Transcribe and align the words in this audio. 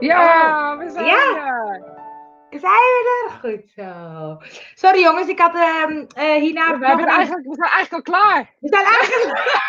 Ja, 0.00 0.76
we 0.78 0.90
zijn 0.90 1.04
Ja. 1.04 1.36
er. 1.36 1.92
Zijn 2.50 2.72
we 2.72 3.24
er? 3.24 3.30
Goed 3.50 3.70
zo. 3.76 4.36
Sorry 4.74 5.00
jongens, 5.00 5.28
ik 5.28 5.38
had 5.38 5.54
eh, 5.54 6.34
hierna... 6.34 6.78
We, 6.78 6.86
hebben 6.86 7.04
nog 7.04 7.14
een- 7.14 7.18
eigenlijk, 7.20 7.46
we 7.46 7.54
zijn 7.54 7.70
eigenlijk 7.70 7.92
al 8.08 8.14
klaar. 8.14 8.54
We 8.60 8.68
zijn 8.68 8.84
eigenlijk... 8.84 9.62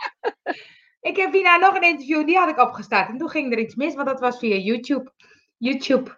ik 1.10 1.16
heb 1.16 1.32
hierna 1.32 1.56
nog 1.56 1.74
een 1.76 1.82
interview, 1.82 2.26
die 2.26 2.38
had 2.38 2.48
ik 2.48 2.58
opgestart. 2.60 3.08
En 3.08 3.18
toen 3.18 3.30
ging 3.30 3.52
er 3.52 3.58
iets 3.58 3.74
mis, 3.74 3.94
want 3.94 4.06
dat 4.08 4.20
was 4.20 4.38
via 4.38 4.56
YouTube. 4.56 5.12
YouTube. 5.56 6.10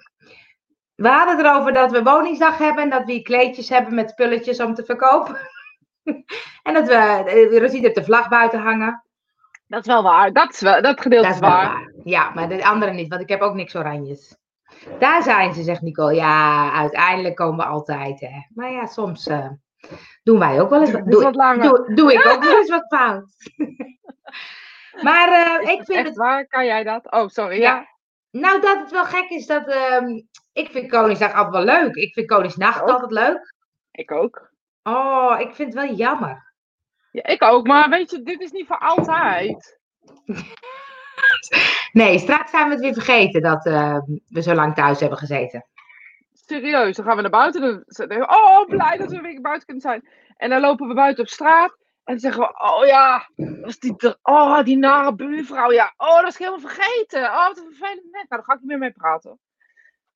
We 0.94 1.08
hadden 1.08 1.36
het 1.36 1.46
erover 1.46 1.72
dat 1.72 1.90
we 1.90 2.02
woningsdag 2.02 2.58
hebben 2.58 2.82
en 2.82 2.90
dat 2.90 3.04
we 3.04 3.22
kleedjes 3.22 3.68
hebben 3.68 3.94
met 3.94 4.10
spulletjes 4.10 4.60
om 4.60 4.74
te 4.74 4.84
verkopen. 4.84 5.36
en 6.62 6.74
dat 6.74 6.86
we, 6.86 6.94
eh, 6.94 7.58
Rosita 7.58 7.82
heeft 7.82 7.94
de 7.94 8.04
vlag 8.04 8.28
buiten 8.28 8.60
hangen. 8.60 9.02
Dat 9.68 9.80
is 9.80 9.86
wel 9.86 10.02
waar. 10.02 10.32
Dat, 10.32 10.52
is 10.52 10.60
wel, 10.60 10.82
dat 10.82 11.00
gedeelte 11.00 11.26
Dat 11.26 11.34
is 11.34 11.40
wel 11.40 11.50
waar. 11.50 11.66
waar. 11.68 11.92
Ja, 12.04 12.30
maar 12.34 12.48
de 12.48 12.64
andere 12.66 12.92
niet, 12.92 13.08
want 13.08 13.20
ik 13.22 13.28
heb 13.28 13.40
ook 13.40 13.54
niks 13.54 13.76
oranjes. 13.76 14.36
Daar 14.98 15.22
zijn 15.22 15.54
ze, 15.54 15.62
zegt 15.62 15.80
Nicole. 15.82 16.14
Ja, 16.14 16.72
uiteindelijk 16.72 17.36
komen 17.36 17.56
we 17.56 17.72
altijd. 17.72 18.20
Hè. 18.20 18.40
Maar 18.54 18.70
ja, 18.72 18.86
soms 18.86 19.26
eh, 19.26 19.48
doen 20.22 20.38
wij 20.38 20.60
ook 20.60 20.70
wel 20.70 20.80
eens 20.80 20.90
wat. 20.90 21.10
Doe 21.10 21.22
wat 21.22 21.34
langer. 21.34 21.62
doe, 21.62 21.94
doe 21.94 22.12
ik 22.12 22.26
ook 22.26 22.42
wel 22.42 22.56
eens 22.56 22.70
wat 22.70 22.86
fout. 22.88 23.30
maar 25.06 25.28
eh, 25.62 25.72
ik 25.72 25.84
vind 25.84 26.06
het. 26.06 26.16
waar? 26.16 26.46
Kan 26.46 26.64
jij 26.64 26.84
dat? 26.84 27.10
Oh, 27.12 27.28
sorry. 27.28 27.60
Ja. 27.60 27.74
Ja. 27.74 27.86
Nou, 28.30 28.60
dat 28.60 28.78
het 28.78 28.90
wel 28.90 29.04
gek 29.04 29.28
is 29.30 29.46
dat. 29.46 29.66
ehm, 29.68 30.20
ik 30.52 30.70
vind 30.70 30.90
Koningsdag 30.90 31.32
altijd 31.32 31.64
wel 31.64 31.74
leuk. 31.80 31.94
Ik 31.94 32.12
vind 32.12 32.26
Koningsnacht 32.26 32.80
altijd 32.80 33.10
leuk. 33.10 33.54
Ik 33.90 34.12
ook. 34.12 34.50
Oh, 34.82 35.36
ik 35.38 35.54
vind 35.54 35.74
het 35.74 35.84
wel 35.84 35.94
jammer. 35.94 36.47
Ja, 37.10 37.26
ik 37.26 37.42
ook. 37.42 37.66
Maar 37.66 37.88
weet 37.88 38.10
je, 38.10 38.22
dit 38.22 38.40
is 38.40 38.50
niet 38.50 38.66
voor 38.66 38.78
altijd. 38.78 39.78
Nee, 41.92 42.18
straks 42.18 42.50
zijn 42.50 42.66
we 42.66 42.72
het 42.72 42.80
weer 42.80 42.92
vergeten 42.92 43.42
dat 43.42 43.66
eh, 43.66 43.98
we 44.28 44.42
zo 44.42 44.54
lang 44.54 44.74
thuis 44.74 45.00
hebben 45.00 45.18
gezeten. 45.18 45.64
Serieus, 46.32 46.96
dan 46.96 47.04
gaan 47.04 47.16
we 47.16 47.22
naar 47.22 47.30
buiten. 47.30 47.60
Dan 47.60 47.82
zeggen 47.86 48.18
we, 48.18 48.28
oh, 48.28 48.66
blij 48.66 48.96
dat 48.96 49.10
we 49.10 49.20
weer 49.20 49.40
buiten 49.40 49.66
kunnen 49.66 49.82
zijn. 49.82 50.08
En 50.36 50.50
dan 50.50 50.60
lopen 50.60 50.88
we 50.88 50.94
buiten 50.94 51.24
op 51.24 51.30
straat. 51.30 51.76
En 52.04 52.14
dan 52.14 52.18
zeggen 52.18 52.42
we, 52.42 52.48
oh 52.58 52.86
ja, 52.86 53.28
is 53.66 53.78
die, 53.78 53.96
oh, 54.22 54.62
die 54.62 54.76
nare 54.76 55.14
buurvrouw. 55.14 55.72
Ja, 55.72 55.92
oh, 55.96 56.20
dat 56.20 56.28
is 56.28 56.38
helemaal 56.38 56.60
vergeten. 56.60 57.22
Oh, 57.22 57.46
wat 57.46 57.58
een 57.58 57.74
vervelend 57.74 58.10
mens. 58.10 58.12
Nou, 58.12 58.26
daar 58.28 58.44
ga 58.44 58.52
ik 58.52 58.60
niet 58.60 58.68
meer 58.68 58.78
mee 58.78 58.92
praten. 58.92 59.38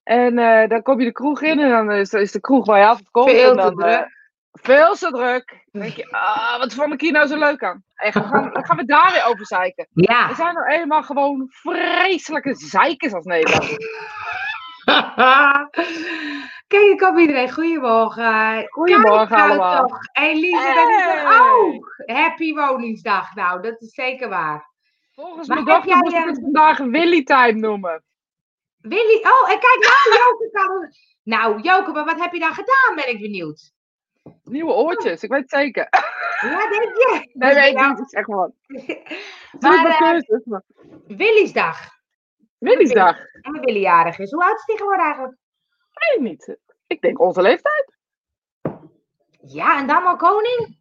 En 0.02 0.38
eh, 0.38 0.68
dan 0.68 0.82
kom 0.82 0.98
je 0.98 1.04
de 1.04 1.12
kroeg 1.12 1.42
in 1.42 1.60
en 1.60 1.70
dan 1.70 1.92
is, 1.92 2.12
is 2.12 2.32
de 2.32 2.40
kroeg 2.40 2.66
waar 2.66 2.78
je 2.78 2.86
altijd 2.86 3.10
komt. 3.10 3.30
Veel 3.30 3.50
en 3.50 3.56
te 3.56 3.62
dan, 3.62 3.74
druk. 3.74 4.20
Veel 4.52 4.94
te 4.94 5.10
druk. 5.10 5.64
Dan 5.72 5.82
denk 5.82 5.96
je, 5.96 6.10
ah, 6.10 6.58
wat 6.58 6.74
vond 6.74 6.92
ik 6.92 7.00
hier 7.00 7.12
nou 7.12 7.26
zo 7.26 7.38
leuk 7.38 7.62
aan? 7.64 7.84
Echt, 7.94 8.14
dan 8.14 8.64
gaan, 8.64 8.76
we 8.76 8.84
daar 8.84 9.12
weer 9.12 9.24
over 9.26 9.46
zeiken. 9.46 9.86
We 9.92 10.02
Ja. 10.02 10.34
zijn 10.34 10.54
nou 10.54 10.66
eenmaal 10.66 11.02
gewoon 11.02 11.46
vreselijke 11.48 12.54
zeikers 12.54 13.12
als 13.12 13.24
Nederland. 13.24 13.76
Kijk, 16.66 16.90
ik 16.90 16.98
kom 16.98 17.18
iedereen. 17.18 17.52
Goedemorgen. 17.52 18.66
Goedemorgen 18.68 19.36
nou 19.36 19.50
allemaal. 19.50 19.86
Toch. 19.86 19.98
Is 20.12 20.50
Hey. 20.50 21.40
oh, 21.40 21.84
happy 22.06 22.54
woningsdag. 22.54 23.34
Nou, 23.34 23.62
dat 23.62 23.80
is 23.80 23.94
zeker 23.94 24.28
waar. 24.28 24.70
Volgens 25.14 25.48
mijn 25.48 25.64
dochter 25.64 25.88
jij, 25.88 25.98
moest 25.98 26.16
ik 26.16 26.24
het 26.24 26.40
vandaag 26.40 26.78
Willy 26.78 27.24
Time 27.24 27.52
noemen. 27.52 28.02
Willy, 28.80 29.16
oh, 29.22 29.50
en 29.50 29.58
kijk 29.58 29.78
nou, 29.78 30.18
Joke 30.18 30.50
kan... 30.52 30.92
Nou, 31.22 31.60
Joke, 31.60 31.92
maar 31.92 32.04
wat 32.04 32.20
heb 32.20 32.32
je 32.32 32.38
dan 32.38 32.54
gedaan, 32.54 32.94
ben 32.94 33.08
ik 33.08 33.20
benieuwd. 33.20 33.72
Nieuwe 34.44 34.72
oortjes, 34.72 35.22
ik 35.22 35.30
weet 35.30 35.40
het 35.40 35.50
zeker. 35.50 35.88
Ja, 36.40 36.68
denk 36.68 36.82
je? 36.96 37.28
Nee, 37.32 37.54
weet 37.54 37.72
ik 37.72 37.98
niet, 37.98 38.10
zeg 38.10 38.26
maar. 38.34 38.50
Maar, 38.66 38.92
Maar, 39.60 39.86
eh, 39.86 39.98
cursus, 39.98 40.44
maar. 40.44 40.62
Willysdag. 41.06 41.90
Willy'sdag, 42.58 43.18
En 43.40 43.60
Willy 43.60 43.80
jarig 43.80 44.18
is. 44.18 44.30
Hoe 44.30 44.44
oud 44.44 44.58
is 44.58 44.64
die 44.64 44.76
geworden 44.76 45.04
eigenlijk? 45.04 45.36
weet 45.92 46.16
ik 46.16 46.20
niet. 46.22 46.56
Ik 46.86 47.00
denk 47.00 47.20
onze 47.20 47.42
leeftijd. 47.42 47.92
Ja, 49.46 49.78
en 49.78 49.86
dan 49.86 50.04
al 50.04 50.16
koning? 50.16 50.80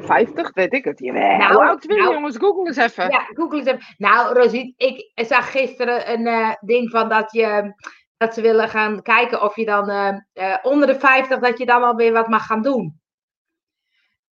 50, 0.00 0.52
weet 0.54 0.72
ik 0.72 0.84
het. 0.84 0.98
Jawel. 0.98 1.36
Nou, 1.36 1.52
Hoe 1.52 1.64
oud 1.64 1.84
nou. 1.84 2.12
jongens? 2.12 2.36
Google 2.36 2.66
eens 2.66 2.76
even. 2.76 3.10
Ja, 3.10 3.24
google 3.34 3.58
eens 3.58 3.66
even. 3.66 3.94
Nou, 3.98 4.34
Rosiet, 4.34 4.74
ik 4.76 5.10
zag 5.26 5.50
gisteren 5.50 6.10
een 6.12 6.26
eh, 6.26 6.52
ding 6.60 6.90
van 6.90 7.08
dat 7.08 7.32
je 7.32 7.74
dat 8.20 8.34
ze 8.34 8.40
willen 8.40 8.68
gaan 8.68 9.02
kijken 9.02 9.42
of 9.42 9.56
je 9.56 9.64
dan 9.64 9.88
eh, 9.88 10.16
eh, 10.32 10.58
onder 10.62 10.86
de 10.86 10.98
50 10.98 11.38
dat 11.38 11.58
je 11.58 11.66
dan 11.66 11.82
alweer 11.82 12.12
wat 12.12 12.28
mag 12.28 12.46
gaan 12.46 12.62
doen. 12.62 13.00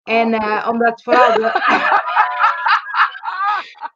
En 0.02 0.34
eh, 0.34 0.68
omdat 0.68 1.02
vooral 1.02 1.32
de, 1.32 1.52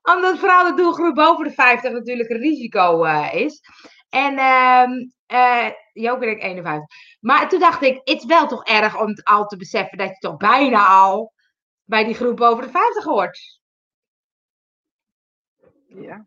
omdat 0.15 0.39
vooral 0.39 0.65
de 0.65 0.75
doelgroep 0.83 1.15
boven 1.15 1.45
de 1.45 1.51
50 1.51 1.93
natuurlijk 1.93 2.31
een 2.31 2.41
risico 2.41 3.05
is. 3.33 3.61
En 4.09 4.39
ehm 4.39 4.91
eh 5.27 5.71
Joke 5.93 6.21
denk 6.21 6.37
ik 6.37 6.43
51. 6.43 6.97
Maar 7.21 7.49
toen 7.49 7.61
dacht 7.61 7.83
ik, 7.83 7.95
het 7.95 8.19
is 8.19 8.25
wel 8.25 8.47
toch 8.47 8.65
erg 8.65 9.01
om 9.01 9.07
het 9.07 9.25
al 9.25 9.47
te 9.47 9.57
beseffen 9.57 9.99
dat 9.99 10.09
je 10.09 10.19
toch 10.19 10.37
bijna 10.37 10.87
al 10.87 11.33
bij 11.85 12.05
die 12.05 12.15
groep 12.15 12.37
boven 12.37 12.65
de 12.65 12.71
50 12.71 13.05
hoort. 13.05 13.61
Ja. 15.87 16.27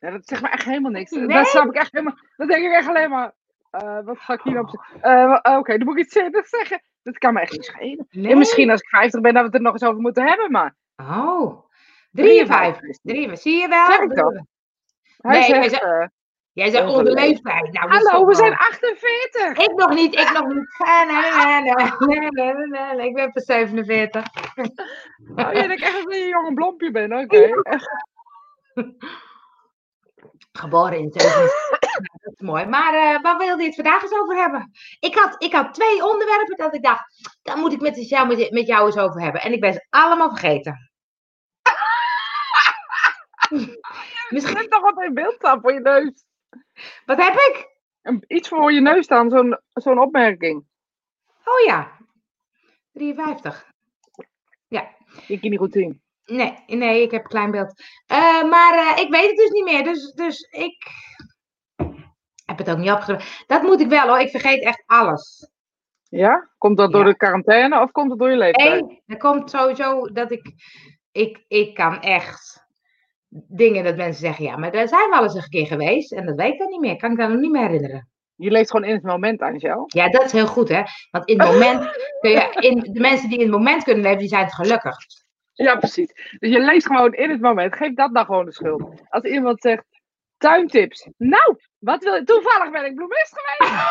Ja, 0.00 0.10
dat 0.10 0.26
zegt 0.26 0.42
me 0.42 0.48
echt 0.48 0.64
helemaal 0.64 0.90
niks. 0.90 1.10
Nee? 1.10 1.26
Dat 1.26 1.46
snap 1.46 1.66
ik 1.66 1.74
echt 1.74 1.92
helemaal. 1.92 2.16
Dan 2.36 2.46
denk 2.46 2.64
ik 2.64 2.72
echt 2.72 2.88
alleen 2.88 3.10
maar. 3.10 3.32
eh, 3.70 3.98
wat 4.04 4.18
ga 4.18 4.32
ik 4.32 4.40
hier 4.42 4.58
op 4.58 4.68
zeggen? 4.70 5.02
Eh, 5.02 5.26
wa- 5.42 5.56
Oké, 5.58 5.76
dan 5.78 5.86
moet 5.86 5.98
ik 5.98 6.04
iets 6.04 6.12
zeggen. 6.48 6.82
Dat 7.02 7.18
kan 7.18 7.34
me 7.34 7.40
echt 7.40 7.52
niet 7.52 7.64
schelen. 7.64 8.06
Nee. 8.10 8.32
En 8.32 8.38
misschien 8.38 8.70
als 8.70 8.80
ik 8.80 8.88
50 8.88 9.20
ben, 9.20 9.32
dat 9.32 9.40
we 9.42 9.46
het 9.46 9.56
er 9.56 9.62
nog 9.62 9.72
eens 9.72 9.84
over 9.84 10.00
moeten 10.00 10.26
hebben, 10.26 10.50
maar. 10.50 10.74
Oh, 10.96 11.68
53. 12.12 12.96
53. 13.02 13.38
Zie 13.40 13.60
je 13.60 13.68
wel? 13.68 14.02
Ik? 14.02 14.44
Hij 15.16 15.38
Nee, 15.48 15.68
zegt, 15.68 15.82
eh, 15.82 16.06
Jij 16.52 16.70
zei 16.70 16.88
onder 16.88 17.12
leeftijd. 17.12 17.72
Nou, 17.72 17.90
dat 17.90 18.02
hallo, 18.10 18.26
we 18.26 18.34
zijn 18.34 18.48
wel- 18.48 18.58
48. 18.58 19.56
Ik 19.66 19.74
nog 19.74 19.94
niet, 19.94 20.14
ik 20.14 20.30
nog 20.32 20.46
niet. 20.46 20.66
Nee, 22.06 22.30
nee, 22.30 22.54
nee, 22.96 23.06
Ik 23.08 23.14
ben 23.14 23.32
pas 23.32 23.44
47. 23.44 24.24
Oh, 25.36 25.50
echt 25.50 25.68
dat 25.68 25.78
je 25.78 26.04
een 26.22 26.28
jonge 26.28 26.54
blompje 26.54 26.90
bent, 26.90 27.12
oké. 27.12 27.48
Geboren 30.52 30.98
in 30.98 31.10
77. 31.12 31.68
Dat 32.22 32.32
is 32.32 32.40
mooi. 32.40 32.66
Maar 32.66 32.94
eh 32.94 33.22
waar 33.22 33.38
wilde 33.38 33.60
je 33.62 33.66
het 33.66 33.74
vandaag 33.74 34.02
eens 34.02 34.12
over 34.12 34.36
hebben? 34.36 34.70
Ik 35.00 35.14
had, 35.14 35.42
ik 35.42 35.52
had 35.52 35.74
twee 35.74 36.04
onderwerpen 36.04 36.56
dat 36.56 36.74
ik 36.74 36.82
dacht, 36.82 37.30
daar 37.42 37.56
moet 37.56 37.72
ik 37.72 37.80
met 37.80 38.08
jou, 38.08 38.26
met, 38.26 38.50
met 38.50 38.66
jou 38.66 38.86
eens 38.86 38.96
over 38.96 39.20
hebben. 39.20 39.40
En 39.40 39.52
ik 39.52 39.60
ben 39.60 39.72
ze 39.72 39.86
allemaal 39.90 40.28
vergeten. 40.28 40.90
Je 43.50 43.78
Misschien, 44.28 44.56
hebt 44.56 44.70
toch 44.70 44.80
wat 44.80 45.02
in 45.04 45.14
beeld 45.14 45.34
staan 45.34 45.60
voor 45.60 45.72
je 45.72 45.80
neus. 45.80 46.24
wat 47.04 47.22
heb 47.22 47.34
ik? 47.34 47.78
Iets 48.26 48.48
voor 48.48 48.72
je 48.72 48.80
neus 48.80 49.04
staan, 49.04 49.30
zo'n 49.30 49.58
zo'n 49.68 49.98
opmerking. 49.98 50.64
Oh 51.44 51.64
ja, 51.66 51.96
53. 52.92 53.70
Ik 55.26 55.40
kan 55.40 55.50
niet 55.50 55.58
goed 55.58 55.72
zien. 55.72 56.02
Nee, 56.30 56.54
nee, 56.66 57.02
ik 57.02 57.10
heb 57.10 57.22
een 57.22 57.28
klein 57.28 57.50
beeld. 57.50 57.82
Eh, 58.06 58.44
maar 58.44 58.74
eh, 58.74 59.02
ik 59.02 59.10
weet 59.10 59.26
het 59.26 59.36
dus 59.36 59.50
niet 59.50 59.64
meer. 59.64 59.84
Dus, 59.84 60.12
dus 60.12 60.40
ik 60.50 60.86
heb 62.44 62.58
het 62.58 62.70
ook 62.70 62.78
niet 62.78 62.90
opgeschreven. 62.90 63.44
Dat 63.46 63.62
moet 63.62 63.80
ik 63.80 63.88
wel 63.88 64.08
hoor. 64.08 64.18
Ik 64.18 64.30
vergeet 64.30 64.62
echt 64.62 64.82
alles. 64.86 65.48
Ja? 66.08 66.50
Komt 66.58 66.76
dat 66.76 66.92
door 66.92 67.04
Ja. 67.04 67.10
de 67.10 67.16
quarantaine 67.16 67.80
of 67.80 67.90
komt 67.90 68.10
het 68.10 68.18
door 68.18 68.30
je 68.30 68.36
leeftijd? 68.36 68.86
Nee, 68.86 69.02
er 69.06 69.16
komt 69.16 69.50
sowieso 69.50 70.06
dat 70.12 70.30
ik, 70.30 70.52
ik... 71.12 71.44
Ik 71.48 71.74
kan 71.74 72.00
echt 72.00 72.68
dingen 73.30 73.84
dat 73.84 73.96
mensen 73.96 74.20
zeggen... 74.20 74.44
Ja, 74.44 74.56
maar 74.56 74.72
daar 74.72 74.88
zijn 74.88 75.10
we 75.10 75.16
al 75.16 75.22
eens 75.22 75.34
een 75.34 75.48
keer 75.48 75.66
geweest. 75.66 76.12
En 76.12 76.26
dat 76.26 76.36
weet 76.36 76.52
ik 76.52 76.58
dan 76.58 76.68
niet 76.68 76.80
meer. 76.80 76.96
Kan 76.96 77.10
ik 77.10 77.16
dat 77.18 77.28
nog 77.28 77.40
niet 77.40 77.50
meer 77.50 77.66
herinneren. 77.66 78.08
Je 78.34 78.50
leeft 78.50 78.70
gewoon 78.70 78.88
in 78.88 78.94
het 78.94 79.02
moment, 79.02 79.40
Angel. 79.40 79.84
Ja, 79.86 80.08
dat 80.08 80.24
is 80.24 80.32
heel 80.32 80.46
goed 80.46 80.68
hè. 80.68 80.82
Want 81.10 81.28
in 81.28 81.40
het 81.40 81.52
moment... 81.52 81.80
kun 82.20 82.30
je, 82.30 82.56
in, 82.60 82.92
de 82.92 83.00
mensen 83.00 83.28
die 83.28 83.38
in 83.38 83.44
het 83.44 83.56
moment 83.56 83.82
kunnen 83.84 84.02
leven, 84.02 84.18
die 84.18 84.28
zijn 84.28 84.44
het 84.44 84.54
gelukkig. 84.54 84.96
Ja, 85.64 85.76
precies. 85.76 86.12
Dus 86.38 86.50
je 86.50 86.60
leeft 86.60 86.86
gewoon 86.86 87.12
in 87.14 87.30
het 87.30 87.40
moment. 87.40 87.76
Geef 87.76 87.94
dat 87.94 88.14
dan 88.14 88.24
gewoon 88.24 88.44
de 88.44 88.52
schuld. 88.52 89.02
Als 89.08 89.22
iemand 89.22 89.60
zegt, 89.60 89.84
tuintips. 90.38 91.08
Nou, 91.16 91.56
wat 91.78 92.02
wil 92.02 92.14
je? 92.14 92.24
Toevallig 92.24 92.70
ben 92.70 92.84
ik 92.84 92.94
bloemist 92.94 93.34
geweest. 93.40 93.72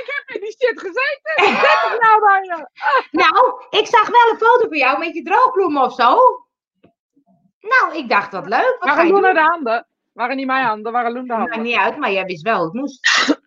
ik 0.00 0.12
heb 0.26 0.36
in 0.36 0.40
die 0.40 0.50
shit 0.58 0.80
gezeten. 0.80 1.32
Zeg 1.60 1.90
het 1.90 2.00
nou 2.00 2.20
dan, 2.20 2.44
ja. 2.44 2.70
Nou, 3.24 3.64
ik 3.70 3.86
zag 3.86 4.08
wel 4.08 4.30
een 4.32 4.38
foto 4.38 4.68
van 4.68 4.76
jou 4.78 4.98
met 4.98 5.14
je 5.14 5.22
droogbloemen 5.22 5.82
of 5.82 5.94
zo. 5.94 6.16
Nou, 7.60 7.96
ik 7.96 8.08
dacht 8.08 8.32
wat 8.32 8.46
leuk. 8.46 8.76
Wat 8.78 8.88
Waren 8.88 9.06
je 9.06 9.12
Loen 9.12 9.22
doen? 9.22 9.34
de 9.34 9.40
handen? 9.40 9.86
Waren 10.12 10.36
niet 10.36 10.46
mijn 10.46 10.64
handen, 10.66 10.92
waren 10.92 11.12
Loen 11.12 11.26
de 11.26 11.34
Maakt 11.34 11.40
handen. 11.54 11.62
niet 11.62 11.76
uit, 11.80 11.96
maar 11.96 12.12
jij 12.12 12.24
wist 12.24 12.42
wel 12.42 12.56
hoe 12.56 12.64
het 12.64 12.74
moest. 12.74 13.00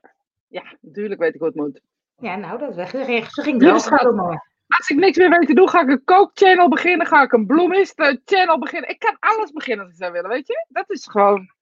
Ja, 0.48 0.63
natuurlijk 0.81 1.19
weet 1.21 1.33
ik 1.33 1.39
hoe 1.39 1.48
het 1.48 1.57
moet. 1.57 1.81
Ja, 2.18 2.36
nou, 2.36 2.57
dat 2.59 2.69
is 2.69 2.75
weg. 2.75 2.89
Ze 2.89 3.03
ging, 3.03 3.25
ze 3.31 3.41
ging 3.41 3.59
droogbloemen. 3.59 4.44
Als 4.67 4.89
ik 4.89 4.97
niks 4.97 5.17
meer 5.17 5.29
weet 5.29 5.47
te 5.47 5.53
doen, 5.53 5.69
ga 5.69 5.81
ik 5.81 5.89
een 5.89 6.03
kookchannel 6.03 6.69
beginnen. 6.69 7.07
Ga 7.07 7.21
ik 7.21 7.31
een 7.31 7.45
bloemist-channel 7.45 8.59
beginnen. 8.59 8.89
Ik 8.89 9.00
kan 9.00 9.17
alles 9.19 9.51
beginnen 9.51 9.85
als 9.85 9.94
ik 9.94 10.00
zou 10.00 10.12
willen, 10.12 10.29
weet 10.29 10.47
je? 10.47 10.65
Dat 10.69 10.89
is 10.89 11.07
gewoon... 11.07 11.53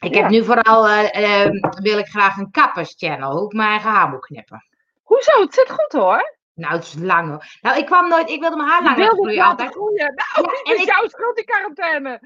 Ik 0.00 0.14
Ja. 0.14 0.20
heb 0.20 0.30
nu 0.30 0.44
vooral, 0.44 0.88
eh, 0.88 1.44
eh, 1.44 1.50
wil 1.82 1.98
ik 1.98 2.06
graag 2.06 2.36
een 2.36 2.50
kapperschannel. 2.50 3.36
Hoe 3.36 3.44
ik 3.46 3.52
mijn 3.52 3.68
eigen 3.70 3.90
haar 3.90 4.08
moet 4.08 4.20
knippen. 4.26 4.64
Hoezo? 5.02 5.40
Het 5.40 5.54
zit 5.54 5.70
goed 5.70 5.92
hoor. 5.92 6.36
Nou, 6.54 6.72
het 6.74 6.82
is 6.82 6.94
lang 6.98 7.28
hoor. 7.28 7.44
Nou, 7.60 7.78
ik 7.78 7.86
kwam 7.86 8.08
nooit, 8.08 8.30
ik 8.30 8.40
wilde 8.40 8.56
mijn 8.56 8.68
haar 8.68 8.82
langer 8.82 9.06
groeien 9.06 9.44
altijd. 9.44 9.70
groeien. 9.70 10.14
Nou, 10.14 10.52
Ja, 10.52 10.72
en 10.72 10.74
is 10.74 10.80
ik- 10.82 10.88
jouw 10.88 11.08
schuld 11.08 11.36
die 11.36 11.44
quarantaine. 11.44 12.18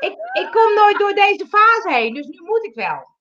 Ik, 0.00 0.12
ik 0.32 0.48
kom 0.52 0.74
nooit 0.74 0.98
door 0.98 1.14
deze 1.14 1.46
fase 1.48 1.92
heen, 1.98 2.14
dus 2.14 2.26
nu 2.26 2.38
moet 2.42 2.64
ik 2.64 2.74
wel. 2.74 3.16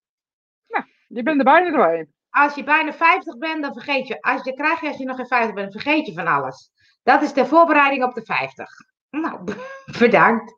Je 1.08 1.24
bent 1.24 1.38
er 1.38 1.44
bijna 1.44 1.72
doorheen. 1.72 2.14
Als 2.30 2.56
je 2.56 2.64
bijna 2.64 2.94
50 2.94 3.38
bent, 3.38 3.62
dan 3.64 3.74
vergeet 3.74 4.08
je. 4.08 4.22
Als 4.22 4.44
je 4.44 4.54
krijg 4.54 4.82
je 4.82 4.88
als 4.88 4.98
je 4.98 5.06
nog 5.06 5.16
geen 5.16 5.28
50 5.28 5.54
bent, 5.54 5.72
vergeet 5.72 6.06
je 6.08 6.14
van 6.14 6.28
alles. 6.28 6.70
Dat 7.04 7.22
is 7.22 7.34
de 7.34 7.46
voorbereiding 7.46 8.04
op 8.04 8.14
de 8.14 8.22
50. 8.26 8.70
Nou, 9.10 9.40
bedankt. 10.00 10.56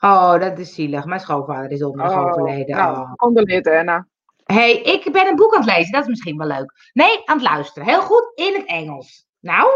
Oh, 0.00 0.38
dat 0.40 0.58
is 0.58 0.74
zielig. 0.74 1.04
Mijn 1.04 1.20
schoonvader 1.20 1.70
is 1.70 1.82
onlangs 1.84 2.14
Oh, 2.14 2.20
overleden. 2.26 2.76
Nou, 2.76 2.98
Oh. 3.16 3.78
Anna. 3.78 4.06
hey, 4.44 4.72
ik 4.82 5.12
ben 5.12 5.26
een 5.26 5.36
boek 5.36 5.54
aan 5.54 5.60
het 5.62 5.70
lezen. 5.76 5.92
Dat 5.92 6.02
is 6.02 6.08
misschien 6.08 6.36
wel 6.38 6.46
leuk. 6.46 6.72
Nee, 6.92 7.22
aan 7.26 7.38
het 7.38 7.46
luisteren. 7.48 7.88
Heel 7.88 8.00
goed 8.02 8.32
in 8.34 8.54
het 8.54 8.66
Engels. 8.66 9.26
Nou, 9.40 9.68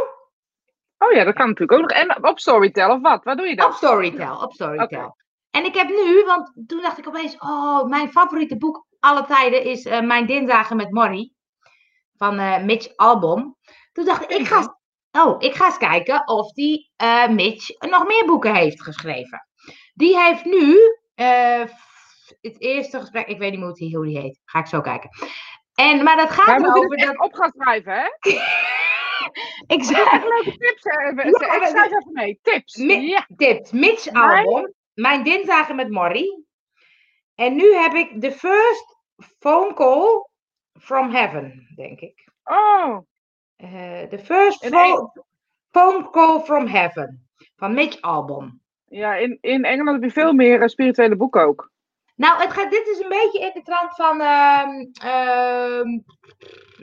Oh 0.99 1.13
ja, 1.13 1.25
dat 1.25 1.35
kan 1.35 1.47
natuurlijk 1.49 1.73
ook 1.73 1.89
nog. 1.89 1.99
En 1.99 2.25
op 2.29 2.39
Storytel 2.39 2.91
of 2.91 3.01
wat? 3.01 3.25
Waar 3.25 3.37
doe 3.37 3.47
je 3.47 3.57
dat? 3.57 3.67
op 3.67 3.73
Storytel. 3.73 4.37
Op 4.43 4.53
Storytel. 4.53 5.17
En 5.51 5.65
ik 5.65 5.75
heb 5.75 5.89
nu, 5.89 6.25
want 6.27 6.53
toen 6.67 6.83
dacht 6.83 6.99
ik 6.99 7.09
opeens, 7.09 7.37
oh, 7.39 7.85
mijn 7.85 8.11
favoriete 8.11 8.57
boek 8.57 8.87
alle 9.05 9.25
tijden 9.27 9.65
is 9.65 9.85
eh, 9.85 10.01
Mijn 10.01 10.27
Dinsdagen 10.27 10.77
met 10.77 10.91
Morrie. 10.91 11.35
Van 12.17 12.39
eh, 12.39 12.63
Mitch 12.63 12.97
Albom. 12.97 13.57
Toen 13.93 14.05
dacht 14.05 14.23
ik, 14.23 14.31
ik 14.39 14.47
ga, 14.47 14.79
oh, 15.13 15.35
ik 15.39 15.55
ga 15.55 15.65
eens 15.67 15.79
kijken 15.79 16.29
of 16.29 16.53
die 16.53 16.91
eh, 16.97 17.29
Mitch 17.29 17.69
nog 17.81 18.07
meer 18.07 18.25
boeken 18.27 18.55
heeft 18.55 18.83
geschreven. 18.83 19.49
Die 19.95 20.19
heeft 20.21 20.45
nu 20.45 20.79
het 22.41 22.61
eerste 22.61 23.01
gesprek, 23.01 23.27
ik 23.27 23.39
weet 23.39 23.51
niet 23.51 23.59
meer 23.59 23.69
hoe 23.69 23.79
die, 23.79 23.97
hoe 23.97 24.07
die 24.07 24.19
heet. 24.19 24.41
Ga 24.45 24.59
ik 24.59 24.67
zo 24.67 24.81
kijken. 24.81 25.11
En, 25.75 26.03
maar 26.03 26.17
dat 26.17 26.31
gaat 26.31 26.47
Wij 26.47 26.69
erover 26.71 26.97
dit 26.97 27.07
dat... 27.07 27.19
op 27.21 27.35
gaan 27.35 27.53
schrijven, 27.57 27.93
hè? 27.93 28.07
Ik 29.67 29.85
leuke 29.91 30.57
tips. 30.59 30.83
hè. 30.83 31.11
Even, 31.11 31.25
Ja, 31.47 31.55
ik 31.55 31.67
schrijf 31.67 31.87
even 31.91 32.13
mee. 32.13 32.39
Tips. 32.43 32.77
Mi- 32.77 33.09
Ja. 33.09 33.27
Tips. 33.37 33.71
Mitch 33.73 34.11
Mijn- 34.11 34.47
album. 34.47 34.75
Mijn 34.95 35.23
dinsdagen 35.25 35.77
met 35.77 35.91
Morrie. 35.91 36.47
En 37.35 37.55
nu 37.57 37.75
heb 37.75 37.93
ik 37.95 38.21
the 38.21 38.33
first 38.33 38.97
phone 39.39 39.75
call 39.75 40.29
from 40.81 41.11
heaven, 41.11 41.67
denk 41.77 42.01
ik. 42.01 42.29
Oh, 42.45 42.99
Eh 43.57 44.03
the 44.09 44.19
first 44.19 44.65
phone 45.71 46.11
call 46.11 46.41
from 46.41 46.67
heaven. 46.67 47.29
Van 47.57 47.75
Mitch 47.75 48.01
album. 48.01 48.61
ja, 48.89 49.15
in, 49.15 49.39
in 49.41 49.65
Engeland 49.65 50.01
heb 50.01 50.11
je 50.11 50.21
veel 50.21 50.33
meer 50.33 50.61
eh, 50.63 50.69
spirituele 50.69 51.17
boeken 51.17 51.43
ook. 51.43 51.73
Nou, 52.17 52.41
het 52.43 52.53
gaat, 52.53 52.71
dit 52.71 52.87
is 52.89 52.99
een 53.01 53.09
beetje 53.09 53.39
in 53.41 53.51
de 53.55 53.63
trant 53.63 53.95
van 53.95 54.21
ehm, 54.21 54.71
ehm, 54.93 55.99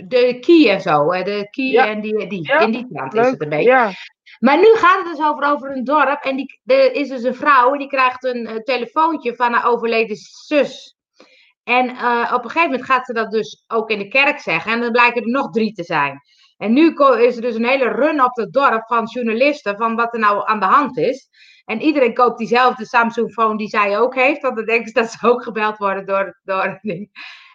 de 0.07 0.37
key 0.39 0.69
en 0.73 0.81
zo. 0.81 1.11
hè, 1.13 1.23
De 1.23 1.47
key 1.49 1.65
Ja. 1.65 1.87
en 1.87 2.01
die, 2.01 2.27
die. 2.27 2.47
Ja, 2.47 2.59
In 2.59 2.71
die 2.71 2.87
trant 2.93 3.13
is 3.13 3.29
het 3.29 3.41
een 3.41 3.49
beetje. 3.49 3.69
Ja. 3.69 3.91
Maar 4.41 4.57
nu 4.57 4.75
gaat 4.75 4.97
het 4.97 5.17
dus 5.17 5.25
over, 5.25 5.43
over 5.43 5.71
een 5.71 5.83
dorp. 5.83 6.23
En 6.23 6.35
die, 6.35 6.61
er 6.65 6.93
is 6.93 7.09
dus 7.09 7.23
een 7.23 7.35
vrouw. 7.35 7.71
En 7.71 7.79
die 7.79 7.87
krijgt 7.87 8.23
een 8.23 8.47
eh, 8.47 8.55
telefoontje 8.55 9.35
van 9.35 9.53
haar 9.53 9.65
overleden 9.65 10.15
zus. 10.45 10.97
En 11.63 11.89
eh, 11.89 12.31
op 12.33 12.43
een 12.43 12.49
gegeven 12.49 12.69
moment 12.71 12.85
gaat 12.85 13.05
ze 13.05 13.13
dat 13.13 13.31
dus 13.31 13.63
ook 13.67 13.89
in 13.89 13.99
de 13.99 14.07
kerk 14.07 14.39
zeggen. 14.39 14.71
En 14.71 14.81
dan 14.81 14.91
blijken 14.91 15.21
er 15.21 15.29
nog 15.29 15.51
drie 15.51 15.73
te 15.73 15.83
zijn. 15.83 16.19
En 16.57 16.73
nu 16.73 16.93
is 17.19 17.35
er 17.35 17.41
dus 17.41 17.55
een 17.55 17.67
hele 17.67 17.91
run 17.91 18.23
op 18.23 18.35
het 18.35 18.53
dorp 18.53 18.87
van 18.87 19.05
journalisten. 19.05 19.77
Van 19.77 19.95
wat 19.95 20.13
er 20.13 20.19
nou 20.19 20.47
aan 20.47 20.59
de 20.59 20.65
hand 20.65 20.97
is. 20.97 21.29
En 21.65 21.81
iedereen 21.81 22.13
koopt 22.13 22.37
diezelfde 22.37 22.85
Samsung-phone 22.85 23.57
die 23.57 23.69
zij 23.69 23.99
ook 23.99 24.15
heeft. 24.15 24.41
Want 24.41 24.55
dan 24.55 24.65
denken 24.65 24.87
ze 24.87 24.93
dat 24.93 25.11
ze 25.11 25.27
ook 25.27 25.43
gebeld 25.43 25.77
worden 25.77 26.05
door... 26.05 26.39
door 26.43 26.79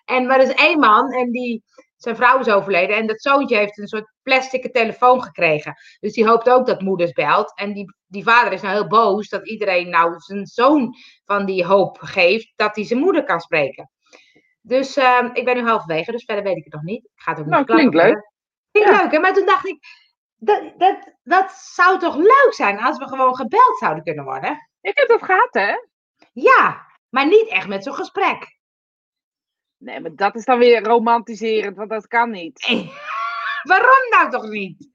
en 0.04 0.26
maar 0.26 0.40
er 0.40 0.48
is 0.48 0.54
één 0.54 0.78
man. 0.78 1.12
En 1.12 1.30
die, 1.30 1.64
zijn 1.96 2.16
vrouw 2.16 2.38
is 2.38 2.48
overleden. 2.48 2.96
En 2.96 3.06
dat 3.06 3.20
zoontje 3.22 3.56
heeft 3.56 3.78
een 3.78 3.88
soort 3.88 4.12
plastic 4.22 4.72
telefoon 4.72 5.22
gekregen. 5.22 5.74
Dus 6.00 6.12
die 6.12 6.26
hoopt 6.26 6.50
ook 6.50 6.66
dat 6.66 6.80
moeders 6.80 7.12
belt. 7.12 7.52
En 7.58 7.72
die, 7.72 7.94
die 8.06 8.22
vader 8.22 8.52
is 8.52 8.60
nou 8.62 8.74
heel 8.74 8.86
boos 8.86 9.28
dat 9.28 9.48
iedereen 9.48 9.88
nou 9.88 10.14
zijn 10.18 10.46
zoon 10.46 10.94
van 11.24 11.46
die 11.46 11.64
hoop 11.64 11.98
geeft 12.00 12.52
dat 12.56 12.76
hij 12.76 12.84
zijn 12.84 13.00
moeder 13.00 13.24
kan 13.24 13.40
spreken. 13.40 13.90
Dus 14.60 14.96
ehm, 14.96 15.30
ik 15.32 15.44
ben 15.44 15.56
nu 15.56 15.68
halverwege, 15.68 16.12
dus 16.12 16.24
verder 16.24 16.44
weet 16.44 16.56
ik 16.56 16.64
het 16.64 16.72
nog 16.72 16.82
niet. 16.82 17.04
Ik 17.04 17.10
ga 17.14 17.30
het 17.30 17.40
ook 17.40 17.46
Nou, 17.46 17.58
niet 17.58 17.70
klinkt 17.70 17.94
leuk. 17.94 18.32
Klinkt 18.70 18.90
Ja. 18.90 19.02
leuk, 19.02 19.12
hè? 19.12 19.18
Maar 19.18 19.32
toen 19.34 19.46
dacht 19.46 19.66
ik, 19.66 19.78
dat, 20.36 20.72
dat, 20.76 21.12
dat 21.22 21.50
zou 21.52 21.98
toch 21.98 22.16
leuk 22.16 22.50
zijn 22.50 22.78
als 22.78 22.98
we 22.98 23.08
gewoon 23.08 23.36
gebeld 23.36 23.78
zouden 23.78 24.04
kunnen 24.04 24.24
worden? 24.24 24.68
Ik 24.80 24.98
heb 24.98 25.08
dat 25.08 25.22
gehad, 25.22 25.48
hè? 25.50 25.74
Ja, 26.32 26.86
maar 27.08 27.26
niet 27.26 27.48
echt 27.48 27.68
met 27.68 27.84
zo'n 27.84 27.94
gesprek. 27.94 28.55
Nee, 29.86 30.00
maar 30.00 30.14
dat 30.14 30.34
is 30.34 30.44
dan 30.44 30.58
weer 30.58 30.82
romantiserend, 30.82 31.76
want 31.76 31.90
dat 31.90 32.06
kan 32.06 32.30
niet. 32.30 32.68
Nee. 32.68 32.92
Waarom 33.72 34.08
nou 34.10 34.30
toch 34.30 34.48
niet? 34.48 34.88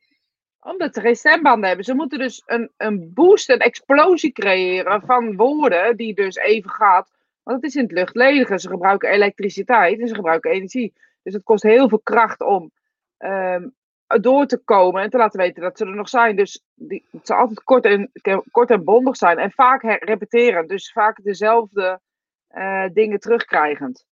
Omdat 0.59 0.93
ze 0.93 1.01
geen 1.01 1.15
stembanden 1.15 1.67
hebben. 1.67 1.85
Ze 1.85 1.93
moeten 1.93 2.19
dus 2.19 2.43
een, 2.45 2.71
een 2.77 3.13
boost, 3.13 3.49
een 3.49 3.59
explosie 3.59 4.31
creëren 4.31 5.01
van 5.05 5.35
woorden 5.35 5.97
die 5.97 6.13
dus 6.13 6.35
even 6.35 6.69
gaat. 6.69 7.11
Want 7.43 7.61
het 7.61 7.65
is 7.69 7.75
in 7.75 7.83
het 7.83 7.91
luchtledige. 7.91 8.59
Ze 8.59 8.69
gebruiken 8.69 9.09
elektriciteit 9.09 9.99
en 9.99 10.07
ze 10.07 10.15
gebruiken 10.15 10.51
energie. 10.51 10.93
Dus 11.23 11.33
het 11.33 11.43
kost 11.43 11.63
heel 11.63 11.89
veel 11.89 12.01
kracht 12.03 12.41
om 12.41 12.71
ehm, 13.17 13.67
door 14.07 14.45
te 14.45 14.57
komen 14.57 15.01
en 15.01 15.09
te 15.09 15.17
laten 15.17 15.39
weten 15.39 15.61
dat 15.61 15.77
ze 15.77 15.85
er 15.85 15.95
nog 15.95 16.09
zijn. 16.09 16.35
Dus 16.35 16.63
die, 16.73 17.05
het 17.11 17.27
zal 17.27 17.37
altijd 17.37 17.63
kort 17.63 17.85
en, 17.85 18.11
kort 18.51 18.69
en 18.69 18.83
bondig 18.83 19.15
zijn. 19.15 19.37
En 19.37 19.51
vaak 19.51 19.81
repeteren. 19.83 20.67
Dus 20.67 20.91
vaak 20.91 21.23
dezelfde 21.23 21.99
eh, 22.47 22.85
dingen 22.93 23.19
terugkrijgend. 23.19 24.09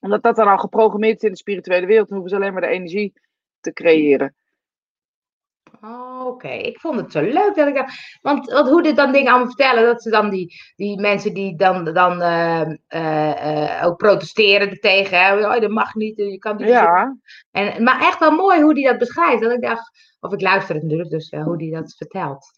Omdat 0.00 0.22
dat 0.22 0.36
dan 0.36 0.48
al 0.48 0.58
geprogrammeerd 0.58 1.16
is 1.16 1.22
in 1.22 1.30
de 1.30 1.36
spirituele 1.36 1.86
wereld, 1.86 2.08
dan 2.08 2.18
hoeven 2.18 2.36
ze 2.36 2.42
alleen 2.42 2.52
maar 2.52 2.68
de 2.68 2.74
energie 2.76 3.12
te 3.60 3.72
creëren. 3.72 4.34
Oh, 5.80 6.26
Oké, 6.26 6.48
ik 6.48 6.80
vond 6.80 6.96
het 6.96 7.12
zo 7.12 7.20
leuk 7.20 7.52
dat 7.54 7.68
ik 7.68 7.74
dat. 7.74 7.90
Want, 8.22 8.50
want 8.50 8.68
hoe 8.68 8.82
dit 8.82 8.96
dan 8.96 9.12
dingen 9.12 9.28
allemaal 9.28 9.46
vertellen, 9.46 9.84
dat 9.84 10.02
ze 10.02 10.10
dan 10.10 10.30
die, 10.30 10.54
die 10.76 11.00
mensen 11.00 11.34
die 11.34 11.56
dan, 11.56 11.84
dan 11.84 12.20
eh, 12.22 12.60
eh, 12.86 13.78
eh, 13.78 13.86
ook 13.86 13.96
protesteren 13.96 14.70
er 14.70 14.78
tegen. 14.78 15.18
Hè? 15.18 15.54
Oh, 15.54 15.60
dat 15.60 15.70
mag 15.70 15.94
niet, 15.94 16.16
je 16.16 16.38
kan 16.38 16.56
niet. 16.56 16.68
Ja, 16.68 17.16
En, 17.50 17.82
maar 17.82 18.00
echt 18.00 18.18
wel 18.18 18.30
mooi 18.30 18.62
hoe 18.62 18.74
die 18.74 18.84
dat 18.84 18.98
beschrijft. 18.98 19.42
Dat 19.42 19.52
ik 19.52 19.62
dacht, 19.62 19.90
of 20.20 20.32
ik 20.32 20.40
luister 20.40 20.74
het 20.74 20.82
natuurlijk, 20.82 21.10
dus 21.10 21.28
eh, 21.28 21.44
hoe 21.44 21.58
die 21.58 21.70
dat 21.70 21.94
vertelt. 21.96 22.52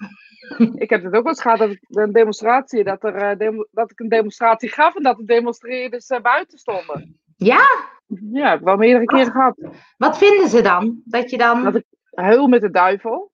ik 0.74 0.90
heb 0.90 1.02
het 1.02 1.14
ook 1.14 1.22
wel 1.22 1.32
eens 1.32 1.42
gehad 1.42 1.58
dat 1.58 1.70
ik 1.70 1.84
een 1.88 2.12
demonstratie, 2.12 2.84
dat, 2.84 3.04
er, 3.04 3.14
eh, 3.14 3.58
dat 3.70 3.90
ik 3.90 4.00
een 4.00 4.08
demonstratie 4.08 4.68
gaf 4.68 4.96
en 4.96 5.02
dat 5.02 5.16
de 5.16 5.24
demonstreerders 5.24 6.06
eh, 6.06 6.20
buiten 6.20 6.58
stonden. 6.58 7.20
Ja, 7.44 7.88
Ja, 8.32 8.48
heb 8.50 8.58
ik 8.58 8.64
wel 8.64 8.76
meerdere 8.76 9.04
keren 9.04 9.32
gehad. 9.32 9.56
wat 9.96 10.18
vinden 10.18 10.48
ze 10.48 10.62
dan? 10.62 11.00
Dat 11.04 11.30
je 11.30 11.38
dan. 11.38 11.62
Dat 11.64 11.74
ik 11.74 11.84
huil 12.10 12.46
met 12.48 12.60
de 12.60 12.70
duivel. 12.70 13.30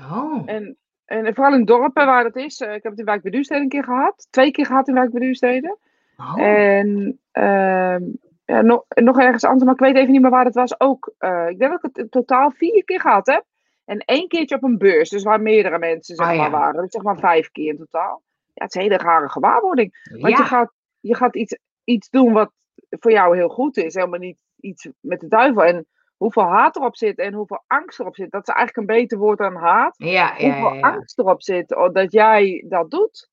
Oh, 0.00 0.42
En, 0.46 0.76
en 1.04 1.34
vooral 1.34 1.54
in 1.54 1.64
dorpen 1.64 2.06
waar 2.06 2.22
dat 2.22 2.36
is. 2.36 2.60
eh, 2.60 2.74
ik 2.74 2.82
heb 2.82 2.90
het 2.90 2.98
in 3.00 3.04
Wijk 3.06 3.22
bij 3.22 3.30
Duurstede 3.30 3.60
een 3.60 3.68
keer 3.68 3.84
gehad. 3.84 4.26
Twee 4.30 4.50
keer 4.50 4.66
gehad 4.66 4.88
in 4.88 4.94
Wijk 4.94 5.10
bij 5.10 5.20
Duurstede. 5.20 5.78
oh. 6.16 6.40
En 6.40 7.20
ehm, 7.30 8.02
ja, 8.44 8.60
nog, 8.62 8.84
nog 8.88 9.18
ergens 9.20 9.44
anders, 9.44 9.64
maar 9.64 9.74
ik 9.74 9.80
weet 9.80 9.96
even 9.96 10.12
niet 10.12 10.20
meer 10.22 10.30
waar 10.30 10.44
het 10.44 10.54
was. 10.54 10.80
Ook, 10.80 11.12
eh, 11.18 11.48
ik 11.48 11.58
denk 11.58 11.70
dat 11.70 11.84
ik 11.84 11.90
het 11.94 11.98
in 11.98 12.08
totaal 12.08 12.50
vier 12.50 12.84
keer 12.84 13.00
gehad 13.00 13.26
heb. 13.26 13.44
En 13.84 13.98
één 13.98 14.28
keertje 14.28 14.56
op 14.56 14.62
een 14.62 14.78
beurs, 14.78 15.08
dus 15.10 15.22
waar 15.22 15.40
meerdere 15.40 15.78
mensen 15.78 16.16
zeg 16.16 16.26
Ah, 16.26 16.36
maar, 16.36 16.44
ja. 16.44 16.50
waren. 16.50 16.82
Dus 16.82 16.90
zeg 16.90 17.02
maar 17.02 17.18
vijf 17.18 17.50
keer 17.50 17.68
in 17.70 17.76
totaal. 17.76 18.22
Ja, 18.54 18.64
het 18.64 18.74
is 18.74 18.82
een 18.82 18.90
hele 18.90 19.02
rare 19.02 19.28
gewaarwording. 19.28 20.08
Want 20.10 20.22
je 20.36 20.42
ja, 20.42 20.44
gaat, 20.44 20.72
je 21.00 21.14
gaat 21.14 21.36
iets, 21.36 21.58
iets 21.84 22.08
doen 22.10 22.32
wat 22.32 22.52
voor 22.90 23.12
jou 23.12 23.36
heel 23.36 23.48
goed 23.48 23.76
is. 23.76 23.94
Helemaal 23.94 24.18
niet 24.18 24.42
iets 24.60 24.88
met 25.00 25.20
de 25.20 25.28
duivel. 25.28 25.64
En 25.64 25.86
hoeveel 26.16 26.42
haat 26.42 26.76
erop 26.76 26.96
zit 26.96 27.18
en 27.18 27.32
hoeveel 27.32 27.64
angst 27.66 28.00
erop 28.00 28.14
zit. 28.14 28.30
Dat 28.30 28.48
is 28.48 28.54
eigenlijk 28.54 28.88
een 28.90 28.96
beter 28.96 29.18
woord 29.18 29.38
dan 29.38 29.54
haat. 29.54 29.94
ja, 29.96 30.30
Hoeveel 30.36 30.74
ja, 30.74 30.80
angst 30.80 31.18
erop 31.18 31.42
zit 31.42 31.74
oh, 31.76 31.92
dat 31.92 32.12
jij 32.12 32.64
dat 32.68 32.90
doet. 32.90 33.28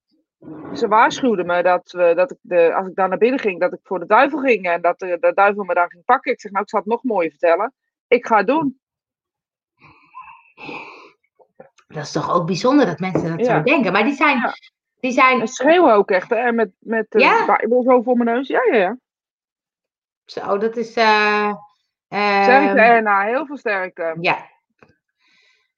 Ze 0.74 0.88
waarschuwden 0.88 1.46
me 1.46 1.64
dat, 1.64 1.92
we, 1.92 2.14
dat 2.16 2.32
ik 2.32 2.38
de, 2.42 2.74
als 2.76 2.88
ik 2.88 2.96
daar 2.96 3.10
naar 3.10 3.18
binnen 3.18 3.40
ging, 3.40 3.60
dat 3.60 3.74
ik 3.74 3.80
voor 3.84 4.00
de 4.00 4.06
duivel 4.06 4.40
ging. 4.40 4.66
En 4.66 4.82
dat 4.82 5.00
de, 5.00 5.18
de 5.20 5.34
duivel 5.34 5.64
me 5.64 5.74
dan 5.74 5.90
ging 5.90 6.04
pakken. 6.06 6.32
Ik 6.32 6.42
zeg, 6.42 6.52
nou, 6.52 6.64
ik 6.64 6.70
zal 6.70 6.80
het 6.80 6.90
nog 6.90 7.04
mooier 7.04 7.30
vertellen. 7.30 7.74
Ik 8.08 8.26
ga 8.26 8.38
het 8.38 8.48
doen. 8.48 8.80
Dat 11.88 12.04
is 12.04 12.12
toch 12.12 12.34
ook 12.34 12.46
bijzonder 12.46 12.86
dat 12.86 13.00
mensen 13.00 13.38
dat 13.38 13.46
Ja. 13.46 13.58
zo 13.58 13.64
denken. 13.64 13.92
Maar 13.92 14.04
die 14.04 14.14
zijn. 14.16 14.38
Ja. 14.38 14.54
Die 15.06 15.14
zijn 15.14 15.42
En 15.42 15.48
schreeuwen 15.48 15.94
ook 15.94 16.12
echt, 16.12 16.30
hè. 16.30 16.52
Met, 16.52 16.72
met 16.80 17.06
de 17.10 17.20
Ja? 17.20 17.46
Bijbel 17.46 17.84
zo 17.84 18.02
voor 18.02 18.18
mijn 18.18 18.36
neus. 18.36 18.48
Ja, 18.48 18.64
ja, 18.72 18.76
ja. 18.78 18.98
zo, 20.26 20.58
dat 20.58 20.78
is. 20.78 20.94
eh 20.94 21.54
Sterkte 22.08 22.82
en 22.82 23.22
heel 23.26 23.46
veel 23.46 23.58
sterkte. 23.58 24.18
Ja. 24.22 24.50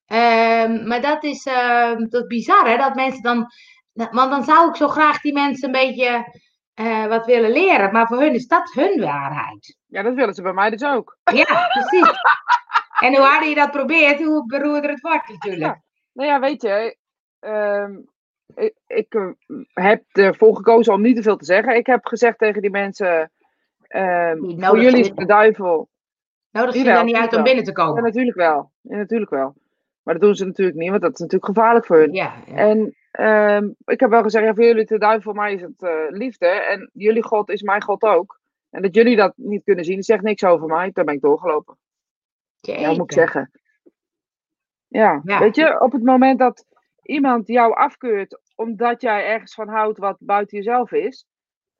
Ehm, 0.06 0.88
maar 0.88 1.02
dat 1.02 1.24
is, 1.24 1.46
ehm, 1.46 2.08
dat 2.08 2.22
is 2.22 2.28
bizar, 2.28 2.68
hè? 2.70 2.78
Dat 2.78 2.96
mensen 2.96 3.22
dan. 3.22 3.48
Want 3.94 4.32
dan 4.32 4.44
zou 4.44 4.70
ik 4.70 4.76
zo 4.76 4.88
graag 4.88 5.22
die 5.22 5.34
mensen 5.34 5.66
een 5.66 5.86
beetje 5.86 6.40
eh, 6.74 7.06
wat 7.06 7.26
willen 7.26 7.52
leren. 7.52 7.92
Maar 7.92 8.08
voor 8.08 8.20
hun 8.20 8.34
is 8.34 8.48
dat 8.48 8.72
hun 8.74 9.02
waarheid. 9.02 9.78
Ja, 9.86 10.02
dat 10.02 10.14
willen 10.14 10.34
ze 10.34 10.42
bij 10.42 10.54
mij 10.54 10.70
dus 10.70 10.84
ook. 10.84 11.18
Ja, 11.34 11.68
precies. 11.68 12.12
En 13.00 13.16
hoe 13.16 13.26
harder 13.26 13.50
je 13.50 13.56
dat 13.56 13.72
probeert, 13.72 14.24
hoe 14.24 14.46
beroerder 14.46 14.90
het 14.90 15.02
wordt 15.02 15.28
natuurlijk. 15.28 15.80
Nou 16.14 16.30
ja, 16.30 16.40
weet 16.40 16.62
je, 16.62 16.98
ik, 18.58 18.74
ik 18.88 19.14
eh, 19.14 19.28
heb 19.74 20.04
ervoor 20.12 20.56
gekozen 20.56 20.94
om 20.94 21.02
niet 21.02 21.16
te 21.16 21.22
veel 21.22 21.38
te 21.38 21.46
zeggen. 21.46 21.76
Ik 21.76 21.86
heb 21.86 22.06
gezegd 22.06 22.38
tegen 22.38 22.62
die 22.62 22.72
mensen, 22.72 23.32
ehm, 23.88 24.38
voor 24.60 24.82
jullie 24.82 25.00
is 25.00 25.12
de 25.16 25.26
duivel 25.26 25.90
Nodig 26.52 26.76
je 26.76 26.84
dan 26.84 27.06
niet 27.06 27.16
uit 27.16 27.36
om 27.36 27.44
binnen 27.44 27.64
te 27.64 27.70
Ja, 27.70 27.76
komen? 27.76 28.04
natuurlijk 28.04 28.38
wel. 28.38 28.72
Ja, 28.82 28.96
natuurlijk 28.98 29.32
wel. 29.32 29.56
Maar 30.04 30.14
dat 30.14 30.24
doen 30.24 30.36
ze 30.36 30.46
natuurlijk 30.46 30.78
niet, 30.78 30.90
want 30.90 31.02
dat 31.02 31.14
is 31.14 31.20
natuurlijk 31.20 31.46
gevaarlijk 31.56 31.86
voor 31.86 31.98
hun. 31.98 32.14
Ja, 32.14 32.34
ja. 32.46 32.56
En 32.56 32.96
ehm, 33.12 33.70
ik 33.86 34.00
heb 34.00 34.10
wel 34.10 34.24
gezegd, 34.24 34.46
ja, 34.46 34.54
voor 34.54 34.64
jullie 34.64 34.86
te 34.86 34.98
duivel, 34.98 35.22
voor 35.22 35.36
mij 35.42 35.54
is 35.54 35.62
het 35.62 35.82
eh, 35.84 36.06
liefde. 36.10 36.48
En 36.48 36.90
jullie 36.94 37.24
God 37.24 37.50
is 37.50 37.62
mijn 37.62 37.84
God 37.84 38.04
ook. 38.04 38.40
En 38.70 38.82
dat 38.82 38.96
jullie 38.96 39.16
dat 39.16 39.34
niet 39.36 39.64
kunnen 39.64 39.86
zien, 39.86 40.04
zegt 40.04 40.24
niks 40.24 40.44
over 40.44 40.68
mij. 40.68 40.92
Daar 40.94 41.06
ben 41.06 41.14
ik 41.14 41.22
doorgelopen. 41.22 41.78
Ja, 42.60 42.74
wat 42.74 42.82
moet 42.82 42.92
ik 42.92 42.98
Jeetje. 42.98 43.14
zeggen? 43.16 43.52
Ja, 44.88 45.22
Ja. 45.24 45.40
weet 45.40 45.56
je, 45.56 45.80
op 45.82 45.92
het 45.92 46.04
moment 46.04 46.40
dat 46.40 46.66
iemand 47.02 47.48
jou 47.48 47.74
afkeurt 47.74 48.40
omdat 48.58 49.02
jij 49.02 49.26
ergens 49.26 49.54
van 49.54 49.68
houdt 49.68 49.98
wat 49.98 50.18
buiten 50.20 50.58
jezelf 50.58 50.92
is, 50.92 51.26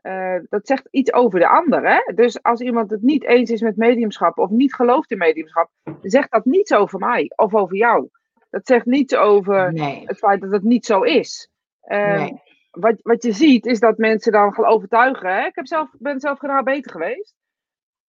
eh, 0.02 0.36
dat 0.50 0.68
zegt 0.68 0.88
iets 0.92 1.14
over 1.14 1.40
de 1.40 1.48
ander. 1.48 1.90
Hè? 1.90 2.14
Dus 2.16 2.44
als 2.44 2.62
iemand 2.62 2.92
het 2.92 3.02
niet 3.02 3.24
eens 3.24 3.50
is 3.50 3.62
met 3.62 3.76
mediumschap 3.78 4.38
of 4.38 4.50
niet 4.50 4.74
gelooft 4.74 5.12
in 5.12 5.18
mediumschap, 5.18 5.70
zegt 6.02 6.32
dat 6.32 6.46
niets 6.46 6.74
over 6.74 7.00
mij 7.00 7.32
of 7.36 7.56
over 7.56 7.76
jou. 7.76 8.10
Dat 8.50 8.68
zegt 8.68 8.86
niets 8.86 9.16
over 9.16 9.74
Nee. 9.74 10.04
het 10.06 10.18
feit 10.18 10.42
dat 10.42 10.52
het 10.52 10.64
niet 10.64 10.86
zo 10.86 11.02
is. 11.02 11.50
Ehm, 11.82 12.18
Nee. 12.18 12.42
wat, 12.72 12.96
wat 13.02 13.24
je 13.24 13.32
ziet 13.32 13.66
is 13.66 13.80
dat 13.80 13.98
mensen 13.98 14.32
dan 14.32 14.54
gaan 14.54 14.66
overtuigen. 14.66 15.36
Hè? 15.36 15.46
Ik 15.46 15.56
heb 15.56 15.68
zelf, 15.68 15.90
ben 16.00 16.20
zelf 16.20 16.40
geen 16.40 16.64
beter 16.64 16.92
geweest. 16.92 17.36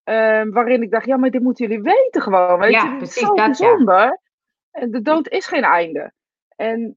Ehm, 0.04 0.50
waarin 0.50 0.82
ik 0.82 0.90
dacht, 0.90 1.06
ja, 1.06 1.16
maar 1.16 1.30
dit 1.30 1.42
moeten 1.42 1.66
jullie 1.68 1.82
weten 1.82 2.22
gewoon. 2.22 2.58
Weet 2.58 2.72
Ja, 2.72 2.82
je, 2.84 2.90
dit 2.90 3.02
is 3.02 3.08
precies 3.08 3.28
zo 3.28 3.34
dat, 3.34 3.58
ja. 3.58 3.66
bijzonder. 3.68 4.18
En 4.70 4.90
de 4.90 5.02
dood 5.02 5.28
is 5.28 5.46
geen 5.46 5.62
einde. 5.64 6.12
En, 6.56 6.96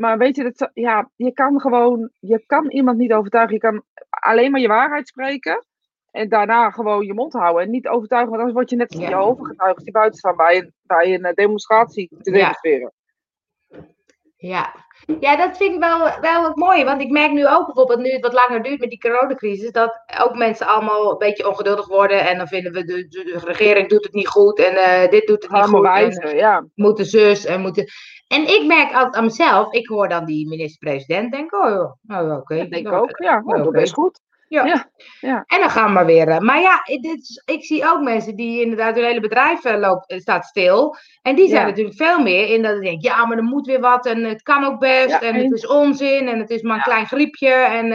maar 0.00 0.18
weet 0.18 0.36
je, 0.36 0.42
dat, 0.42 0.70
ja, 0.74 1.10
je 1.16 1.32
kan 1.32 1.60
gewoon, 1.60 2.10
je 2.18 2.46
kan 2.46 2.70
iemand 2.70 2.98
niet 2.98 3.12
overtuigen. 3.12 3.54
Je 3.54 3.60
kan 3.60 3.82
alleen 4.08 4.50
maar 4.50 4.60
je 4.60 4.68
waarheid 4.68 5.08
spreken. 5.08 5.64
En 6.10 6.28
daarna 6.28 6.70
gewoon 6.70 7.06
je 7.06 7.14
mond 7.14 7.32
houden. 7.32 7.62
En 7.62 7.70
niet 7.70 7.88
overtuigen, 7.88 8.30
want 8.30 8.40
anders 8.42 8.58
word 8.58 8.70
je 8.70 8.76
net 8.76 8.90
als 8.90 9.00
Ja. 9.00 9.06
die 9.06 9.14
Jehovah-getuigen 9.16 9.84
die 9.84 9.92
buiten 9.92 10.18
staan 10.18 10.36
bij 10.36 10.56
een, 10.56 10.72
bij 10.82 11.14
een 11.14 11.24
eh, 11.24 11.34
demonstratie 11.34 12.08
te 12.22 12.30
demonstreren. 12.30 12.92
Ja. 13.68 13.78
ja, 14.36 14.74
dat 15.06 15.56
vind 15.56 15.74
ik 15.74 15.80
wel, 15.80 16.20
wel 16.20 16.44
het 16.44 16.56
mooie. 16.56 16.84
Want 16.84 17.00
ik 17.00 17.10
merk 17.10 17.32
nu 17.32 17.48
ook 17.48 17.66
bijvoorbeeld, 17.66 17.98
nu 17.98 18.10
het 18.10 18.20
wat 18.20 18.32
langer 18.32 18.62
duurt 18.62 18.80
met 18.80 18.90
die 18.90 19.00
coronacrisis, 19.00 19.72
dat 19.72 20.00
ook 20.20 20.36
mensen 20.36 20.66
allemaal 20.66 21.10
een 21.10 21.18
beetje 21.18 21.48
ongeduldig 21.48 21.86
worden. 21.86 22.28
En 22.28 22.38
dan 22.38 22.48
vinden 22.48 22.72
we, 22.72 22.84
de, 22.84 23.08
de, 23.08 23.24
de 23.24 23.40
regering 23.44 23.88
doet 23.88 24.04
het 24.04 24.14
niet 24.14 24.28
goed 24.28 24.58
en 24.58 24.74
eh, 24.74 25.10
dit 25.10 25.26
doet 25.26 25.42
het 25.42 25.52
niet 25.52 25.62
goed. 25.62 25.74
En, 25.74 25.92
wijzen, 25.92 26.36
ja. 26.36 26.64
moeten 26.74 27.04
zus 27.04 27.44
en 27.44 27.60
moeten. 27.60 27.84
En 28.28 28.48
ik 28.48 28.64
merk 28.66 28.92
altijd 28.92 29.14
aan 29.14 29.24
mezelf, 29.24 29.72
ik 29.72 29.88
hoor 29.88 30.08
dan 30.08 30.24
die 30.24 30.48
minister-president, 30.48 31.32
denk 31.32 31.54
oh 31.54 31.70
ja, 31.70 31.96
nou, 32.02 32.40
oké. 32.40 32.54
Denk 32.54 32.74
ik 32.74 32.82
nou, 32.82 33.02
ook. 33.02 33.22
Ja, 33.22 33.42
nou, 33.44 33.62
dat 33.62 33.82
is 33.82 33.92
goed. 33.92 34.20
Ja. 34.50 34.64
Ja, 34.66 34.90
ja. 35.20 35.44
En 35.46 35.60
dan 35.60 35.70
gaan 35.70 35.94
we 35.94 36.04
weer. 36.04 36.28
eh, 36.28 36.38
Maar 36.38 36.60
ja, 36.60 36.80
dit 36.84 37.04
is- 37.04 37.42
ik 37.44 37.64
zie 37.64 37.84
ook 37.90 38.00
mensen 38.02 38.36
die 38.36 38.60
inderdaad 38.62 38.94
hun 38.94 39.04
hele 39.04 39.20
bedrijf 39.20 39.64
eh, 39.64 39.78
loopt, 39.78 40.10
eh, 40.10 40.18
staat 40.18 40.44
stil. 40.44 40.96
En 41.22 41.34
die 41.36 41.48
zijn 41.48 41.60
Ja. 41.60 41.66
natuurlijk 41.66 41.96
veel 41.96 42.22
meer 42.22 42.48
in 42.48 42.62
dat 42.62 42.76
ik 42.76 42.82
denk, 42.82 43.02
ja, 43.02 43.26
maar 43.26 43.36
er 43.36 43.42
moet 43.42 43.66
weer 43.66 43.80
wat 43.80 44.06
en 44.06 44.24
het 44.24 44.42
kan 44.42 44.64
ook 44.64 44.78
best. 44.78 45.08
Ja, 45.08 45.20
en 45.20 45.34
het 45.34 45.52
is 45.52 45.66
onzin 45.66 46.28
en 46.28 46.38
het 46.38 46.50
is 46.50 46.62
maar 46.62 46.76
een 46.76 46.82
klein 46.82 47.06
griepje. 47.06 47.48
En 47.52 47.88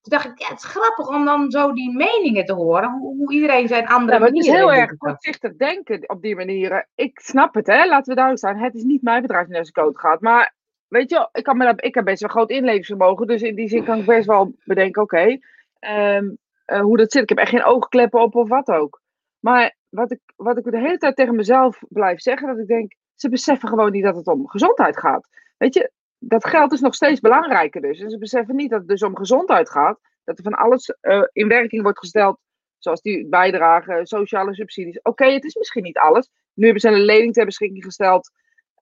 toen 0.00 0.12
dacht 0.12 0.24
ik, 0.24 0.38
ja, 0.38 0.48
het 0.48 0.58
is 0.58 0.64
grappig 0.64 1.08
om 1.08 1.24
dan 1.24 1.50
zo 1.50 1.72
die 1.72 1.96
meningen 1.96 2.44
te 2.44 2.52
horen. 2.52 2.90
Hoe, 2.90 3.16
hoe 3.16 3.32
iedereen 3.32 3.68
zijn 3.68 3.86
andere 3.86 4.18
maar 4.18 4.28
het 4.28 4.36
is 4.38 4.46
heel 4.46 4.72
erg 4.72 4.96
kortzichtig 4.96 5.56
denken 5.56 6.08
op 6.08 6.22
die 6.22 6.36
manieren. 6.36 6.88
Ik 6.94 7.18
snap 7.22 7.54
het, 7.54 7.66
hè. 7.66 7.84
Laten 7.86 8.08
we 8.08 8.14
duidelijk 8.20 8.38
zijn. 8.44 8.58
Het 8.58 8.74
is 8.74 8.82
niet 8.82 9.02
mijn 9.02 9.22
bedrijf 9.22 9.46
gaat. 9.92 10.20
Maar 10.20 10.54
weet 10.88 11.10
je, 11.10 11.28
ik, 11.32 11.42
kan 11.44 11.56
me 11.56 11.72
ik 11.76 11.94
heb 11.94 12.04
best 12.04 12.20
wel 12.20 12.30
groot 12.30 12.50
inlevingsvermogen. 12.50 13.26
Dus 13.26 13.42
in 13.42 13.54
die 13.54 13.68
zin 13.68 13.84
kan 13.84 13.98
ik 13.98 14.04
best 14.06 14.26
wel 14.26 14.54
bedenken, 14.64 15.02
oké, 15.02 15.38
ehm, 15.84 16.30
eh, 16.64 16.80
hoe 16.80 16.96
dat 16.96 17.12
zit. 17.12 17.22
Ik 17.22 17.28
heb 17.28 17.38
echt 17.38 17.50
geen 17.50 17.64
oogkleppen 17.64 18.20
op 18.20 18.34
of 18.34 18.48
wat 18.48 18.68
ook. 18.68 19.02
Maar 19.38 19.76
wat 19.88 20.12
ik, 20.12 20.20
wat 20.36 20.58
ik 20.58 20.64
de 20.64 20.78
hele 20.78 20.98
tijd 20.98 21.16
tegen 21.16 21.34
mezelf 21.34 21.82
blijf 21.88 22.20
zeggen, 22.20 22.48
dat 22.48 22.58
ik 22.58 22.66
denk, 22.66 22.94
ze 23.14 23.28
beseffen 23.28 23.68
gewoon 23.68 23.92
niet 23.92 24.04
dat 24.04 24.16
het 24.16 24.26
om 24.26 24.48
gezondheid 24.48 24.98
gaat. 24.98 25.28
Weet 25.56 25.74
je, 25.74 25.90
dat 26.18 26.46
geld 26.46 26.72
is 26.72 26.80
nog 26.80 26.94
steeds 26.94 27.20
belangrijker 27.20 27.80
dus. 27.80 28.00
En 28.00 28.10
ze 28.10 28.18
beseffen 28.18 28.56
niet 28.56 28.70
dat 28.70 28.78
het 28.78 28.88
dus 28.88 29.02
om 29.02 29.16
gezondheid 29.16 29.70
gaat. 29.70 29.98
Dat 30.24 30.38
er 30.38 30.44
van 30.44 30.54
alles 30.54 30.96
eh, 31.00 31.22
in 31.32 31.48
werking 31.48 31.82
wordt 31.82 31.98
gesteld 31.98 32.38
Zoals 32.84 33.02
die 33.02 33.28
bijdragen, 33.28 34.06
sociale 34.06 34.54
subsidies. 34.54 35.02
Oké, 35.02 35.24
het 35.24 35.44
is 35.44 35.54
misschien 35.54 35.82
niet 35.82 35.98
alles. 35.98 36.30
Nu 36.54 36.64
hebben 36.64 36.82
ze 36.82 36.88
een 36.88 37.04
lening 37.04 37.32
ter 37.32 37.44
beschikking 37.44 37.84
gesteld. 37.84 38.30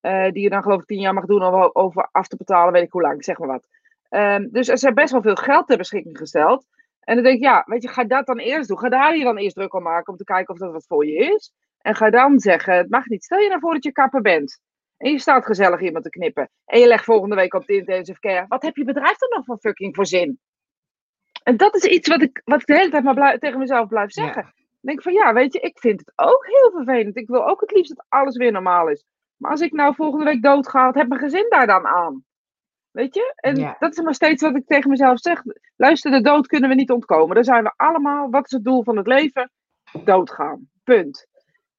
eh, 0.00 0.30
die 0.30 0.42
je 0.42 0.50
dan 0.50 0.62
geloof 0.62 0.80
ik 0.80 0.87
tien 0.87 1.00
jaar 1.00 1.14
mag 1.14 1.25
doen 1.25 1.44
om 1.44 1.71
over 1.73 2.09
af 2.12 2.28
te 2.28 2.37
betalen, 2.37 2.73
weet 2.73 2.82
ik 2.82 2.92
hoe 2.92 3.02
lang, 3.02 3.25
zeg 3.25 3.38
maar 3.38 3.49
wat. 3.49 3.66
Ehm, 4.09 4.49
dus 4.50 4.68
er 4.68 4.75
is 4.75 4.92
best 4.94 5.12
wel 5.12 5.23
veel 5.23 5.35
geld 5.35 5.66
ter 5.66 5.76
beschikking 5.76 6.18
gesteld. 6.18 6.66
En 7.02 7.14
dan 7.14 7.25
denk 7.25 7.37
ik, 7.37 7.42
ja, 7.42 7.62
weet 7.66 7.82
je, 7.82 7.88
ga 7.88 8.04
dat 8.04 8.26
dan 8.26 8.38
eerst 8.38 8.68
doen. 8.68 8.78
Ga 8.78 8.88
daar 8.88 9.16
je 9.16 9.25
dan 9.25 9.37
eerst 9.37 9.54
druk 9.54 9.75
om 9.75 9.82
maken 9.82 10.12
om 10.12 10.18
te 10.18 10.25
kijken 10.25 10.54
of 10.54 10.61
dat 10.61 10.73
wat 10.73 10.87
voor 10.87 11.06
je 11.06 11.14
is. 11.35 11.52
En 11.78 11.94
ga 11.94 12.11
dan 12.11 12.38
zeggen, 12.40 12.75
het 12.76 12.90
mag 12.90 13.06
niet. 13.06 13.25
Stel 13.25 13.38
je 13.38 13.49
nou 13.49 13.61
voor 13.61 13.73
dat 13.73 13.85
je 13.85 13.92
kapper 13.92 14.21
bent. 14.21 14.61
En 14.97 15.11
je 15.11 15.18
staat 15.18 15.44
gezellig 15.47 15.80
iemand 15.80 16.04
te 16.04 16.11
knippen. 16.11 16.50
En 16.64 16.80
je 16.80 16.87
legt 16.87 17.04
volgende 17.04 17.35
week 17.35 17.54
op 17.54 17.66
de 17.66 17.76
intensive 17.76 18.21
care. 18.21 18.44
Wat 18.49 18.62
heb 18.62 18.76
je 18.76 18.85
bedrijf 18.85 19.16
dan 19.16 19.28
nog 19.30 19.44
voor 19.44 19.59
fucking 19.59 19.94
voor 19.94 20.06
zin? 20.06 20.40
En 21.42 21.56
dat 21.56 21.75
is 21.75 21.85
iets 21.85 22.09
wat 22.09 22.23
ik, 22.23 22.40
wat 22.44 22.61
ik 22.61 22.66
de 22.66 22.75
hele 22.76 22.90
tijd 22.90 23.04
maar 23.04 23.14
blij- 23.14 23.38
tegen 23.38 23.59
mezelf 23.59 23.88
blijf 23.88 24.14
Ja. 24.14 24.25
zeggen. 24.25 24.42
Dan 24.42 24.52
denk 24.80 24.99
ik 24.99 25.04
van 25.04 25.12
ja, 25.12 25.32
weet 25.32 25.52
je, 25.52 25.61
ik 25.61 25.78
vind 25.78 26.00
het 26.00 26.12
ook 26.16 26.47
heel 26.47 26.71
vervelend. 26.71 27.16
Ik 27.16 27.28
wil 27.28 27.47
ook 27.49 27.61
het 27.61 27.71
liefst 27.71 27.97
dat 27.97 28.06
alles 28.09 28.37
weer 28.37 28.52
normaal 28.52 28.88
is. 28.88 29.04
Maar 29.37 29.50
als 29.50 29.61
ik 29.61 29.73
nou 29.73 29.94
volgende 29.94 30.25
week 30.25 30.42
doodga, 30.42 30.85
wat 30.85 30.94
heb 30.94 31.09
mijn 31.09 31.21
gezin 31.21 31.47
daar 31.49 31.66
dan 31.66 31.87
aan? 31.87 32.25
Weet 32.92 33.14
je? 33.14 33.32
En 33.37 33.56
Ja. 33.56 33.76
dat 33.78 33.90
is 33.99 34.04
maar 34.04 34.14
steeds 34.14 34.42
wat 34.42 34.56
ik 34.56 34.66
tegen 34.66 34.90
mezelf 34.90 35.18
zeg. 35.18 35.42
Luister, 35.76 36.11
de 36.11 36.20
dood 36.20 36.46
kunnen 36.46 36.68
we 36.68 36.75
niet 36.75 36.90
ontkomen. 36.90 37.34
Daar 37.34 37.44
zijn 37.44 37.62
we 37.62 37.72
allemaal. 37.76 38.30
Wat 38.30 38.44
is 38.44 38.50
het 38.50 38.64
doel 38.64 38.82
van 38.82 38.96
het 38.96 39.06
leven? 39.06 39.50
Doodgaan. 40.04 40.68
Punt. 40.84 41.26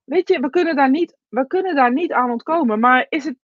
Weet 0.04 0.28
je, 0.28 0.40
we 0.40 0.50
kunnen 0.50 0.76
daar 0.76 0.90
niet, 0.90 1.18
we 1.30 1.48
kunnen 1.48 1.76
daar 1.76 1.92
niet 1.94 2.12
aan 2.12 2.32
ontkomen. 2.32 2.80
Maar 2.80 3.06
is 3.10 3.24
het 3.24 3.36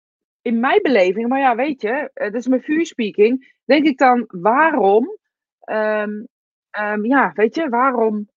in 0.43 0.61
mijn 0.61 0.83
beleving, 0.83 1.29
maar 1.29 1.41
ja, 1.41 1.55
weet 1.55 1.81
je, 1.81 2.11
het 2.15 2.35
is 2.35 2.47
mijn 2.47 2.63
vuurspeaking. 2.63 3.55
Denk 3.65 3.85
ik 3.87 3.99
dan, 3.99 4.25
waarom, 4.27 5.17
ehm, 5.61 6.25
ehm, 6.71 7.05
ja, 7.05 7.31
weet 7.35 7.55
je, 7.55 7.69
waarom 7.69 8.29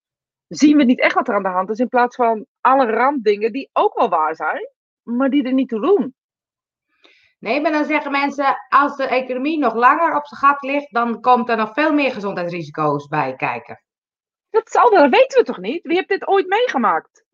zien 0.48 0.78
we 0.78 0.84
niet 0.84 1.00
echt 1.02 1.14
wat 1.14 1.28
er 1.28 1.36
aan 1.36 1.44
de 1.44 1.50
hand 1.50 1.70
is 1.70 1.80
in 1.80 1.88
plaats 1.88 2.16
van 2.16 2.46
alle 2.62 2.86
randdingen 2.86 3.52
die 3.52 3.70
ook 3.74 4.00
wel 4.00 4.10
waar 4.10 4.36
zijn, 4.36 4.70
maar 5.04 5.30
die 5.30 5.44
er 5.44 5.54
niet 5.54 5.70
toe 5.70 5.82
doen? 5.82 6.14
Nee, 7.42 7.62
maar 7.62 7.72
dan 7.72 7.86
zeggen 7.86 8.12
mensen, 8.12 8.58
als 8.70 8.96
de 8.96 9.08
economie 9.08 9.58
nog 9.60 9.74
langer 9.74 10.16
op 10.16 10.26
zijn 10.26 10.40
gat 10.40 10.62
ligt, 10.62 10.94
dan 10.94 11.22
komt 11.22 11.50
er 11.50 11.58
nog 11.58 11.74
veel 11.74 11.94
meer 11.94 12.12
gezondheidsrisico's 12.12 13.08
bij 13.08 13.36
kijken. 13.36 13.84
Dat 14.50 14.72
zal 14.72 14.90
wel, 14.90 15.02
dat 15.02 15.20
weten 15.20 15.40
we 15.40 15.46
toch 15.46 15.58
niet? 15.60 15.84
Wie 15.84 15.96
heeft 15.96 16.08
dit 16.08 16.28
ooit 16.28 16.48
meegemaakt? 16.48 17.26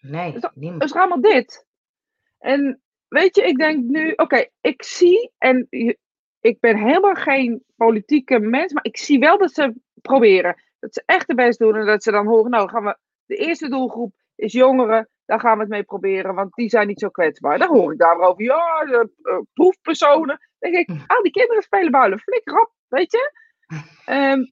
Nee, 0.00 0.38
Zo- 0.40 0.48
niemand. 0.54 0.82
Dus 0.82 0.94
allemaal 0.94 1.20
dit. 1.20 1.66
En 2.38 2.80
weet 3.08 3.36
je, 3.36 3.42
ik 3.42 3.56
denk 3.56 3.84
nu, 3.84 4.12
oké, 4.12 4.46
ik 4.60 4.82
zie, 4.82 5.30
en 5.38 5.66
ik 6.40 6.60
ben 6.60 6.76
helemaal 6.76 7.14
geen 7.14 7.64
politieke 7.76 8.38
mens, 8.38 8.72
maar 8.72 8.84
ik 8.84 8.96
zie 8.96 9.18
wel 9.18 9.38
dat 9.38 9.52
ze 9.52 9.74
proberen. 10.02 10.62
Dat 10.78 10.94
ze 10.94 11.02
echt 11.06 11.26
de 11.26 11.34
best 11.34 11.58
doen 11.58 11.76
en 11.76 11.86
dat 11.86 12.02
ze 12.02 12.10
dan 12.10 12.26
horen, 12.26 12.50
nou 12.50 12.68
gaan 12.68 12.84
we, 12.84 12.98
de 13.26 13.36
eerste 13.36 13.68
doelgroep 13.68 14.14
is 14.34 14.52
jongeren, 14.52 15.08
daar 15.26 15.40
gaan 15.40 15.54
we 15.54 15.60
het 15.60 15.68
mee 15.68 15.82
proberen, 15.82 16.34
want 16.34 16.54
die 16.54 16.68
zijn 16.68 16.86
niet 16.86 17.00
zo 17.00 17.08
kwetsbaar. 17.08 17.58
Dan 17.58 17.68
hoor 17.68 17.92
ik 17.92 17.98
daarover, 17.98 18.44
ja, 18.44 18.84
de, 18.84 19.10
eh, 19.22 19.38
proefpersonen. 19.54 20.38
Dan 20.58 20.70
denk 20.70 20.88
ik, 20.88 21.04
ah, 21.06 21.22
die 21.22 21.32
kinderen 21.32 21.62
spelen 21.62 21.90
builen, 21.90 22.18
flikker 22.18 22.60
op, 22.60 22.72
weet 22.88 23.12
je. 23.12 23.44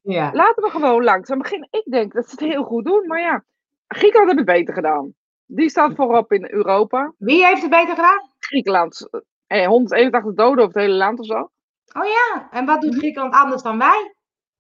Ja. 0.03 0.31
Laten 0.33 0.63
we 0.63 0.71
gewoon 0.71 1.05
langzaam 1.05 1.39
beginnen. 1.39 1.69
Ik 1.71 1.85
denk 1.91 2.13
dat 2.13 2.25
ze 2.25 2.31
het 2.31 2.53
heel 2.53 2.65
goed 2.65 2.85
doen, 2.85 3.07
maar 3.07 3.21
ja, 3.21 3.45
Griekenland 3.87 4.31
heeft 4.31 4.49
het 4.49 4.57
beter 4.57 4.75
gedaan. 4.75 5.15
Die 5.47 5.69
staat 5.69 5.95
voorop 5.95 6.33
in 6.33 6.51
Europa. 6.51 7.13
Wie 7.19 7.47
heeft 7.47 7.61
het 7.61 7.71
beter 7.71 7.95
gedaan? 7.95 8.31
Griekenland, 8.39 9.09
eh, 9.47 9.67
181 9.67 10.35
doden 10.35 10.65
over 10.65 10.75
het 10.75 10.87
hele 10.87 10.99
land 10.99 11.19
of 11.19 11.27
zo. 11.27 11.51
Oh 11.99 12.05
ja, 12.05 12.49
en 12.51 12.67
wat 12.67 12.81
doet 12.81 12.95
Griekenland 12.95 13.35
anders 13.35 13.63
dan 13.63 13.79
wij? 13.79 14.15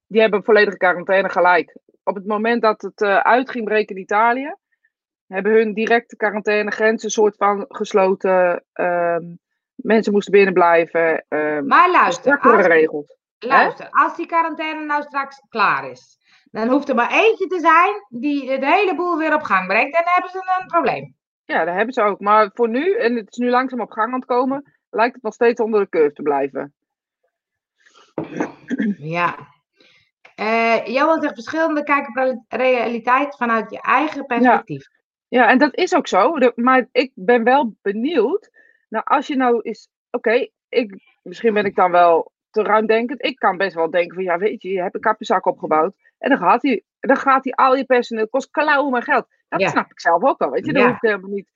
Die 0.06 0.20
hebben 0.20 0.38
een 0.38 0.44
volledige 0.44 0.76
quarantaine 0.76 1.28
gelijk. 1.28 1.78
Op 2.04 2.14
het 2.14 2.26
moment 2.26 2.62
dat 2.62 2.82
het 2.82 3.00
eh, 3.00 3.16
uit 3.16 3.50
ging 3.50 3.64
breken 3.64 3.96
in 3.96 4.02
Italië, 4.02 4.54
hebben 5.26 5.52
hun 5.52 5.72
directe 5.72 6.16
quarantaine 6.16 6.70
grenzen 6.70 7.10
soort 7.10 7.36
van 7.36 7.64
gesloten. 7.68 8.64
ehm, 8.72 9.22
mensen 9.74 10.12
moesten 10.12 10.32
binnen 10.32 10.54
blijven. 10.54 11.24
ehm 11.28 11.66
Maar 11.66 11.90
luister, 11.90 12.40
als, 12.40 12.66
regels. 12.66 13.16
luister, 13.38 13.88
als 13.90 14.16
die 14.16 14.26
quarantaine 14.26 14.84
nou 14.84 15.02
straks 15.02 15.42
klaar 15.48 15.90
is, 15.90 16.18
dan 16.50 16.68
hoeft 16.68 16.88
er 16.88 16.94
maar 16.94 17.12
eentje 17.12 17.46
te 17.46 17.58
zijn 17.58 18.20
die 18.20 18.50
het 18.50 18.64
hele 18.64 18.94
boel 18.94 19.18
weer 19.18 19.34
op 19.34 19.42
gang 19.42 19.66
brengt 19.66 19.96
en 19.96 20.04
dan 20.04 20.12
hebben 20.12 20.30
ze 20.30 20.58
een 20.60 20.66
probleem. 20.66 21.14
Ja, 21.44 21.64
dat 21.64 21.74
hebben 21.74 21.94
ze 21.94 22.02
ook. 22.02 22.20
Maar 22.20 22.50
voor 22.54 22.68
nu, 22.68 22.96
en 22.96 23.16
het 23.16 23.30
is 23.30 23.36
nu 23.36 23.50
langzaam 23.50 23.80
op 23.80 23.90
gang 23.90 24.12
aan 24.12 24.18
het 24.18 24.28
komen, 24.28 24.74
lijkt 24.90 25.14
het 25.14 25.22
nog 25.22 25.34
steeds 25.34 25.60
onder 25.60 25.80
de 25.80 25.88
curve 25.88 26.12
te 26.12 26.22
blijven. 26.22 26.74
Ja. 28.98 29.36
Eh 30.34 30.86
Johan 30.86 31.20
zegt 31.20 31.34
verschillende 31.34 31.82
kijken 31.82 32.30
op 32.30 32.44
realiteit 32.48 33.36
vanuit 33.36 33.70
je 33.70 33.80
eigen 33.80 34.26
perspectief. 34.26 34.88
Ja, 34.90 35.02
en 35.42 35.58
dat 35.58 35.76
is 35.76 35.94
ook 35.94 36.06
zo. 36.08 36.38
De- 36.38 36.52
maar 36.54 36.88
ik 36.92 37.12
ben 37.14 37.44
wel 37.44 37.74
benieuwd. 37.82 38.50
Nou, 38.88 39.04
als 39.04 39.26
je 39.26 39.36
nou 39.36 39.60
is. 39.62 39.88
Oké, 40.10 40.48
ik 40.68 41.02
misschien 41.22 41.54
ben 41.54 41.64
ik 41.64 41.74
dan 41.74 41.90
wel 41.90 42.32
te 42.50 42.62
ruimdenkend. 42.62 43.24
Ik 43.24 43.36
kan 43.38 43.56
best 43.56 43.74
wel 43.74 43.90
denken 43.90 44.14
van 44.14 44.24
ja, 44.24 44.38
weet 44.38 44.62
je, 44.62 44.68
je 44.68 44.82
hebt 44.82 44.94
een 44.94 45.00
kapjeszak 45.00 45.46
opgebouwd. 45.46 45.94
En 46.18 46.28
dan 46.30 46.38
gaat 46.38 46.62
hij 46.62 46.82
dan 47.00 47.16
gaat 47.16 47.44
hij 47.44 47.52
al 47.52 47.76
je 47.76 47.84
personeel, 47.84 48.28
kost 48.28 48.50
klauwen 48.50 48.90
maar 48.90 49.02
geld. 49.02 49.26
Dat 49.48 49.60
Ja. 49.60 49.68
snap 49.68 49.90
ik 49.90 50.00
zelf 50.00 50.22
ook 50.24 50.38
wel, 50.38 50.50
weet 50.50 50.66
je, 50.66 50.72
dat 50.72 50.82
Ja. 50.82 50.88
hoeft 50.88 51.00
helemaal 51.00 51.30
niet. 51.30 51.48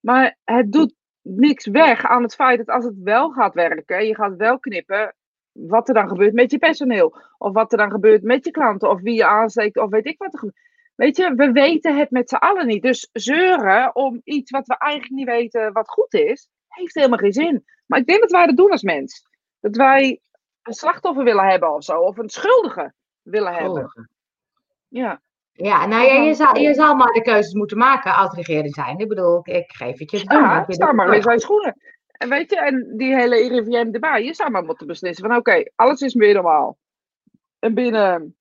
Maar 0.00 0.36
het 0.44 0.72
doet 0.72 0.94
niks 1.22 1.66
weg 1.66 2.04
aan 2.06 2.22
het 2.22 2.34
feit 2.34 2.58
dat 2.58 2.68
als 2.68 2.84
het 2.84 2.94
wel 3.02 3.30
gaat 3.30 3.54
werken, 3.54 4.06
je 4.06 4.14
gaat 4.14 4.36
wel 4.36 4.58
knippen, 4.58 5.14
wat 5.52 5.88
er 5.88 5.94
dan 5.94 6.08
gebeurt 6.08 6.32
met 6.34 6.50
je 6.50 6.58
personeel. 6.58 7.16
Of 7.38 7.52
wat 7.52 7.72
er 7.72 7.78
dan 7.78 7.90
gebeurt 7.90 8.22
met 8.22 8.44
je 8.44 8.50
klanten, 8.50 8.90
of 8.90 9.00
wie 9.00 9.14
je 9.14 9.26
aansteekt, 9.26 9.76
of 9.78 9.90
weet 9.90 10.06
ik 10.06 10.18
wat 10.18 10.32
er 10.32 10.38
gebeurt. 10.38 10.58
Weet 11.00 11.16
je, 11.16 11.34
we 11.34 11.52
weten 11.52 11.96
het 11.96 12.10
met 12.10 12.28
z'n 12.28 12.34
allen 12.34 12.66
niet. 12.66 12.82
Dus 12.82 13.08
zeuren 13.12 13.94
om 13.94 14.20
iets 14.24 14.50
wat 14.50 14.66
we 14.66 14.78
eigenlijk 14.78 15.12
niet 15.12 15.26
weten 15.26 15.72
wat 15.72 15.88
goed 15.88 16.14
is, 16.14 16.48
heeft 16.68 16.94
helemaal 16.94 17.18
geen 17.18 17.32
zin. 17.32 17.64
Maar 17.86 17.98
ik 17.98 18.06
denk 18.06 18.20
dat 18.20 18.30
wij 18.30 18.46
dat 18.46 18.56
doen 18.56 18.70
als 18.70 18.82
mens. 18.82 19.26
Dat 19.60 19.76
wij 19.76 20.20
een 20.62 20.72
slachtoffer 20.72 21.24
willen 21.24 21.48
hebben 21.48 21.74
of 21.74 21.84
zo, 21.84 22.00
of 22.00 22.18
een 22.18 22.28
schuldige 22.28 22.92
willen 23.22 23.54
hebben. 23.54 23.84
Oh. 23.84 24.04
Ja. 24.88 25.20
Ja, 25.52 25.86
nou 25.86 26.04
ja, 26.04 26.22
je 26.22 26.34
zal, 26.34 26.56
je 26.56 26.74
zal 26.74 26.94
maar 26.94 27.12
de 27.12 27.22
keuzes 27.22 27.54
moeten 27.54 27.78
maken 27.78 28.14
als 28.14 28.34
regering 28.34 28.74
zijn. 28.74 28.98
Ik 28.98 29.08
bedoel, 29.08 29.40
ik, 29.42 29.72
geef 29.72 29.98
het 29.98 30.10
je. 30.10 30.24
Ja, 30.28 30.64
sta 30.68 30.92
maar 30.92 31.14
in 31.14 31.22
zijn 31.22 31.40
schoenen. 31.40 31.76
En 32.10 32.28
weet 32.28 32.50
je, 32.50 32.60
en 32.60 32.96
die 32.96 33.14
hele 33.14 33.44
IRIVM 33.44 33.88
erbij, 33.92 34.24
je 34.24 34.34
zou 34.34 34.50
maar 34.50 34.64
moeten 34.64 34.86
beslissen 34.86 35.26
van 35.26 35.36
oké, 35.36 35.70
alles 35.74 36.00
is 36.00 36.14
weer 36.14 36.34
normaal. 36.34 36.78
En 37.58 37.74
binnen, 37.74 38.36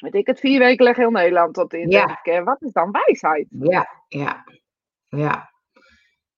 weet 0.00 0.14
ik 0.14 0.26
het, 0.26 0.40
vier 0.40 0.58
weken 0.58 0.84
leg 0.84 0.96
heel 0.96 1.10
Nederland 1.10 1.54
tot 1.54 1.72
in 1.72 1.90
Ja. 1.90 2.20
Wat 2.44 2.62
is 2.62 2.72
dan 2.72 2.90
wijsheid? 2.90 3.46
Ja, 3.50 3.88
ja, 4.08 4.44
ja. 5.08 5.50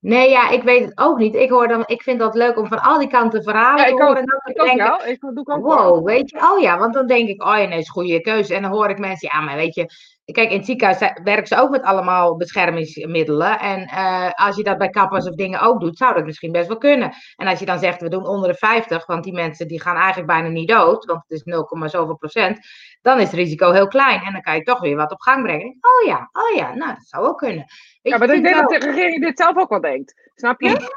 Nee, 0.00 0.30
ja, 0.30 0.50
ik 0.50 0.62
weet 0.62 0.84
het 0.84 0.98
ook 0.98 1.18
niet. 1.18 1.34
Ik, 1.34 1.50
hoor 1.50 1.68
dan, 1.68 1.82
ik 1.86 2.02
vind 2.02 2.18
dat 2.18 2.34
leuk 2.34 2.58
om 2.58 2.66
van 2.66 2.82
al 2.82 2.98
die 2.98 3.08
kanten 3.08 3.42
verhalen 3.42 3.84
Ja, 3.84 3.84
te 3.84 3.92
horen. 3.92 4.08
ook. 4.10 4.16
En 4.16 4.24
dan 4.26 4.40
Ik 4.44 4.60
ook 4.62 4.88
wel, 4.88 5.06
ik 5.08 5.20
doe 5.20 5.46
ook 5.46 5.66
wel. 5.66 5.94
Wow, 5.94 6.06
weet 6.06 6.30
je, 6.30 6.36
oh 6.52 6.60
ja, 6.60 6.78
want 6.78 6.94
dan 6.94 7.06
denk 7.06 7.28
ik, 7.28 7.42
oh 7.42 7.56
ja, 7.56 7.66
nee, 7.66 7.78
is 7.78 7.86
een 7.86 7.92
goede 7.92 8.20
keuze. 8.20 8.54
En 8.54 8.62
dan 8.62 8.70
hoor 8.70 8.88
ik 8.90 8.98
mensen, 8.98 9.28
ja, 9.32 9.40
maar 9.40 9.56
weet 9.56 9.74
je, 9.74 9.90
kijk, 10.24 10.50
in 10.50 10.56
het 10.56 10.66
ziekenhuis 10.66 10.98
werken 11.24 11.46
ze 11.46 11.60
ook 11.60 11.70
met 11.70 11.82
allemaal 11.82 12.36
beschermingsmiddelen. 12.36 13.58
En 13.58 13.84
eh, 13.86 14.30
als 14.34 14.56
je 14.56 14.62
dat 14.62 14.78
bij 14.78 14.88
kappers 14.88 15.28
of 15.28 15.34
dingen 15.34 15.60
ook 15.60 15.80
doet, 15.80 15.96
zou 15.96 16.14
dat 16.14 16.24
misschien 16.24 16.52
best 16.52 16.68
wel 16.68 16.78
kunnen. 16.78 17.12
En 17.36 17.46
als 17.46 17.58
je 17.58 17.66
dan 17.66 17.78
zegt, 17.78 18.00
we 18.00 18.08
doen 18.08 18.26
onder 18.26 18.48
de 18.48 18.54
50, 18.54 19.06
want 19.06 19.24
die 19.24 19.32
mensen 19.32 19.68
die 19.68 19.80
gaan 19.80 19.96
eigenlijk 19.96 20.26
bijna 20.26 20.48
niet 20.48 20.68
dood, 20.68 21.04
want 21.04 21.22
het 21.22 21.30
is 21.30 21.42
0, 21.42 21.68
zoveel 21.88 22.16
procent, 22.16 22.58
dan 23.02 23.18
is 23.18 23.24
het 23.24 23.34
risico 23.34 23.72
heel 23.72 23.88
klein. 23.88 24.22
En 24.22 24.32
dan 24.32 24.42
kan 24.42 24.54
je 24.54 24.62
toch 24.62 24.80
weer 24.80 24.96
wat 24.96 25.12
op 25.12 25.20
gang 25.20 25.42
brengen. 25.42 25.64
Denk, 25.64 25.86
Oh 25.86 26.06
ja, 26.06 26.28
oh 26.32 26.56
ja, 26.56 26.74
nou, 26.74 26.94
dat 26.94 27.06
zou 27.06 27.26
ook 27.26 27.38
kunnen. 27.38 27.64
Weet 28.02 28.12
Ja, 28.12 28.18
maar 28.18 28.30
ik 28.30 28.42
denk 28.42 28.54
wel- 28.54 28.68
dat 28.68 28.80
de 28.80 28.86
regering 28.90 29.24
dit 29.24 29.38
zelf 29.38 29.56
ook 29.56 29.68
wel 29.68 29.80
denkt. 29.80 30.28
Snap 30.34 30.60
je? 30.60 30.94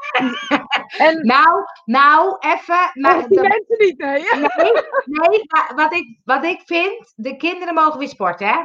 en 0.98 1.20
Nou, 1.26 1.64
nou, 1.84 2.36
even. 2.40 2.90
Oh, 2.92 3.28
die 3.28 3.40
mensen 3.40 3.76
niet, 3.78 3.98
nee. 3.98 4.22
Nee, 4.22 4.72
nee 5.04 5.44
maar 5.46 5.72
wat, 5.74 5.92
ik, 5.94 6.18
wat 6.24 6.44
ik 6.44 6.60
vind, 6.64 7.12
de 7.16 7.36
kinderen 7.36 7.74
mogen 7.74 7.98
weer 7.98 8.08
sporten, 8.08 8.46
hè? 8.48 8.58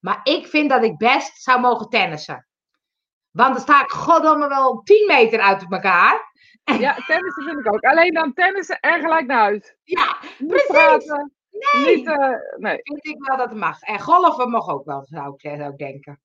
Maar 0.00 0.20
ik 0.22 0.46
vind 0.46 0.70
dat 0.70 0.84
ik 0.84 0.96
best 0.96 1.42
zou 1.42 1.60
mogen 1.60 1.88
tennissen. 1.88 2.46
Want 3.30 3.52
dan 3.52 3.62
sta 3.62 3.82
ik 3.82 3.90
goddomme 3.90 4.48
wel 4.48 4.80
10 4.82 5.06
meter 5.06 5.40
uit 5.40 5.66
elkaar. 5.68 6.32
Ja, 6.64 6.94
tennissen 7.06 7.44
vind 7.44 7.58
ik 7.58 7.72
ook. 7.74 7.80
Alleen 7.84 8.12
dan 8.14 8.32
tennissen 8.32 8.80
en 8.80 9.00
gelijk 9.00 9.26
naar 9.26 9.38
huis. 9.38 9.74
Ja, 9.84 10.16
Niet 10.38 10.48
precies. 10.48 10.66
praten, 10.68 11.32
Nee, 11.84 11.96
niet, 11.96 12.06
eh, 12.06 12.28
nee. 12.56 12.80
vind 12.82 13.06
ik 13.06 13.16
wel 13.26 13.36
dat 13.36 13.48
het 13.48 13.58
mag. 13.58 13.80
En 13.80 14.00
golven 14.00 14.50
mag 14.50 14.68
ook 14.68 14.84
wel, 14.84 15.04
zou 15.04 15.34
ik, 15.36 15.56
zou 15.56 15.70
ik 15.72 15.78
denken. 15.78 16.20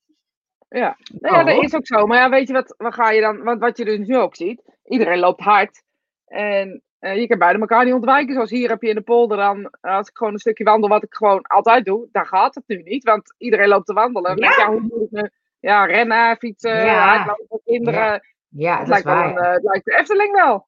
Ja. 0.69 0.97
Nou 1.19 1.35
ja, 1.35 1.39
Oh. 1.41 1.45
dat 1.55 1.63
is 1.63 1.75
ook 1.75 1.87
zo. 1.87 2.05
Maar 2.07 2.17
ja, 2.17 2.29
weet 2.29 2.47
je 2.47 2.53
wat, 2.53 2.75
wat 2.77 2.93
ga 2.93 3.09
je 3.11 3.21
dan, 3.21 3.43
want 3.43 3.59
wat 3.59 3.77
je 3.77 3.85
dus 3.85 4.07
nu 4.07 4.17
ook 4.17 4.35
ziet, 4.35 4.61
iedereen 4.85 5.19
loopt 5.19 5.41
hard. 5.41 5.83
En 6.27 6.81
eh, 6.99 7.15
je 7.15 7.27
kan 7.27 7.37
beide 7.37 7.59
elkaar 7.59 7.85
niet 7.85 7.93
ontwijken. 7.93 8.33
Zoals 8.33 8.49
hier 8.49 8.69
heb 8.69 8.81
je 8.81 8.89
in 8.89 8.95
de 8.95 9.01
polder 9.01 9.37
dan, 9.37 9.69
als 9.81 10.07
ik 10.09 10.17
gewoon 10.17 10.33
een 10.33 10.39
stukje 10.39 10.63
wandel, 10.63 10.89
wat 10.89 11.03
ik 11.03 11.13
gewoon 11.13 11.41
altijd 11.41 11.85
doe, 11.85 12.07
dan 12.11 12.25
gaat 12.25 12.55
het 12.55 12.63
nu 12.67 12.81
niet. 12.81 13.03
Want 13.03 13.33
iedereen 13.37 13.67
loopt 13.67 13.85
te 13.85 13.93
wandelen. 13.93 14.37
Ja. 14.37 14.49
Ja, 14.49 14.57
ja 14.57 14.67
hoe 14.71 14.79
moet 14.81 15.01
ik 15.01 15.11
nu? 15.11 15.29
Ja, 15.59 15.85
rennen, 15.85 16.37
fietsen, 16.37 16.85
Ja. 16.85 17.15
hardlopen, 17.15 17.61
kinderen. 17.65 18.21
Ja, 18.49 18.77
Het 18.77 18.87
dat 18.87 18.97
is 18.97 19.03
lijkt, 19.03 19.05
wel 19.05 19.15
waar. 19.15 19.29
een, 19.29 19.37
eh, 19.37 19.51
het 19.51 19.63
lijkt 19.63 19.85
de 19.85 19.97
Efteling 19.97 20.31
wel. 20.35 20.67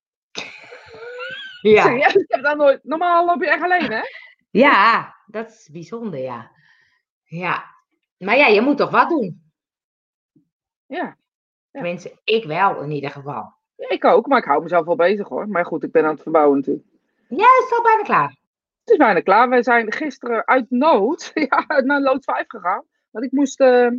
Ja. 1.62 1.82
Serieus, 1.82 2.14
ik 2.16 2.26
heb 2.28 2.44
dat 2.44 2.58
nooit. 2.58 2.80
Normaal 2.84 3.26
loop 3.26 3.42
je 3.44 3.50
echt 3.50 3.64
alleen, 3.64 3.92
hè? 3.92 4.02
Ja, 4.60 5.16
dat 5.26 5.50
is 5.50 5.70
bijzonder, 5.72 6.20
ja. 6.20 6.52
Ja. 7.24 7.64
Maar 8.18 8.38
ja, 8.38 8.48
je 8.48 8.62
moet 8.62 8.78
toch 8.78 8.90
wat 8.90 9.10
doen? 9.10 9.52
Ja. 10.86 10.98
Ja. 10.98 11.16
Tenminste, 11.72 12.20
ik 12.24 12.46
wel 12.46 12.82
in 12.82 12.92
ieder 12.92 13.10
geval. 13.10 13.54
Ja, 13.76 13.90
ik 13.90 14.06
ook, 14.06 14.28
maar 14.28 14.38
ik 14.38 14.46
hou 14.46 14.62
mezelf 14.62 14.86
wel 14.86 14.96
bezig 14.96 15.28
hoor. 15.28 15.50
Maar 15.50 15.66
goed, 15.66 15.84
ik 15.84 15.92
ben 15.92 16.04
aan 16.04 16.14
het 16.14 16.22
verbouwen 16.22 16.58
natuurlijk. 16.58 16.88
Ja, 17.30 17.36
het 17.38 17.64
is 17.66 17.78
al 17.78 17.84
bijna 17.84 18.04
klaar. 18.04 18.36
Het 18.80 18.90
is 18.90 18.98
bijna 18.98 19.20
klaar. 19.20 19.50
We 19.50 19.64
zijn 19.64 19.92
gisteren 19.92 20.48
uit 20.48 20.66
nood 20.70 21.32
ja, 21.50 21.82
naar 21.84 22.02
lood 22.02 22.24
5 22.24 22.44
gegaan. 22.48 22.84
Want 23.12 23.26
ik 23.26 23.32
moest, 23.32 23.60
eh, 23.60 23.92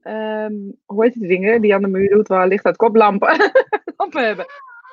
ehm, 0.00 0.54
hoe 0.84 1.04
heet 1.04 1.12
die 1.12 1.28
dingen 1.28 1.60
die 1.60 1.74
aan 1.74 1.82
de 1.82 1.88
muur 1.88 2.08
doet 2.08 2.28
waar 2.28 2.48
licht 2.48 2.64
uit 2.64 2.76
kop? 2.76 2.96
Lampen. 2.96 3.52
lampen 3.96 4.24
hebben. 4.24 4.46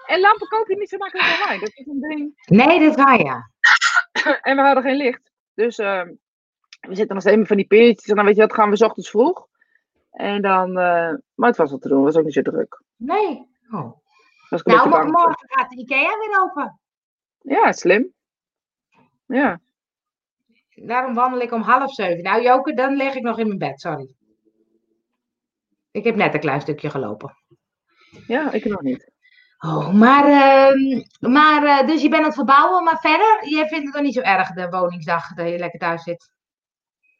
En 0.05 0.19
lampen 0.19 0.47
koop 0.47 0.67
je 0.67 0.75
niet 0.75 0.89
zo 0.89 0.97
makkelijk 0.97 1.27
online. 1.39 1.59
Dat 1.59 1.71
is 1.75 1.87
een 1.87 1.99
ding. 1.99 2.43
Nee, 2.45 2.79
dat 2.79 2.89
is 2.89 3.03
waar, 3.03 3.23
ja. 3.23 3.49
En 4.41 4.55
we 4.55 4.61
hadden 4.61 4.83
geen 4.83 4.97
licht. 4.97 5.31
Dus 5.53 5.77
ehm, 5.77 6.07
we 6.79 6.95
zitten 6.95 7.13
nog 7.15 7.21
steeds 7.21 7.37
met 7.37 7.47
van 7.47 7.57
die 7.57 7.67
peertjes. 7.67 8.09
En 8.09 8.15
dan 8.15 8.25
weet 8.25 8.35
je 8.35 8.41
wat, 8.41 8.53
gaan 8.53 8.69
we 8.69 8.75
's 8.75 8.81
ochtends 8.81 9.09
vroeg. 9.09 9.47
En 10.11 10.41
dan, 10.41 10.67
eh, 10.69 11.13
maar 11.33 11.49
het 11.49 11.57
was 11.57 11.71
wat 11.71 11.81
te 11.81 11.87
doen. 11.87 11.97
Het 11.97 12.05
was 12.05 12.17
ook 12.17 12.23
niet 12.23 12.33
zo 12.33 12.41
druk. 12.41 12.81
Nee. 12.95 13.47
Oh. 13.71 13.91
Was 14.49 14.59
ik 14.59 14.67
een 14.67 14.73
Nou, 14.73 15.11
morgen 15.11 15.49
gaat 15.49 15.69
de 15.69 15.77
IKEA 15.77 16.17
weer 16.17 16.41
open. 16.41 16.79
Ja, 17.41 17.71
slim. 17.71 18.13
Ja. 19.25 19.59
Daarom 20.75 21.13
wandel 21.13 21.39
ik 21.39 21.51
om 21.51 21.61
half 21.61 21.93
zeven. 21.93 22.23
Nou, 22.23 22.41
Joke, 22.41 22.73
dan 22.73 22.95
lig 22.95 23.15
ik 23.15 23.23
nog 23.23 23.39
in 23.39 23.47
mijn 23.47 23.59
bed, 23.59 23.81
sorry. 23.81 24.15
Ik 25.91 26.03
heb 26.03 26.15
net 26.15 26.33
een 26.33 26.39
klein 26.39 26.61
stukje 26.61 26.89
gelopen. 26.89 27.35
ja, 28.27 28.51
ik 28.51 28.65
nog 28.65 28.81
niet. 28.81 29.11
Oh, 29.59 29.93
maar, 29.93 30.25
ehm, 30.25 31.03
maar 31.33 31.63
eh, 31.63 31.87
dus 31.87 32.01
je 32.01 32.09
bent 32.09 32.21
aan 32.21 32.27
het 32.27 32.35
verbouwen, 32.35 32.83
maar 32.83 32.99
verder, 32.99 33.47
je 33.49 33.67
vindt 33.67 33.83
het 33.85 33.93
dan 33.93 34.03
niet 34.03 34.13
zo 34.13 34.21
erg, 34.21 34.51
de 34.51 34.69
woningsdag, 34.69 35.33
dat 35.33 35.49
je 35.49 35.57
lekker 35.57 35.79
thuis 35.79 36.03
zit. 36.03 36.29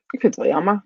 Ik 0.10 0.20
vind 0.20 0.36
het 0.36 0.36
wel 0.36 0.54
jammer. 0.54 0.86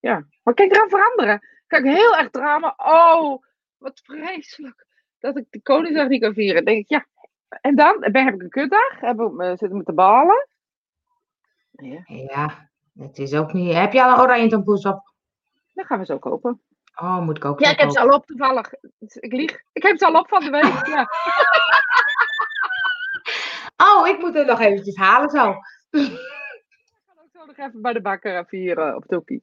Ja. 0.00 0.26
Maar 0.42 0.54
kijk 0.54 0.70
eraan 0.74 0.88
veranderen. 0.88 1.40
Kijk, 1.66 1.84
heel 1.84 2.16
erg 2.16 2.30
drama. 2.30 2.74
Oh, 2.76 3.42
wat 3.76 4.00
vreselijk. 4.04 4.86
Dat 5.18 5.36
ik 5.36 5.46
de 5.50 5.62
Koningsdag 5.62 6.08
niet 6.08 6.20
kan 6.22 6.34
vieren. 6.34 6.64
Denk 6.64 6.78
ik, 6.78 6.88
ja. 6.88 7.06
En 7.60 7.76
dan 7.76 8.06
ben, 8.12 8.24
heb 8.24 8.34
ik 8.34 8.42
een 8.42 8.48
kutdag. 8.48 9.00
Heb 9.00 9.20
ik, 9.20 9.30
me- 9.30 9.56
zit 9.56 9.70
ik 9.70 9.72
me 9.76 9.82
te 9.82 9.92
balen. 9.92 10.48
Ja, 11.70 12.02
Ja, 12.06 12.70
het 12.98 13.18
is 13.18 13.34
ook 13.34 13.52
niet... 13.52 13.74
Heb 13.74 13.92
je 13.92 14.04
al 14.04 14.12
een 14.12 14.20
oranje 14.20 14.48
tompoes 14.48 14.84
op? 14.84 15.12
dan 15.74 15.84
gaan 15.84 15.98
we 15.98 16.04
zo 16.04 16.18
kopen. 16.18 16.62
Oh, 16.94 17.18
moet 17.18 17.36
ik 17.36 17.44
ook 17.44 17.60
Ja, 17.60 17.70
ik 17.70 17.78
heb 17.78 17.90
ze 17.90 18.00
al 18.00 18.08
op 18.08 18.26
toevallig. 18.26 18.72
Ik 18.98 19.32
lieg. 19.32 19.60
Ik 19.72 19.82
heb 19.82 19.98
ze 19.98 20.06
al 20.06 20.20
op 20.20 20.28
van 20.28 20.40
de 20.44 20.50
week. 20.50 20.86
Ja. 20.86 21.06
Oh, 23.76 24.08
ik 24.08 24.18
moet 24.18 24.34
het 24.34 24.46
nog 24.46 24.60
eventjes 24.60 24.96
halen 24.96 25.30
zo. 25.30 25.50
Ik 25.90 26.00
ga 27.06 27.12
ook 27.22 27.30
zo 27.32 27.44
nog 27.44 27.56
even 27.56 27.82
bij 27.82 27.92
de 27.92 28.00
bakker 28.00 28.46
vieren 28.46 28.96
op 28.96 29.04
Toekie. 29.06 29.42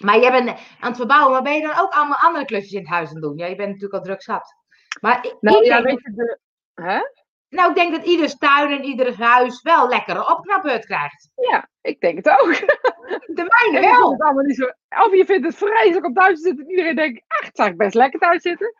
Maar 0.00 0.18
jij 0.18 0.30
bent 0.30 0.48
aan 0.48 0.88
het 0.88 0.96
verbouwen, 0.96 1.32
maar 1.32 1.42
ben 1.42 1.54
je 1.54 1.62
dan 1.66 1.78
ook 1.78 1.92
allemaal 1.92 2.18
andere 2.18 2.44
klusjes 2.44 2.72
in 2.72 2.78
het 2.78 2.88
huis 2.88 3.08
aan 3.08 3.14
het 3.14 3.24
doen? 3.24 3.36
Ja, 3.36 3.46
je 3.46 3.56
bent 3.56 3.68
natuurlijk 3.68 3.94
al 3.94 4.02
druk 4.02 4.22
zat. 4.22 4.54
Maar 5.00 5.26
ik, 5.26 5.36
Nou 5.40 5.58
ik 5.58 5.64
ja, 5.64 5.80
denk, 5.80 5.86
weet 5.86 6.02
je, 6.02 6.12
de... 6.14 6.38
Hè? 6.74 7.00
nou, 7.48 7.68
ik 7.70 7.76
denk 7.76 7.94
dat 7.94 8.04
ieder 8.04 8.38
tuin 8.38 8.70
en 8.70 8.84
ieder 8.84 9.22
huis 9.22 9.62
wel 9.62 9.88
lekkere 9.88 10.30
opknapbeurt 10.30 10.86
krijgt. 10.86 11.30
Ja, 11.34 11.68
ik 11.80 12.00
denk 12.00 12.16
het 12.16 12.28
ook. 12.28 12.50
De 13.26 13.68
mijne 13.70 13.86
wel. 13.86 14.10
het 14.10 14.22
allemaal 14.22 14.44
niet 14.44 14.56
zo... 14.56 14.64
Of 15.04 15.14
je 15.14 15.24
vindt 15.26 15.46
het 15.46 15.56
vreselijk 15.56 16.06
om 16.06 16.14
thuis 16.14 16.40
te 16.40 16.48
zitten. 16.48 16.64
En 16.64 16.70
iedereen 16.70 16.96
denkt, 16.96 17.22
echt, 17.26 17.56
zou 17.56 17.70
ik 17.70 17.76
best 17.76 17.94
lekker 17.94 18.20
thuis 18.20 18.42
zitten. 18.42 18.74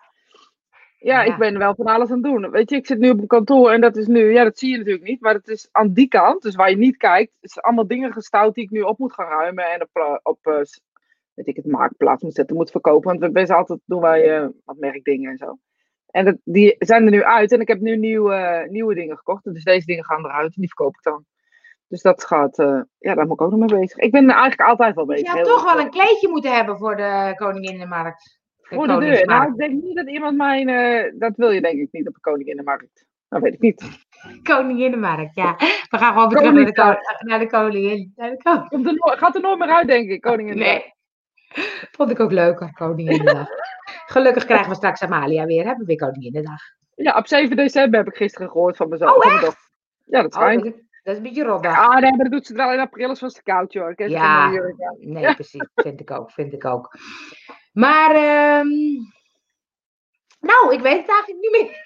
Ja, 0.99 1.23
Ja. 1.23 1.33
ik 1.33 1.39
ben 1.39 1.59
wel 1.59 1.75
van 1.75 1.87
alles 1.87 2.11
aan 2.11 2.23
het 2.23 2.25
doen. 2.25 2.51
Weet 2.51 2.71
je, 2.71 2.77
ik 2.77 2.87
zit 2.87 2.99
nu 2.99 3.11
op 3.11 3.19
een 3.19 3.27
kantoor 3.27 3.71
en 3.71 3.81
dat 3.81 3.97
is 3.97 4.07
nu... 4.07 4.33
Ja, 4.33 4.45
dat 4.45 4.59
zie 4.59 4.71
je 4.71 4.77
natuurlijk 4.77 5.05
niet. 5.05 5.21
Maar 5.21 5.35
het 5.35 5.49
is 5.49 5.69
aan 5.73 5.93
die 5.93 6.09
kant, 6.09 6.43
dus 6.43 6.55
waar 6.55 6.71
je 6.71 6.77
niet 6.77 6.97
kijkt... 6.97 7.33
Zijn 7.41 7.65
allemaal 7.65 7.87
dingen 7.87 8.13
gestouwd 8.13 8.55
die 8.55 8.65
ik 8.65 8.71
nu 8.71 8.81
op 8.81 8.99
moet 8.99 9.13
gaan 9.13 9.29
ruimen. 9.29 9.73
En 9.73 9.83
op, 9.83 9.91
eh, 9.93 10.17
op 10.23 10.47
eh, 10.47 10.61
weet 11.35 11.47
ik 11.47 11.57
het, 11.57 11.67
marktplaats 11.67 12.23
moet 12.23 12.35
zetten, 12.35 12.57
moet 12.57 12.71
verkopen. 12.71 13.09
Want 13.09 13.21
we 13.21 13.31
best 13.31 13.51
altijd 13.51 13.81
doen 13.85 14.01
wij 14.01 14.37
eh, 14.37 14.49
wat 14.65 14.77
merkdingen 14.77 15.31
en 15.31 15.37
zo. 15.37 15.59
En 16.07 16.25
dat, 16.25 16.37
die 16.45 16.75
zijn 16.79 17.05
er 17.05 17.11
nu 17.11 17.23
uit. 17.23 17.53
En 17.53 17.61
ik 17.61 17.69
heb 17.69 17.81
nu 17.81 17.97
nieuwe, 17.97 18.67
nieuwe 18.71 18.95
dingen 18.95 19.17
gekocht. 19.17 19.45
Dus 19.45 19.65
deze 19.65 19.87
dingen 19.87 20.05
gaan 20.05 20.25
eruit 20.25 20.55
en 20.55 20.61
die 20.61 20.69
verkoop 20.69 20.95
ik 20.95 21.03
dan. 21.03 21.25
Dus 21.89 22.03
dat 22.03 22.25
gaat... 22.25 22.59
eh, 22.59 22.81
ja, 22.99 23.15
daar 23.15 23.27
moet 23.27 23.41
ik 23.41 23.43
ook 23.43 23.51
nog 23.51 23.59
mee 23.71 23.79
bezig. 23.81 23.99
Ik 23.99 24.11
ben 24.11 24.29
eigenlijk 24.31 24.61
altijd 24.69 24.95
wel 24.95 25.05
Je 25.05 25.13
bezig. 25.13 25.27
had 25.29 25.37
heel 25.37 25.47
toch 25.47 25.65
wel 25.65 25.79
eh, 25.79 25.85
een 25.85 25.91
kleedje 25.91 26.29
moeten 26.29 26.55
hebben 26.55 26.79
voor 26.79 26.97
de 26.97 27.33
Koninginnenmarkt. 27.37 28.39
Voor 28.61 28.87
de 28.87 28.99
deur. 28.99 29.27
Nou, 29.27 29.51
ik 29.51 29.57
denk 29.57 29.83
niet 29.83 29.97
dat 29.97 30.09
iemand 30.09 30.37
mijn. 30.37 30.69
eh, 30.69 31.13
dat 31.19 31.37
wil 31.37 31.51
je 31.51 31.61
denk 31.61 31.79
ik 31.81 31.89
niet 31.93 32.09
op 32.09 32.15
de 32.15 32.21
Koninginnenmarkt. 32.21 33.05
Dat 33.29 33.43
weet 33.43 33.55
ik 33.55 33.61
niet. 33.61 33.83
Koninginnenmarkt, 34.43 35.35
ja. 35.35 35.55
We 35.91 35.99
gaan 35.99 36.13
gewoon 36.13 36.29
weer 36.29 36.73
terug 36.73 36.75
naar 36.77 36.95
de, 37.19 37.25
naar 37.29 37.39
de 37.39 37.47
koningin. 37.47 38.13
Naar 38.17 38.31
de 38.31 38.37
koningin. 38.69 38.99
Er 39.11 39.19
gaat 39.19 39.35
er 39.35 39.41
nooit 39.41 39.59
meer 39.59 39.69
uit, 39.69 39.87
denk 39.87 40.11
ik, 40.11 40.21
Koninginnenmarkt. 40.21 40.83
Nee. 40.85 40.95
Vond 41.91 42.11
ik 42.11 42.21
ook 42.21 42.33
leuker, 42.33 42.73
Koninginnedag. 42.73 43.49
Gelukkig 44.07 44.45
krijgen 44.45 44.69
we 44.69 44.75
straks 44.75 45.03
Amalia 45.03 45.45
weer. 45.45 45.65
Hebben 45.65 45.87
we 45.87 45.97
weer 45.97 45.97
Koninginnedag. 46.09 46.61
Ja, 46.95 47.17
op 47.17 47.27
7 47.27 47.57
december 47.57 47.99
heb 47.99 48.09
ik 48.09 48.17
gisteren 48.17 48.51
gehoord 48.51 48.77
van 48.77 48.97
zoon. 48.97 49.09
Oh. 49.09 49.43
Ja, 50.05 50.23
dat 50.23 50.35
Oh, 50.35 50.41
schijnt. 50.41 50.65
dat- 50.65 50.75
Dat 51.07 51.15
is 51.15 51.21
een 51.21 51.29
beetje 51.29 51.45
rodda. 51.45 51.75
Ah, 51.77 52.01
nee, 52.01 52.11
maar 52.11 52.19
dat 52.25 52.31
doet 52.33 52.47
ze 52.47 52.55
wel 52.55 52.73
in 52.73 52.79
april, 52.79 53.11
is 53.11 53.19
vast 53.19 53.35
te 53.37 53.43
koud, 53.43 53.73
joh. 53.73 53.91
Ik 53.91 53.99
heb 53.99 54.09
Ja. 54.09 54.51
Nee, 54.99 55.35
precies. 55.35 55.69
Vind 55.75 56.01
ik 56.01 56.11
ook, 56.11 56.31
vind 56.31 56.53
ik 56.53 56.65
ook. 56.65 56.95
Maar, 57.73 58.11
ehm, 58.15 58.69
nou, 60.41 60.75
ik 60.75 60.81
weet 60.81 60.99
het 60.99 61.09
eigenlijk 61.09 61.41
niet 61.41 61.51
meer. 61.51 61.85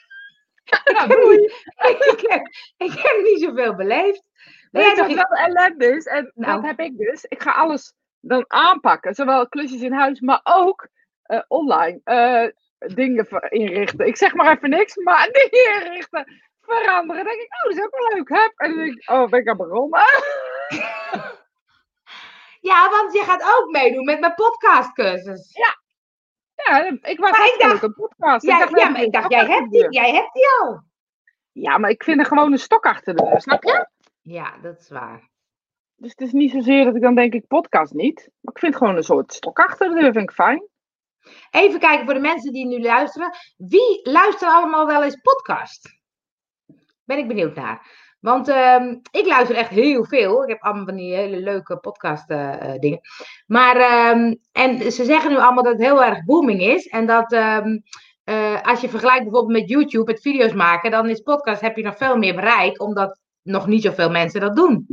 Ja, 0.94 1.06
doei. 1.06 1.36
ik, 2.12 2.24
heb, 2.28 2.46
ik 2.76 2.92
heb 2.92 3.22
niet 3.22 3.40
zoveel 3.42 3.74
beleefd. 3.74 4.22
Nog 4.70 4.96
wat 4.98 5.08
iets- 5.08 5.14
wel 5.28 5.46
ellende 5.46 5.86
is? 5.86 6.06
En 6.06 6.32
Nou. 6.34 6.54
dat 6.60 6.64
heb 6.70 6.80
ik 6.80 6.96
dus. 6.98 7.24
Ik 7.24 7.42
ga 7.42 7.50
alles 7.50 7.94
dan 8.20 8.44
aanpakken. 8.48 9.14
Zowel 9.14 9.48
klusjes 9.48 9.80
in 9.80 9.92
huis, 9.92 10.20
maar 10.20 10.40
ook 10.42 10.88
eh, 11.22 11.40
online 11.48 12.00
eh, 12.04 12.46
dingen 12.94 13.26
inrichten. 13.48 14.06
Ik 14.06 14.16
zeg 14.16 14.34
maar 14.34 14.56
even 14.56 14.70
niks, 14.70 14.96
maar 14.96 15.28
dingen 15.32 15.84
inrichten, 15.84 16.42
veranderen. 16.70 17.24
Dan 17.24 17.32
denk 17.34 17.40
ik, 17.46 17.52
oh, 17.54 17.62
dat 17.68 17.78
is 17.78 17.84
ook 17.84 17.98
wel 17.98 18.16
leuk. 18.16 18.28
Hup. 18.28 18.52
En 18.56 18.68
dan 18.70 18.78
denk 18.78 18.96
ik, 18.96 19.10
oh, 19.10 19.28
ben 19.28 19.40
ik 19.40 19.48
aan 19.48 19.56
begonnen? 19.56 20.00
Ja, 22.60 22.90
want 22.90 23.12
je 23.12 23.20
gaat 23.22 23.42
ook 23.42 23.70
meedoen 23.70 24.04
met 24.04 24.20
mijn 24.20 24.34
podcastcursus. 24.34 25.50
Ja, 25.52 25.78
ik 27.02 27.18
was 27.20 27.30
Maar 27.30 27.46
ik 27.46 27.56
dacht- 27.58 27.82
een 27.82 27.94
podcast. 27.94 28.46
Ja, 28.46 28.58
dacht, 28.58 28.78
ja, 28.80 28.88
maar 28.88 29.02
ik 29.02 29.12
dacht, 29.12 29.30
jij 29.30 29.46
hebt, 29.46 29.70
die, 29.70 29.86
jij 29.90 30.12
hebt 30.14 30.32
die 30.32 30.46
al. 30.60 30.82
Ja, 31.52 31.78
maar 31.78 31.90
ik 31.90 32.02
vind 32.04 32.20
er 32.20 32.26
gewoon 32.26 32.52
een 32.52 32.58
stok 32.58 32.84
achter 32.84 33.16
de 33.16 33.22
deur, 33.24 33.40
snap 33.40 33.62
je? 33.64 33.88
Ja, 34.22 34.58
dat 34.62 34.78
is 34.80 34.88
waar. 34.90 35.28
Dus 35.96 36.10
het 36.10 36.20
is 36.20 36.32
niet 36.32 36.50
zozeer 36.50 36.84
dat 36.84 36.94
ik 36.94 37.02
dan 37.02 37.14
denk, 37.14 37.32
ik 37.34 37.46
podcast 37.46 37.92
niet. 37.92 38.28
Maar 38.40 38.54
ik 38.54 38.58
vind 38.60 38.76
gewoon 38.76 38.96
een 38.96 39.02
soort 39.02 39.32
stok 39.32 39.58
achter 39.58 39.88
de 39.88 39.94
deur, 40.00 40.12
vind 40.12 40.28
ik 40.30 40.34
fijn. 40.34 40.68
Even 41.50 41.80
kijken 41.80 42.04
voor 42.04 42.14
de 42.14 42.20
mensen 42.20 42.52
die 42.52 42.66
nu 42.66 42.80
luisteren. 42.82 43.30
Wie 43.56 44.00
luistert 44.10 44.50
allemaal 44.52 44.86
wel 44.86 45.02
eens 45.02 45.16
podcast? 45.22 45.98
Ben 47.10 47.18
ik 47.18 47.28
benieuwd 47.28 47.54
naar. 47.54 47.86
Want 48.20 48.48
ehm, 48.48 48.96
ik 49.10 49.26
luister 49.26 49.56
echt 49.56 49.70
heel 49.70 50.04
veel. 50.04 50.42
Ik 50.42 50.48
heb 50.48 50.62
allemaal 50.62 50.84
van 50.84 50.96
die 50.96 51.14
hele 51.14 51.40
leuke 51.40 51.76
podcast 51.76 52.30
eh, 52.30 52.74
eh, 52.74 52.80
dingen. 52.80 53.00
Maar, 53.46 53.76
ehm, 53.76 54.34
en 54.52 54.92
ze 54.92 55.04
zeggen 55.04 55.30
nu 55.30 55.36
allemaal 55.36 55.62
dat 55.62 55.72
het 55.72 55.82
heel 55.82 56.04
erg 56.04 56.24
booming 56.24 56.60
is. 56.60 56.86
En 56.86 57.06
dat 57.06 57.32
ehm, 57.32 57.78
eh, 58.24 58.62
als 58.62 58.80
je 58.80 58.88
vergelijkt 58.88 59.22
bijvoorbeeld 59.22 59.60
met 59.60 59.68
YouTube, 59.68 60.10
het 60.10 60.20
video's 60.20 60.52
maken, 60.52 60.90
dan 60.90 61.08
is 61.08 61.20
podcast, 61.20 61.60
heb 61.60 61.76
je 61.76 61.82
nog 61.82 61.96
veel 61.96 62.16
meer 62.16 62.34
bereik. 62.34 62.82
Omdat 62.82 63.18
nog 63.42 63.66
niet 63.66 63.82
zoveel 63.82 64.10
mensen 64.10 64.40
dat 64.40 64.56
doen. 64.56 64.86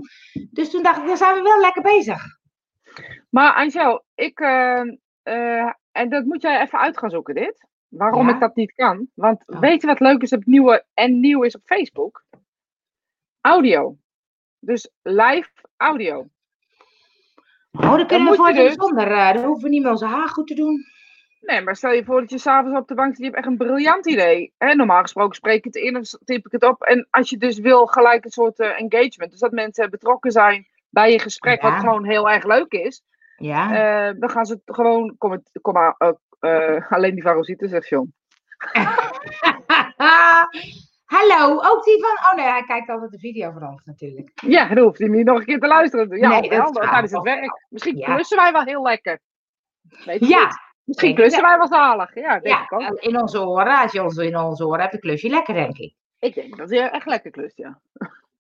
Dus 0.52 0.70
toen 0.70 0.84
dacht 0.84 0.98
ik, 1.02 1.08
dan 1.08 1.18
zijn 1.18 1.36
we 1.36 1.42
wel 1.42 1.60
lekker 1.60 1.82
bezig. 1.82 2.24
Maar 3.30 3.54
Angel, 3.54 4.04
ik, 4.16 4.40
en 5.92 6.10
dat 6.10 6.26
moet 6.26 6.42
jij 6.42 6.62
even 6.62 6.80
uit 6.80 6.98
gaan 6.98 7.10
zoeken, 7.10 7.36
dit. 7.36 7.68
Waarom 7.88 8.28
Ja? 8.28 8.34
ik 8.34 8.40
dat 8.40 8.56
niet 8.56 8.74
kan. 8.74 9.08
Want 9.14 9.44
weet 9.46 9.82
je 9.82 9.88
wat 9.88 10.00
leuk 10.00 10.22
is 10.22 10.32
op 10.34 10.46
nieuwe 10.46 10.86
en 10.94 11.20
nieuw 11.20 11.44
is 11.44 11.56
op 11.56 11.62
Facebook? 11.66 12.24
Audio. 13.42 13.98
Dus 14.60 14.90
live 15.02 15.50
audio. 15.78 16.28
Oh, 17.72 17.82
dan 17.96 18.08
kunnen 18.08 18.32
we 18.32 18.38
moet 18.38 18.48
je 18.48 18.54
voor 18.54 18.54
dus- 18.54 18.74
zonder. 18.74 19.12
eh 19.12 19.34
dan 19.34 19.44
hoeven 19.44 19.64
we 19.64 19.70
niet 19.70 19.82
meer 19.82 19.92
onze 19.92 20.06
haar 20.06 20.28
goed 20.30 20.48
te 20.48 20.54
doen. 20.56 20.84
Nee, 21.42 21.62
maar 21.62 21.76
stel 21.76 21.92
je 21.92 22.04
voor 22.04 22.20
dat 22.22 22.30
je 22.30 22.38
s'avonds 22.38 22.80
op 22.80 22.88
de 22.88 22.94
bank 22.96 23.10
zit, 23.10 23.18
je 23.18 23.24
hebt 23.24 23.38
echt 23.38 23.46
een 23.48 23.58
briljant 23.58 24.08
idee. 24.08 24.54
Hè? 24.58 24.74
Normaal 24.74 25.02
gesproken 25.02 25.36
spreek 25.36 25.58
ik 25.58 25.64
het 25.64 25.76
in 25.76 25.98
of 25.98 26.10
typ 26.10 26.46
ik 26.46 26.52
het 26.52 26.64
op. 26.64 26.82
En 26.84 27.08
als 27.10 27.30
je 27.30 27.38
dus 27.38 27.60
wil, 27.60 27.86
gelijk 27.86 28.26
een 28.26 28.32
soort 28.32 28.60
eh, 28.60 28.68
engagement. 28.82 29.32
Dus 29.32 29.40
dat 29.40 29.52
mensen 29.52 29.90
betrokken 29.90 30.32
zijn 30.32 30.68
bij 30.90 31.12
je 31.12 31.20
gesprek, 31.20 31.62
Ja. 31.62 31.70
wat 31.72 31.80
gewoon 31.80 32.06
heel 32.06 32.30
erg 32.30 32.44
leuk 32.44 32.72
is. 32.72 33.02
Ja. 33.38 33.72
eh, 34.10 34.20
dan 34.20 34.30
gaan 34.30 34.46
ze 34.46 34.62
gewoon, 34.66 35.16
kom, 35.18 35.44
eh, 36.40 36.92
alleen 36.92 37.14
die 37.14 37.24
varosieten, 37.24 37.70
zegt 37.70 37.88
John. 37.88 38.14
Hallo, 41.06 41.60
ook 41.62 41.84
die 41.84 42.02
van. 42.02 42.32
Oh 42.32 42.34
nee, 42.38 42.46
hij 42.52 42.64
kijkt 42.64 42.90
altijd 42.90 43.12
de 43.12 43.20
video 43.20 43.52
van 43.52 43.68
ons 43.70 43.84
natuurlijk. 43.86 44.32
Ja, 44.48 44.68
dan 44.68 44.84
hoeft 44.84 45.00
hij 45.00 45.08
niet 45.08 45.26
nog 45.26 45.40
een 45.40 45.46
keer 45.46 45.60
te 45.60 45.68
luisteren. 45.68 46.18
Ja, 46.18 46.40
Nee, 46.40 46.50
wel, 46.50 46.66
is 46.70 46.72
tijdens 46.90 47.12
het 47.12 47.24
werk. 47.24 47.66
Misschien 47.70 47.98
Ja. 47.98 48.14
klussen 48.14 48.38
wij 48.38 48.52
wel 48.52 48.64
heel 48.64 48.82
lekker. 48.82 49.20
Weet 50.06 50.28
Ja, 50.28 50.44
niet? 50.44 50.56
Misschien 50.84 51.16
klussen 51.16 51.42
wij 51.42 51.58
wel 51.58 51.68
zalig. 51.68 52.16
Ja, 52.16 52.40
denk 52.40 52.46
ja, 52.46 52.62
ik 52.64 52.74
ook. 52.74 53.00
in 53.00 53.20
onze 53.22 53.42
oren. 53.48 53.82
Als 53.82 53.92
je 53.92 54.04
ons 54.04 54.18
in 54.18 54.38
onze 54.38 54.66
oren 54.66 54.80
hebt, 54.80 54.92
dan 54.92 55.02
klus 55.02 55.22
je 55.22 55.30
lekker, 55.30 55.54
denk 55.54 55.78
ik. 55.78 55.94
Ik 56.20 56.34
denk 56.36 56.58
dat 56.58 56.70
je 56.70 56.80
echt 56.80 57.06
lekker 57.06 57.32
klust, 57.32 57.58
ja. 57.58 57.80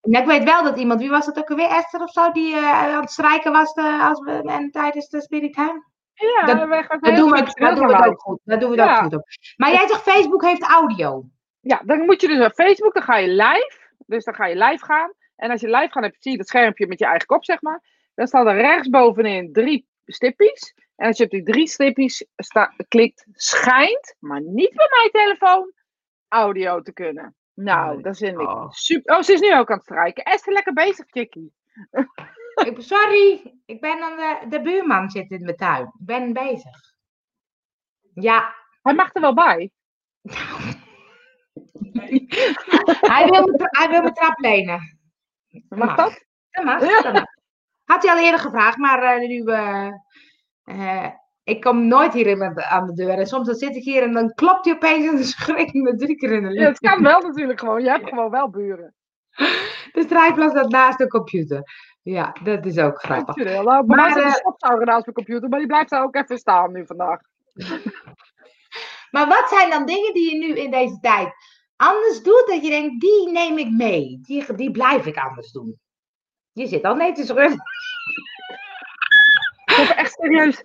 Nou, 0.01 0.23
ik 0.23 0.29
weet 0.29 0.43
wel 0.43 0.63
dat 0.63 0.77
iemand, 0.77 0.99
wie 0.99 1.09
was 1.09 1.25
dat 1.25 1.37
ook 1.37 1.49
alweer, 1.49 1.69
Esther 1.69 2.01
of 2.01 2.11
zo, 2.11 2.31
die 2.31 2.55
eh, 2.55 2.71
aan 2.95 3.01
het 3.01 3.11
strijken 3.11 3.51
was 3.51 3.73
eh, 3.73 4.07
als 4.07 4.19
we, 4.19 4.31
en 4.31 4.71
tijdens 4.71 5.09
de 5.09 5.21
Spirit 5.21 5.53
Time? 5.53 5.83
Ja, 6.19 6.45
Dat- 6.45 6.67
wij 6.67 6.83
gaan 6.83 6.99
Dat 6.99 7.15
doen 7.15 7.31
we, 7.31 7.43
dat 7.53 7.75
doen 7.75 7.87
we 7.87 8.05
ook 8.07 8.21
goed. 8.21 8.39
Dat 8.43 8.59
doen 8.59 8.69
we 8.69 8.75
Ja. 8.75 8.95
ook 8.97 9.03
goed 9.03 9.13
op. 9.15 9.27
Maar 9.55 9.71
jij 9.71 9.87
zegt 9.87 10.01
Facebook 10.01 10.43
heeft 10.43 10.63
audio. 10.63 11.23
Ja, 11.59 11.81
dan 11.85 12.05
moet 12.05 12.21
je 12.21 12.27
dus 12.27 12.45
op 12.45 12.53
Facebook, 12.53 12.93
dan 12.93 13.03
ga 13.03 13.17
je 13.17 13.27
live. 13.27 13.77
Dus 14.05 14.23
dan 14.23 14.35
ga 14.35 14.45
je 14.45 14.55
live 14.55 14.85
gaan. 14.85 15.13
En 15.35 15.51
als 15.51 15.61
je 15.61 15.67
live 15.69 15.91
gaat, 15.91 16.03
heb 16.03 16.11
je, 16.13 16.17
zie 16.21 16.31
je 16.31 16.37
dat 16.37 16.47
schermpje 16.47 16.87
met 16.87 16.99
je 16.99 17.05
eigen 17.05 17.25
kop, 17.25 17.45
zeg 17.45 17.61
maar. 17.61 17.83
Dan 18.15 18.27
staan 18.27 18.47
er 18.47 18.55
rechtsbovenin 18.55 19.53
drie 19.53 19.87
stippies. 20.05 20.73
En 20.95 21.07
als 21.07 21.17
je 21.17 21.23
op 21.23 21.29
die 21.29 21.43
drie 21.43 21.67
stippies 21.67 22.25
sta, 22.35 22.73
klikt, 22.87 23.25
schijnt, 23.31 24.15
maar 24.19 24.41
niet 24.41 24.73
bij 24.73 24.87
mijn 24.89 25.11
telefoon, 25.11 25.71
audio 26.27 26.81
te 26.81 26.93
kunnen. 26.93 27.35
Nou, 27.53 27.93
Nee. 27.93 28.03
dat 28.03 28.17
vind 28.17 28.39
ik 28.41 28.47
Oh. 28.49 28.69
super. 28.71 29.15
Oh, 29.15 29.21
ze 29.21 29.33
is 29.33 29.39
nu 29.39 29.55
ook 29.57 29.69
aan 29.69 29.75
het 29.77 29.85
strijken. 29.85 30.23
Esther, 30.23 30.53
lekker 30.53 30.73
bezig, 30.73 31.05
chickie. 31.09 31.53
Ik, 32.65 32.81
sorry, 32.81 33.53
ik 33.65 33.81
ben 33.81 34.01
aan 34.03 34.15
de, 34.17 34.45
de 34.49 34.61
buurman 34.61 35.09
zit 35.09 35.31
in 35.31 35.43
mijn 35.43 35.55
tuin. 35.55 35.83
Ik 35.85 36.05
ben 36.05 36.33
bezig. 36.33 36.79
Ja, 38.13 38.55
Hij 38.81 38.93
mag 38.93 39.13
er 39.15 39.21
wel 39.21 39.33
bij. 39.33 39.71
hij 43.13 43.25
wil 43.29 43.41
me, 43.47 43.57
hij 43.57 43.89
wil 43.89 44.01
me 44.01 44.11
trap 44.11 44.39
lenen. 44.39 44.99
Mag 45.69 45.95
dat? 45.95 46.25
Dat 46.51 46.63
mag, 46.65 46.79
dat 46.79 47.13
mag. 47.13 47.23
Had 47.85 48.03
hij 48.03 48.11
al 48.15 48.19
eerder 48.23 48.39
gevraagd, 48.39 48.77
maar 48.77 49.03
eh, 49.03 49.27
nu... 49.27 49.43
eh, 49.45 49.89
eh, 50.63 51.11
ik 51.43 51.61
kom 51.61 51.87
nooit 51.87 52.13
hier 52.13 52.63
aan 52.69 52.87
de 52.87 52.93
deur. 52.93 53.09
En 53.09 53.27
soms 53.27 53.45
dan 53.47 53.55
zit 53.55 53.75
ik 53.75 53.83
hier 53.83 54.03
en 54.03 54.13
dan 54.13 54.33
klopt 54.33 54.65
hij 54.65 54.73
opeens 54.73 55.07
en 55.07 55.13
dan 55.15 55.23
schrik 55.23 55.67
ik 55.67 55.73
me 55.73 55.95
drie 55.95 56.15
keer 56.15 56.31
in 56.31 56.43
de 56.43 56.53
Ja, 56.53 56.53
lucht. 56.61 56.79
het 56.81 56.91
kan 56.91 57.03
wel 57.03 57.21
natuurlijk 57.21 57.59
gewoon. 57.59 57.83
Je 57.83 57.89
hebt 57.89 58.09
gewoon 58.09 58.29
wel 58.29 58.49
buren. 58.49 58.95
De 59.91 60.01
strijdplas 60.05 60.49
staat 60.51 60.69
naast 60.71 60.97
de 60.97 61.07
computer. 61.07 61.63
Ja, 62.07 62.35
dat 62.43 62.65
is 62.65 62.77
ook 62.77 62.99
grappig. 62.99 63.35
Natuurlijk. 63.35 63.65
Nou, 63.65 63.85
Maar, 63.85 63.97
mij 63.97 64.11
zit 64.11 64.23
een 64.23 64.29
eh, 64.29 64.33
stofzuiger 64.33 64.85
naast 64.85 65.05
mijn 65.05 65.15
computer, 65.15 65.49
maar 65.49 65.59
die 65.59 65.67
blijft 65.67 65.89
daar 65.89 66.03
ook 66.03 66.15
even 66.15 66.37
staan 66.37 66.71
nu 66.71 66.85
vandaag. 66.85 67.19
Maar 69.11 69.27
wat 69.27 69.49
zijn 69.49 69.69
dan 69.69 69.85
dingen 69.85 70.13
die 70.13 70.31
je 70.31 70.37
nu 70.37 70.55
in 70.55 70.71
deze 70.71 70.99
tijd 70.99 71.33
anders 71.75 72.23
doet? 72.23 72.43
Dat 72.47 72.63
je 72.63 72.69
denkt, 72.69 73.01
die 73.01 73.31
neem 73.31 73.57
ik 73.57 73.71
mee. 73.71 74.19
Die, 74.21 74.55
die 74.55 74.71
blijf 74.71 75.05
ik 75.05 75.17
anders 75.17 75.51
doen. 75.51 75.79
Je 76.51 76.67
zit 76.67 76.83
al 76.83 76.95
nee 76.95 77.11
te 77.11 77.25
schudden. 77.25 77.61
Ik 79.65 79.89
echt 79.89 80.11
serieus. 80.11 80.63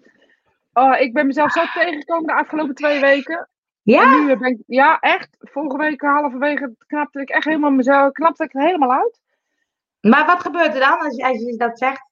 Oh, 0.72 1.00
ik 1.00 1.12
ben 1.12 1.26
mezelf 1.26 1.52
zo 1.52 1.60
tegengekomen 1.74 2.26
de 2.26 2.34
afgelopen 2.34 2.74
twee 2.74 3.00
weken. 3.00 3.36
En 3.38 3.48
Ja? 3.82 4.16
nu 4.16 4.36
ben 4.36 4.50
ik, 4.50 4.62
ja, 4.66 4.98
echt. 5.00 5.36
Vorige 5.38 5.76
week 5.76 6.00
halverwege 6.00 6.74
knapte 6.86 7.20
ik 7.20 7.30
echt 7.30 7.44
helemaal 7.44 7.70
mezelf, 7.70 8.12
knapte 8.12 8.44
ik 8.44 8.54
er 8.54 8.62
helemaal 8.62 8.92
uit. 8.92 9.21
Maar 10.02 10.26
wat 10.26 10.40
gebeurt 10.40 10.74
er 10.74 10.80
dan 10.80 10.98
als 10.98 11.16
je, 11.16 11.24
als 11.26 11.38
je 11.38 11.56
dat 11.56 11.78
zegt? 11.78 12.10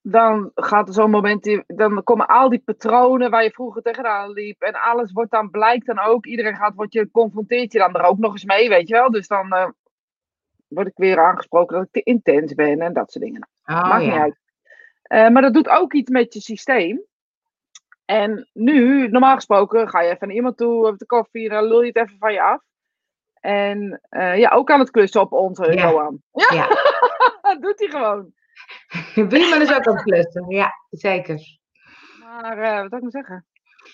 Dan 0.00 0.50
gaat 0.54 0.88
er 0.88 0.94
zo'n 0.94 1.10
moment, 1.10 1.46
in- 1.46 1.64
dan 1.66 2.02
komen 2.04 2.26
al 2.26 2.48
die 2.48 2.62
patronen 2.64 3.30
waar 3.30 3.42
je 3.42 3.50
vroeger 3.50 3.82
tegenaan 3.82 4.30
liep. 4.32 4.62
En 4.62 4.72
alles 4.74 5.12
wordt 5.12 5.30
dan, 5.30 5.50
blijkt 5.50 5.86
dan 5.86 5.98
ook, 5.98 6.26
iedereen 6.26 6.56
gaat, 6.56 6.74
wordt 6.74 6.92
je, 6.92 7.10
confronteert 7.10 7.72
je 7.72 7.78
dan 7.78 7.94
er 7.94 8.02
ook 8.04 8.18
nog 8.18 8.32
eens 8.32 8.44
mee, 8.44 8.68
weet 8.68 8.88
je 8.88 8.94
wel. 8.94 9.10
Dus 9.10 9.26
dan 9.26 9.52
eh, 9.52 9.68
word 10.68 10.86
ik 10.86 10.96
weer 10.96 11.18
aangesproken 11.24 11.76
dat 11.76 11.86
ik 11.86 11.92
te 11.92 12.10
intens 12.10 12.54
ben 12.54 12.80
en 12.80 12.92
dat 12.92 13.10
soort 13.12 13.24
dingen. 13.24 13.48
Oh, 13.64 13.82
Maakt 13.82 14.04
niet 14.04 14.12
uit. 14.12 14.38
Eh, 15.02 15.28
maar 15.28 15.42
dat 15.42 15.54
doet 15.54 15.68
ook 15.68 15.92
iets 15.92 16.10
met 16.10 16.34
je 16.34 16.40
systeem. 16.40 17.02
En 18.04 18.48
nu, 18.52 19.08
normaal 19.08 19.34
gesproken, 19.34 19.88
ga 19.88 20.00
je 20.00 20.10
even 20.10 20.26
naar 20.26 20.36
iemand 20.36 20.56
toe, 20.56 20.86
op 20.86 20.98
de 20.98 21.06
koffie, 21.06 21.48
en 21.48 21.54
dan 21.54 21.64
lul 21.64 21.80
je 21.80 21.86
het 21.86 21.96
even 21.96 22.18
van 22.18 22.32
je 22.32 22.42
af. 22.42 22.62
En 23.40 24.00
eh, 24.08 24.38
ja, 24.38 24.50
ook 24.50 24.70
aan 24.70 24.80
het 24.80 24.90
klussen 24.90 25.20
op 25.20 25.32
onze 25.32 25.72
Ja. 25.72 25.90
Johan. 25.90 26.22
Ja, 26.32 26.54
Ja. 26.54 26.68
dat 27.40 27.62
doet 27.62 27.78
hij 27.78 27.88
gewoon. 27.88 28.32
Buurman 29.28 29.60
is 29.60 29.74
ook 29.74 29.86
aan 29.86 29.94
het 29.94 30.02
klussen. 30.02 30.44
Ja, 30.48 30.72
zeker. 30.90 31.40
Maar 32.20 32.58
eh, 32.58 32.80
wat 32.80 32.90
zou 32.90 32.96
ik 32.96 33.00
nou 33.00 33.10
zeggen? 33.10 33.46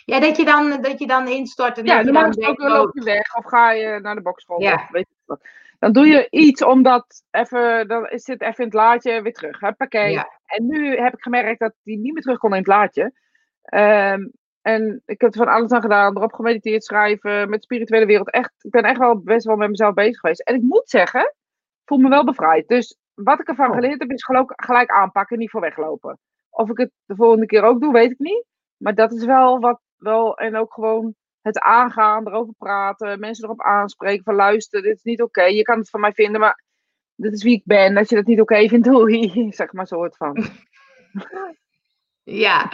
Ja, 0.05 0.21
dat 0.21 0.37
je 0.37 0.45
dan, 0.45 0.83
dat 0.83 0.99
je 0.99 1.07
dan 1.07 1.29
instort 1.29 1.79
en 1.79 1.85
Ja, 1.85 1.97
dat 1.97 2.07
je 2.07 2.13
dan 2.13 2.25
gesproken 2.25 2.67
oh, 2.67 2.73
loop 2.73 2.95
je 2.95 3.05
weg 3.05 3.37
of 3.37 3.45
ga 3.45 3.73
je 3.73 3.99
naar 4.01 4.15
de 4.15 4.23
bokschool. 4.23 4.61
Ja. 4.61 4.75
of 4.75 4.91
weet 4.91 5.09
ik 5.11 5.17
wat. 5.25 5.41
Dan 5.79 5.93
doe 5.93 6.07
je 6.07 6.27
iets 6.31 6.63
omdat 6.63 7.23
even, 7.31 7.89
dan 7.89 8.09
is 8.09 8.25
dit 8.25 8.41
even 8.43 8.59
in 8.59 8.65
het 8.65 8.75
laadje 8.75 9.23
weer 9.23 9.33
terug. 9.33 9.61
Huppakee. 9.61 10.11
Ja. 10.13 10.29
En 10.47 10.67
nu 10.67 10.97
heb 10.97 11.15
ik 11.15 11.23
gemerkt 11.23 11.61
dat 11.61 11.73
die 11.83 11.99
niet 11.99 12.13
meer 12.13 12.23
terug 12.23 12.39
kon 12.39 12.51
in 12.51 12.59
het 12.59 12.67
laadje. 12.67 13.13
Ehm, 13.63 14.27
en 14.65 15.03
ik 15.07 15.21
heb 15.21 15.33
er 15.33 15.39
van 15.39 15.49
alles 15.55 15.71
aan 15.71 15.81
gedaan, 15.81 16.17
erop 16.17 16.33
gemediteerd, 16.33 16.85
schrijven, 16.85 17.51
met 17.51 17.59
de 17.59 17.65
spirituele 17.65 18.07
wereld. 18.07 18.31
Echt, 18.31 18.53
ik 18.61 18.71
ben 18.71 18.83
echt 18.83 18.99
wel 18.99 19.19
best 19.19 19.47
wel 19.47 19.57
met 19.57 19.69
mezelf 19.69 19.95
bezig 19.95 20.21
geweest. 20.21 20.41
En 20.41 20.55
ik 20.55 20.63
moet 20.63 20.89
zeggen, 20.89 21.21
ik 21.21 21.83
voel 21.85 21.99
me 21.99 22.09
wel 22.09 22.25
bevrijd. 22.25 22.69
Dus 22.69 22.97
wat 23.15 23.41
ik 23.41 23.49
ervan 23.49 23.69
Oh. 23.69 23.75
geleerd 23.75 24.01
heb, 24.01 24.11
is 24.11 24.25
gelijk, 24.25 24.53
gelijk 24.57 24.91
aanpakken, 24.91 25.39
niet 25.39 25.51
voor 25.51 25.61
weglopen. 25.61 26.19
Of 26.51 26.71
ik 26.71 26.77
het 26.79 26.91
de 27.05 27.15
volgende 27.15 27.47
keer 27.47 27.63
ook 27.63 27.81
doe, 27.81 27.93
weet 27.93 28.11
ik 28.11 28.19
niet. 28.19 28.45
Maar 28.77 28.95
dat 28.95 29.13
is 29.13 29.25
wel 29.25 29.59
wat, 29.59 29.81
wel, 29.97 30.37
en 30.37 30.57
ook 30.57 30.73
gewoon 30.73 31.15
het 31.41 31.59
aangaan, 31.59 32.27
erover 32.27 32.55
praten, 32.59 33.21
mensen 33.21 33.45
erop 33.45 33.63
aanspreken, 33.63 34.25
van 34.25 34.35
luisteren, 34.35 34.85
dit 34.85 34.97
is 34.97 35.03
niet 35.03 35.23
oké, 35.23 35.43
je 35.45 35.63
kan 35.63 35.79
het 35.79 35.91
van 35.91 36.01
mij 36.01 36.13
vinden, 36.13 36.41
maar 36.41 36.63
dit 37.15 37.33
is 37.33 37.43
wie 37.43 37.57
ik 37.57 37.63
ben. 37.65 37.97
Als 37.97 38.09
je 38.09 38.15
dat 38.17 38.27
niet 38.27 38.41
oké 38.41 38.69
vindt, 38.69 38.87
doei. 38.91 39.53
Zeg 39.53 39.73
maar 39.73 39.87
soort 39.87 40.17
van. 40.17 40.45
Ja. 42.23 42.73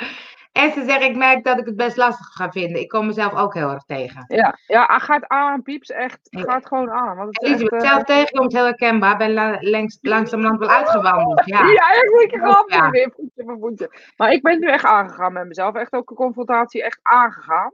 En 0.61 0.73
ze 0.73 0.85
zegt, 0.85 1.03
ik 1.03 1.17
merk 1.17 1.45
dat 1.45 1.59
ik 1.59 1.67
het 1.67 1.77
best 1.77 1.97
lastig 1.97 2.27
ga 2.27 2.51
vinden. 2.51 2.81
Ik 2.81 2.89
kom 2.89 3.07
mezelf 3.07 3.35
ook 3.35 3.55
heel 3.55 3.71
erg 3.71 3.83
tegen. 3.85 4.25
Ja, 4.29 4.59
ja 4.67 4.99
ga 4.99 5.15
het 5.15 5.29
aan, 5.29 5.63
pieps. 5.63 5.91
Echt, 5.91 6.19
Ja. 6.23 6.41
ga 6.41 6.55
het 6.55 6.67
gewoon 6.67 6.91
aan. 6.91 7.17
Want 7.17 7.41
het 7.41 7.49
is 7.51 7.63
echt, 7.63 7.73
eh, 7.73 7.91
zelf 7.91 8.03
tegenkomt 8.05 8.53
heel 8.53 8.65
herkenbaar. 8.65 9.17
Ben 9.17 9.33
la, 9.33 9.57
langs, 9.61 9.99
langzamerhand 10.01 10.59
wel 10.59 10.69
uitgewandeld. 10.69 11.43
Ja. 11.45 11.67
Ja, 11.67 11.91
echt 11.91 12.33
een. 12.33 12.65
Ja. 12.67 12.91
Weer 12.91 13.13
voetje 13.17 13.43
voor 13.45 13.59
voetje. 13.59 13.91
Maar 14.17 14.33
ik 14.33 14.43
ben 14.43 14.61
nu 14.61 14.67
echt 14.67 14.85
aangegaan 14.85 15.33
met 15.33 15.47
mezelf. 15.47 15.75
Echt 15.75 15.93
ook 15.93 16.11
een 16.11 16.17
confrontatie 16.17 16.83
echt 16.83 16.99
aangegaan. 17.03 17.73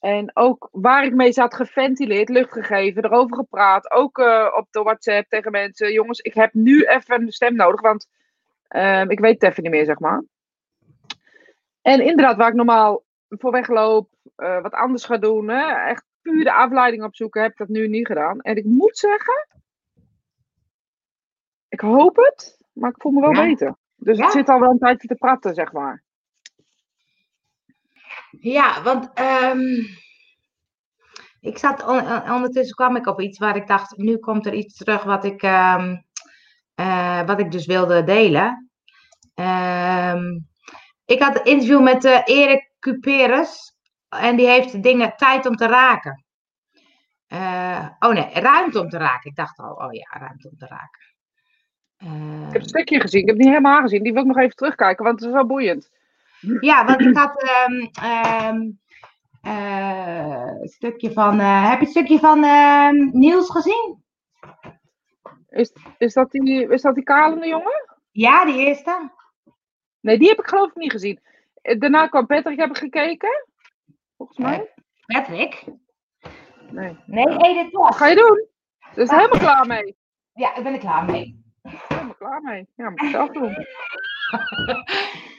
En 0.00 0.30
ook 0.36 0.68
waar 0.72 1.04
ik 1.04 1.14
mee 1.14 1.32
zat 1.32 1.54
geventileerd, 1.54 2.28
lucht 2.28 2.52
gegeven, 2.52 3.04
erover 3.04 3.36
gepraat. 3.36 3.90
Ook 3.90 4.18
eh, 4.18 4.46
op 4.56 4.66
de 4.70 4.82
WhatsApp 4.82 5.28
tegen 5.28 5.50
mensen. 5.50 5.92
Jongens, 5.92 6.20
ik 6.20 6.34
heb 6.34 6.52
nu 6.54 6.82
even 6.82 7.22
een 7.22 7.32
stem 7.32 7.54
nodig, 7.54 7.80
want 7.80 8.08
ehm, 8.68 9.10
ik 9.10 9.20
weet 9.20 9.40
het 9.40 9.50
even 9.50 9.62
niet 9.62 9.72
meer, 9.72 9.84
zeg 9.84 9.98
maar. 9.98 10.22
En 11.82 12.00
inderdaad, 12.00 12.36
waar 12.36 12.48
ik 12.48 12.54
normaal 12.54 13.04
voor 13.28 13.50
wegloop, 13.50 14.10
eh, 14.36 14.60
wat 14.62 14.72
anders 14.72 15.04
ga 15.04 15.16
doen, 15.18 15.48
hè, 15.48 15.88
echt 15.88 16.04
puur 16.22 16.44
de 16.44 16.52
afleiding 16.52 17.04
opzoeken, 17.04 17.42
heb 17.42 17.50
ik 17.50 17.56
dat 17.58 17.68
nu 17.68 17.88
niet 17.88 18.06
gedaan. 18.06 18.40
En 18.40 18.56
ik 18.56 18.64
moet 18.64 18.98
zeggen, 18.98 19.46
ik 21.68 21.80
hoop 21.80 22.16
het, 22.16 22.58
maar 22.72 22.90
ik 22.90 23.00
voel 23.02 23.12
me 23.12 23.20
wel 23.20 23.32
Ja. 23.34 23.46
beter. 23.46 23.76
Dus 23.96 24.18
Ja. 24.18 24.24
het 24.24 24.32
zit 24.32 24.48
al 24.48 24.60
wel 24.60 24.70
een 24.70 24.78
tijdje 24.78 25.08
te 25.08 25.14
praten, 25.14 25.54
zeg 25.54 25.72
maar. 25.72 26.02
Ja, 28.30 28.82
want 28.82 29.10
ehm, 29.14 29.60
ik 31.40 31.58
zat 31.58 31.86
on- 31.86 32.12
on- 32.12 32.30
ondertussen 32.32 32.76
kwam 32.76 32.96
ik 32.96 33.06
op 33.06 33.20
iets 33.20 33.38
waar 33.38 33.56
ik 33.56 33.66
dacht, 33.66 33.96
nu 33.96 34.16
komt 34.18 34.46
er 34.46 34.54
iets 34.54 34.76
terug 34.76 35.02
wat 35.02 35.24
ik, 35.24 35.42
ehm, 35.42 35.96
eh, 36.74 37.26
wat 37.26 37.40
ik 37.40 37.50
dus 37.50 37.66
wilde 37.66 38.04
delen. 38.04 38.70
Ehm, 39.34 40.38
ik 41.12 41.22
had 41.22 41.36
een 41.38 41.44
interview 41.44 41.82
met 41.82 42.04
eh, 42.04 42.20
Erik 42.24 42.70
Cuperus 42.78 43.74
en 44.08 44.36
die 44.36 44.46
heeft 44.46 44.82
dingen 44.82 45.16
tijd 45.16 45.46
om 45.46 45.56
te 45.56 45.66
raken. 45.66 46.24
Eh, 47.26 47.88
oh 47.98 48.12
nee, 48.12 48.30
ruimte 48.32 48.80
om 48.80 48.88
te 48.88 48.98
raken. 48.98 49.30
Ik 49.30 49.36
dacht 49.36 49.58
al, 49.58 49.74
oh 49.74 49.92
ja, 49.92 50.18
ruimte 50.18 50.48
om 50.48 50.56
te 50.56 50.66
raken. 50.66 51.00
Eh, 51.96 52.46
Ik 52.46 52.52
heb 52.52 52.62
een 52.62 52.68
stukje 52.68 53.00
gezien, 53.00 53.20
ik 53.20 53.26
heb 53.26 53.36
het 53.36 53.44
niet 53.44 53.54
helemaal 53.54 53.80
gezien. 53.80 54.02
Die 54.02 54.12
wil 54.12 54.22
ik 54.22 54.28
nog 54.28 54.38
even 54.38 54.56
terugkijken, 54.56 55.04
want 55.04 55.18
het 55.20 55.28
is 55.28 55.34
wel 55.34 55.46
boeiend. 55.46 55.90
Ja, 56.60 56.84
want 56.84 57.00
ik 57.00 57.16
had 57.16 57.42
ehm, 57.42 57.86
ehm, 57.92 58.70
eh, 59.42 60.60
een 60.60 60.68
stukje 60.68 61.12
van. 61.12 61.38
heb 61.38 61.78
je 61.78 61.84
het 61.84 61.90
stukje 61.90 62.18
van 62.18 62.44
ehm, 62.44 63.08
Niels 63.12 63.50
gezien? 63.50 64.04
Is, 65.48 65.72
is, 65.98 66.12
dat 66.12 66.30
die, 66.30 66.68
is 66.68 66.82
dat 66.82 66.94
die 66.94 67.04
kalende 67.04 67.46
jongen? 67.46 67.96
Ja, 68.10 68.44
die 68.44 68.66
eerste. 68.66 69.10
Nee, 70.02 70.18
die 70.18 70.28
heb 70.28 70.38
ik 70.38 70.46
geloof 70.46 70.68
ik 70.68 70.74
niet 70.76 70.90
gezien. 70.92 71.20
Eh, 71.62 71.78
Daarna 71.78 72.06
kwam 72.06 72.26
Patrick, 72.26 72.58
heb 72.58 72.70
ik 72.70 72.76
gekeken. 72.78 73.46
Volgens 74.16 74.38
mij. 74.38 74.70
Patrick? 75.06 75.64
Nee. 76.70 76.96
Nee, 77.06 77.26
Edith 77.36 77.72
Wat 77.72 77.82
was. 77.88 77.96
ga 77.96 78.06
je 78.06 78.14
doen? 78.16 78.46
Dus 78.94 79.10
helemaal 79.10 79.38
klaar 79.38 79.66
mee. 79.66 79.96
Ja, 80.32 80.54
ik 80.56 80.62
ben 80.62 80.72
er 80.72 80.78
klaar 80.78 81.04
mee. 81.04 81.44
Helemaal 81.88 82.14
klaar 82.14 82.42
mee. 82.42 82.66
Ja, 82.76 82.90
moet 82.90 83.02
ik 83.02 83.10
zelf 83.10 83.30
doen. 83.30 83.56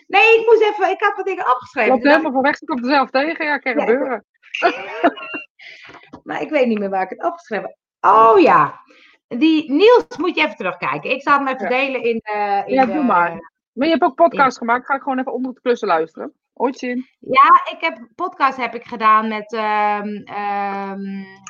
Nee, 0.08 0.40
ik 0.40 0.46
moest 0.46 0.62
even. 0.62 0.90
Ik 0.92 1.02
had 1.02 1.16
wat 1.16 1.26
dingen 1.26 1.50
opgeschreven. 1.52 1.92
Loopt 1.92 2.04
helemaal 2.04 2.32
van 2.32 2.42
weg, 2.42 2.58
ze 2.58 2.66
komt 2.66 2.86
er 2.86 2.92
zelf 2.92 3.10
tegen. 3.10 3.46
Ja, 3.46 3.58
kan 3.58 3.80
gebeuren. 3.80 4.26
ik, 4.60 5.12
maar 6.24 6.42
ik 6.42 6.50
weet 6.50 6.68
niet 6.68 6.80
meer 6.80 6.90
waar 6.90 7.04
ik 7.04 7.10
het 7.10 7.24
opgeschreven 7.24 7.66
heb. 7.66 7.78
Oh 8.12 8.40
ja. 8.40 8.82
Die 9.28 9.72
Niels 9.72 10.18
moet 10.18 10.36
je 10.36 10.42
even 10.44 10.56
terugkijken. 10.56 11.12
Ik 11.12 11.22
zal 11.22 11.38
hem 11.38 11.48
even 11.48 11.62
Ja. 11.64 11.70
delen 11.70 12.04
in 12.04 12.16
de. 12.24 12.64
In 12.66 12.74
Ja, 12.74 12.86
doe 12.86 13.04
maar. 13.04 13.53
Maar 13.74 13.88
je 13.88 13.94
hebt 13.94 14.04
ook 14.04 14.16
podcast 14.16 14.58
gemaakt. 14.58 14.86
Ga 14.86 14.96
ik 14.96 15.02
gewoon 15.02 15.20
even 15.20 15.34
onder 15.34 15.52
het 15.52 15.62
klussen 15.62 15.88
luisteren. 15.88 16.34
Ooit 16.54 16.78
zien. 16.78 17.08
Ja, 17.20 17.62
ik 17.72 17.78
heb 17.80 18.08
podcast 18.16 18.58
heb 18.58 18.76
ik 18.76 18.84
gedaan 18.86 19.28
met. 19.28 19.54
Oh, 19.54 20.02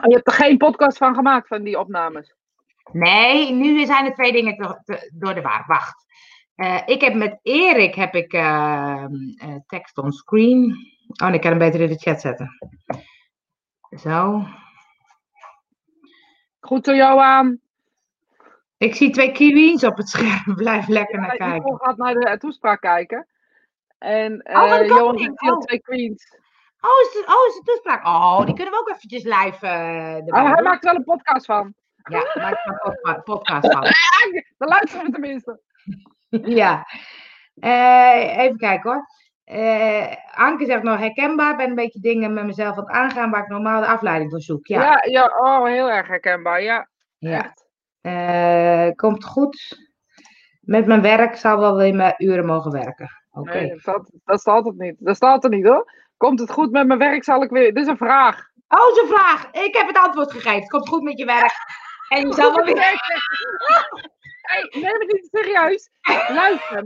je 0.08 0.14
hebt 0.14 0.28
er 0.28 0.34
geen 0.34 0.58
podcast 0.58 0.98
van 0.98 1.16
gemaakt, 1.16 1.48
van 1.48 1.64
die 1.64 1.80
opnames. 1.80 2.36
Nee, 2.92 3.52
nu 3.52 3.86
zijn 3.86 4.06
er 4.06 4.14
twee 4.14 4.32
dingen 4.32 4.56
te- 4.56 4.82
te- 4.84 5.12
door 5.14 5.34
de 5.34 5.42
war. 5.42 5.64
Wacht. 5.68 6.06
Eh, 6.56 6.82
ik 6.86 7.02
heb 7.02 7.14
met 7.14 7.40
Erik 7.42 7.96
heb 7.96 8.16
ik 8.16 8.34
ehm, 8.34 9.14
eh, 9.38 9.56
tekst 9.68 9.98
on 9.98 10.12
screen. 10.12 10.76
Oh, 11.22 11.28
nee, 11.28 11.36
ik 11.36 11.42
kan 11.42 11.50
hem 11.50 11.60
beter 11.60 11.82
in 11.82 11.90
de 11.90 11.98
chat 12.00 12.22
zetten. 12.22 12.50
Zo. 14.00 14.44
Goed 16.60 16.86
zo, 16.86 16.96
Johan. 16.96 17.60
Ik 18.84 18.96
zie 18.96 19.10
twee 19.12 19.32
kiwis 19.32 19.84
op 19.84 19.98
het 19.98 20.10
scherm. 20.10 20.56
Blijf 20.64 20.88
lekker 20.88 21.20
naar 21.20 21.36
kijken. 21.36 21.54
Nicole 21.54 21.78
gaat 21.82 21.98
naar 21.98 22.14
de 22.14 22.38
toespraak 22.38 22.82
kijken. 22.82 23.28
En 23.98 24.42
kan 24.44 24.86
Johan 24.86 25.18
hier 25.18 25.32
Oh. 25.36 25.60
twee 25.60 25.82
queens. 25.82 26.38
Oh, 26.82 26.90
is 27.02 27.14
het, 27.20 27.28
oh, 27.28 27.48
is 27.48 27.56
het 27.56 27.66
toespraak? 27.66 28.06
Oh, 28.06 28.46
die 28.46 28.56
kunnen 28.56 28.74
we 28.74 28.80
ook 28.80 28.90
eventjes 28.90 29.24
live 29.24 29.68
eh 29.68 30.16
Ah, 30.28 30.54
hij 30.54 30.64
maakt 30.64 30.84
wel 30.84 30.96
een 30.96 31.04
podcast 31.04 31.46
van. 31.46 31.74
Ja, 32.10 32.20
maak 32.34 32.52
er 32.66 32.72
een 32.72 32.80
podca- 32.84 33.22
podcast 33.22 33.72
van. 33.72 33.82
Dan 34.58 34.68
luisteren 34.70 35.06
we 35.06 35.12
tenminste. 35.12 35.60
Ja. 36.60 36.86
Eh, 37.56 38.38
even 38.38 38.58
kijken 38.58 38.92
hoor. 38.92 39.06
Anke 40.36 40.66
zegt 40.66 40.84
nog 40.84 41.00
herkenbaar. 41.00 41.56
Ben 41.56 41.70
een 41.70 41.76
beetje 41.76 42.00
dingen 42.00 42.34
met 42.34 42.46
mezelf 42.46 42.78
aan 42.78 42.84
het 42.84 42.94
aangaan 42.94 43.32
waar 43.32 43.42
ik 43.44 43.50
normaal 43.50 43.82
de 43.82 43.88
afleiding 43.88 44.32
voor 44.32 44.42
zoek. 44.42 44.68
Ja. 44.68 44.82
Ja, 44.82 45.04
ja, 45.04 45.26
oh, 45.40 45.66
heel 45.66 45.92
erg 45.92 46.08
herkenbaar. 46.08 46.62
Ja, 46.62 46.88
Ja. 47.18 47.54
Eh, 48.04 48.90
komt 48.96 49.24
goed. 49.26 49.78
Met 50.62 50.86
mijn 50.86 51.02
werk 51.02 51.36
zal 51.36 51.60
wel 51.60 51.82
in 51.82 51.96
mijn 51.96 52.16
uren 52.18 52.46
mogen 52.46 52.72
werken. 52.72 53.10
Oké. 53.32 53.54
Nee, 53.54 53.70
dat, 53.70 53.80
staat- 53.80 54.12
dat 54.26 54.40
staat 54.40 54.66
het 54.66 54.78
niet. 54.78 54.96
Dat 55.00 55.16
staat 55.16 55.44
er 55.44 55.50
niet 55.50 55.66
hoor. 55.66 55.92
Komt 56.18 56.40
het 56.40 56.52
goed 56.52 56.72
met 56.72 56.88
mijn 56.88 57.00
werk, 57.00 57.24
zal 57.24 57.44
ik 57.44 57.50
weer... 57.50 57.74
Dit 57.74 57.84
is 57.84 57.88
een 57.88 57.98
vraag. 57.98 58.50
Oh, 58.68 58.94
zo'n 58.96 59.08
vraag. 59.08 59.52
Ik 59.52 59.76
heb 59.76 59.88
het 59.88 59.98
antwoord 59.98 60.32
gegeven. 60.32 60.60
Het 60.60 60.70
komt 60.70 60.90
goed 60.90 61.04
met 61.04 61.18
je 61.18 61.26
werk. 61.26 61.54
En 62.10 62.28
je 62.28 62.34
zal 62.34 62.56
wel 62.56 62.66
weer. 62.66 62.76
Hey, 64.44 64.82
neem 64.82 65.00
het 65.00 65.12
niet 65.14 65.28
serieus. 65.32 65.90
Luister. 66.30 66.86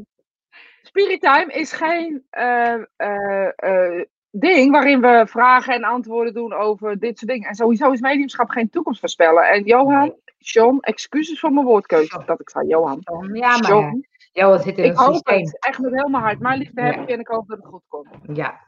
Spiritime 0.82 1.46
is 1.54 1.72
geen 1.72 2.26
eh, 2.30 2.74
eh, 2.96 4.02
ding 4.32 4.72
waarin 4.72 5.02
we 5.02 5.26
vragen 5.30 5.74
en 5.74 5.84
antwoorden 5.84 6.34
doen 6.34 6.54
over 6.54 7.00
dit 7.00 7.18
soort 7.18 7.32
dingen. 7.32 7.50
En 7.50 7.56
sowieso 7.56 7.92
is 7.92 8.00
mediumschap 8.00 8.50
geen 8.50 8.70
toekomst 8.70 9.00
voorspellen. 9.00 9.50
En 9.50 9.64
Johan, 9.64 10.16
John, 10.52 10.78
excuses 10.80 11.40
voor 11.40 11.52
mijn 11.52 11.66
woordkeuze 11.66 12.24
dat 12.26 12.40
ik 12.40 12.50
zei 12.50 12.68
Johan. 12.68 13.02
Ja, 13.34 13.58
maar. 13.58 13.70
John, 13.70 14.08
Ja, 14.32 14.52
het 14.52 14.62
zit 14.64 14.78
in 14.78 14.84
ik 14.84 14.98
het 15.00 15.14
systeem. 15.14 15.40
het. 15.46 15.58
Echt 15.66 15.80
met 15.80 15.94
heel 15.94 16.10
mijn 16.10 16.24
hart. 16.24 16.40
Mijn 16.40 16.58
liefde 16.58 16.82
heb 16.82 16.96
Ja. 16.96 17.02
ik 17.02 17.10
en 17.10 17.20
ik 17.20 17.28
hoop 17.28 17.48
dat 17.48 17.58
het 17.58 17.68
goed 17.68 17.84
komt. 17.88 18.10
Ja. 18.34 18.60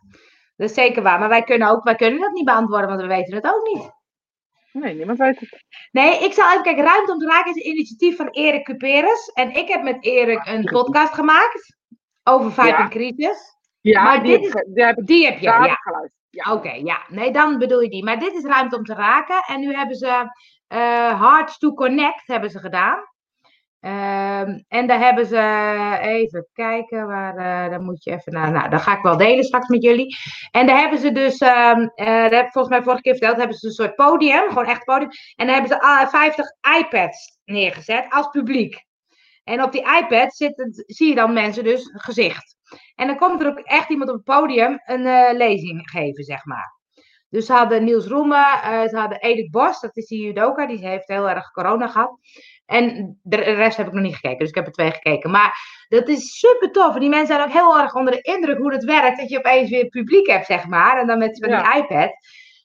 Dat 0.55 0.69
is 0.69 0.75
zeker 0.75 1.03
waar. 1.03 1.19
Maar 1.19 1.29
wij 1.29 1.43
kunnen, 1.43 1.67
ook, 1.69 1.83
wij 1.83 1.95
kunnen 1.95 2.19
dat 2.19 2.31
niet 2.31 2.45
beantwoorden, 2.45 2.87
want 2.89 3.01
we 3.01 3.07
weten 3.07 3.35
het 3.35 3.45
ook 3.45 3.67
niet. 3.73 3.91
Nee, 4.71 4.95
niemand 4.95 5.17
weet 5.17 5.39
het. 5.39 5.63
Nee, 5.91 6.23
ik 6.23 6.33
zal 6.33 6.49
even 6.51 6.63
kijken. 6.63 6.83
Ruimte 6.83 7.11
om 7.11 7.19
te 7.19 7.25
raken 7.27 7.55
is 7.55 7.63
een 7.65 7.71
initiatief 7.71 8.15
van 8.15 8.27
Erik 8.29 8.63
Cuperus. 8.63 9.27
En 9.33 9.55
ik 9.55 9.67
heb 9.67 9.83
met 9.83 9.97
Erik 10.05 10.45
een 10.47 10.63
podcast 10.63 11.13
gemaakt 11.13 11.77
over 12.23 12.51
Vibe 12.51 12.67
Ja. 12.67 12.79
en 12.79 12.89
Crisis. 12.89 13.57
Ja, 13.81 14.03
Maar 14.03 14.23
die, 14.23 14.39
dit 14.39 14.65
die 14.73 14.83
heb 14.85 14.97
ik 14.97 15.07
Die 15.07 15.25
heb 15.25 15.35
je, 15.37 15.43
ja. 15.43 15.77
Ja. 16.29 16.53
Oké, 16.53 16.71
ja. 16.71 17.01
Nee, 17.07 17.31
dan 17.31 17.57
bedoel 17.57 17.81
je 17.81 17.89
die. 17.89 18.03
Maar 18.03 18.19
dit 18.19 18.33
is 18.33 18.43
ruimte 18.43 18.75
om 18.75 18.83
te 18.83 18.93
raken. 18.93 19.43
En 19.47 19.59
nu 19.59 19.73
hebben 19.73 19.95
ze 19.95 20.25
eh 20.69 21.21
Hearts 21.21 21.57
to 21.57 21.73
Connect 21.73 22.27
hebben 22.27 22.49
ze 22.49 22.59
gedaan. 22.59 23.03
Ehm, 23.79 24.59
en 24.67 24.87
daar 24.87 24.99
hebben 24.99 25.25
ze, 25.25 25.97
even 26.01 26.47
kijken, 26.53 27.07
waar, 27.07 27.37
eh 27.37 27.69
daar 27.69 27.81
moet 27.81 28.03
je 28.03 28.11
even 28.11 28.33
naar, 28.33 28.51
nou, 28.51 28.69
dat 28.69 28.81
ga 28.81 28.97
ik 28.97 29.03
wel 29.03 29.17
delen 29.17 29.43
straks 29.43 29.67
met 29.67 29.83
jullie. 29.83 30.15
En 30.51 30.67
daar 30.67 30.79
hebben 30.79 30.99
ze 30.99 31.11
dus, 31.11 31.37
ehm, 31.37 31.87
eh, 31.95 32.29
heb 32.29 32.51
volgens 32.51 32.73
mij 32.73 32.83
vorige 32.83 33.01
keer 33.01 33.15
verteld, 33.15 33.37
hebben 33.37 33.57
ze 33.57 33.67
een 33.67 33.73
soort 33.73 33.95
podium, 33.95 34.47
gewoon 34.47 34.65
echt 34.65 34.83
podium. 34.83 35.09
En 35.35 35.45
daar 35.45 35.55
hebben 35.55 35.77
ze 35.77 35.81
ah, 35.81 36.09
50 36.09 36.45
iPads 36.79 37.39
neergezet 37.45 38.05
als 38.09 38.29
publiek. 38.29 38.83
En 39.43 39.63
op 39.63 39.71
die 39.71 39.97
iPad 40.01 40.35
zitten, 40.35 40.83
zie 40.87 41.09
je 41.09 41.15
dan 41.15 41.33
mensen 41.33 41.63
dus 41.63 41.89
gezicht. 41.93 42.55
En 42.95 43.07
dan 43.07 43.17
komt 43.17 43.41
er 43.41 43.47
ook 43.47 43.59
echt 43.59 43.89
iemand 43.89 44.09
op 44.09 44.15
het 44.15 44.25
podium 44.25 44.81
een 44.85 45.35
lezing 45.37 45.89
geven, 45.89 46.23
zeg 46.23 46.45
maar. 46.45 46.78
Dus 47.29 47.45
ze 47.45 47.53
hadden 47.53 47.83
Niels 47.83 48.07
Roemen, 48.07 48.61
eh, 48.63 48.87
ze 48.87 48.97
hadden 48.97 49.19
Edith 49.19 49.51
Bos, 49.51 49.79
dat 49.79 49.97
is 49.97 50.07
die 50.07 50.25
judoka, 50.25 50.67
die 50.67 50.87
heeft 50.87 51.07
heel 51.07 51.29
erg 51.29 51.51
corona 51.51 51.87
gehad. 51.87 52.19
En 52.65 53.19
de 53.23 53.35
rest 53.35 53.77
heb 53.77 53.87
ik 53.87 53.93
nog 53.93 54.03
niet 54.03 54.15
gekeken, 54.15 54.39
dus 54.39 54.49
ik 54.49 54.55
heb 54.55 54.65
er 54.65 54.71
twee 54.71 54.91
gekeken. 54.91 55.31
Maar 55.31 55.57
dat 55.87 56.07
is 56.07 56.39
super 56.39 56.71
tof. 56.71 56.93
En 56.93 56.99
die 56.99 57.09
mensen 57.09 57.35
zijn 57.35 57.47
ook 57.47 57.53
heel 57.53 57.79
erg 57.79 57.95
onder 57.95 58.13
de 58.13 58.21
indruk 58.21 58.57
hoe 58.57 58.73
het 58.73 58.83
werkt. 58.83 59.19
Dat 59.19 59.29
je 59.29 59.37
opeens 59.37 59.69
weer 59.69 59.85
publiek 59.85 60.27
hebt, 60.27 60.45
zeg 60.45 60.67
maar. 60.67 60.97
En 60.99 61.07
dan 61.07 61.17
met 61.17 61.35
die 61.35 61.77
iPad. 61.77 62.11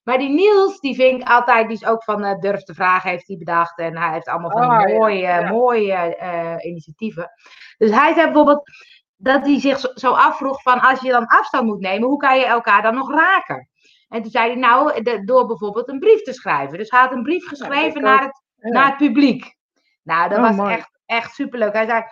Maar 0.04 0.18
die 0.18 0.28
Niels, 0.28 0.80
die 0.80 0.94
vind 0.94 1.20
ik 1.20 1.28
altijd, 1.28 1.68
die 1.68 1.76
is 1.76 1.86
ook 1.86 2.04
van 2.04 2.24
eh, 2.24 2.38
Durf 2.38 2.62
te 2.62 2.74
Vragen, 2.74 3.10
heeft 3.10 3.26
hij 3.28 3.36
bedacht. 3.36 3.78
En 3.78 3.96
hij 3.96 4.12
heeft 4.12 4.28
allemaal 4.28 4.50
van 4.50 4.60
die 4.60 4.70
Ah, 4.70 4.98
mooie, 4.98 5.18
ja. 5.18 5.48
mooie 5.48 6.16
eh, 6.16 6.56
initiatieven. 6.60 7.30
Dus 7.78 7.90
hij 7.90 8.12
zei 8.14 8.24
bijvoorbeeld 8.24 8.62
dat 9.16 9.46
hij 9.46 9.60
zich 9.60 9.78
zo 9.94 10.12
afvroeg 10.12 10.62
van 10.62 10.80
als 10.80 11.00
je 11.00 11.10
dan 11.10 11.26
afstand 11.26 11.64
moet 11.64 11.80
nemen, 11.80 12.08
hoe 12.08 12.18
kan 12.18 12.38
je 12.38 12.46
elkaar 12.46 12.82
dan 12.82 12.94
nog 12.94 13.10
raken? 13.14 13.68
En 14.14 14.22
toen 14.22 14.30
zei 14.30 14.46
hij 14.50 14.60
nou, 14.60 15.02
de- 15.02 15.24
door 15.24 15.46
bijvoorbeeld 15.46 15.88
een 15.88 15.98
brief 15.98 16.22
te 16.22 16.32
schrijven. 16.32 16.78
Dus 16.78 16.90
hij 16.90 17.00
had 17.00 17.12
een 17.12 17.22
brief 17.22 17.46
geschreven 17.48 18.02
naar, 18.02 18.22
het, 18.22 18.42
Ja. 18.56 18.68
naar 18.68 18.86
het 18.86 18.96
publiek. 18.96 19.56
Nou, 20.02 20.28
dat 20.28 20.38
Oh, 20.38 20.44
was 20.44 20.56
mooi. 20.56 20.74
echt, 20.74 20.98
echt 21.06 21.34
superleuk. 21.34 21.72
Hij 21.72 21.86
zei, 21.86 22.02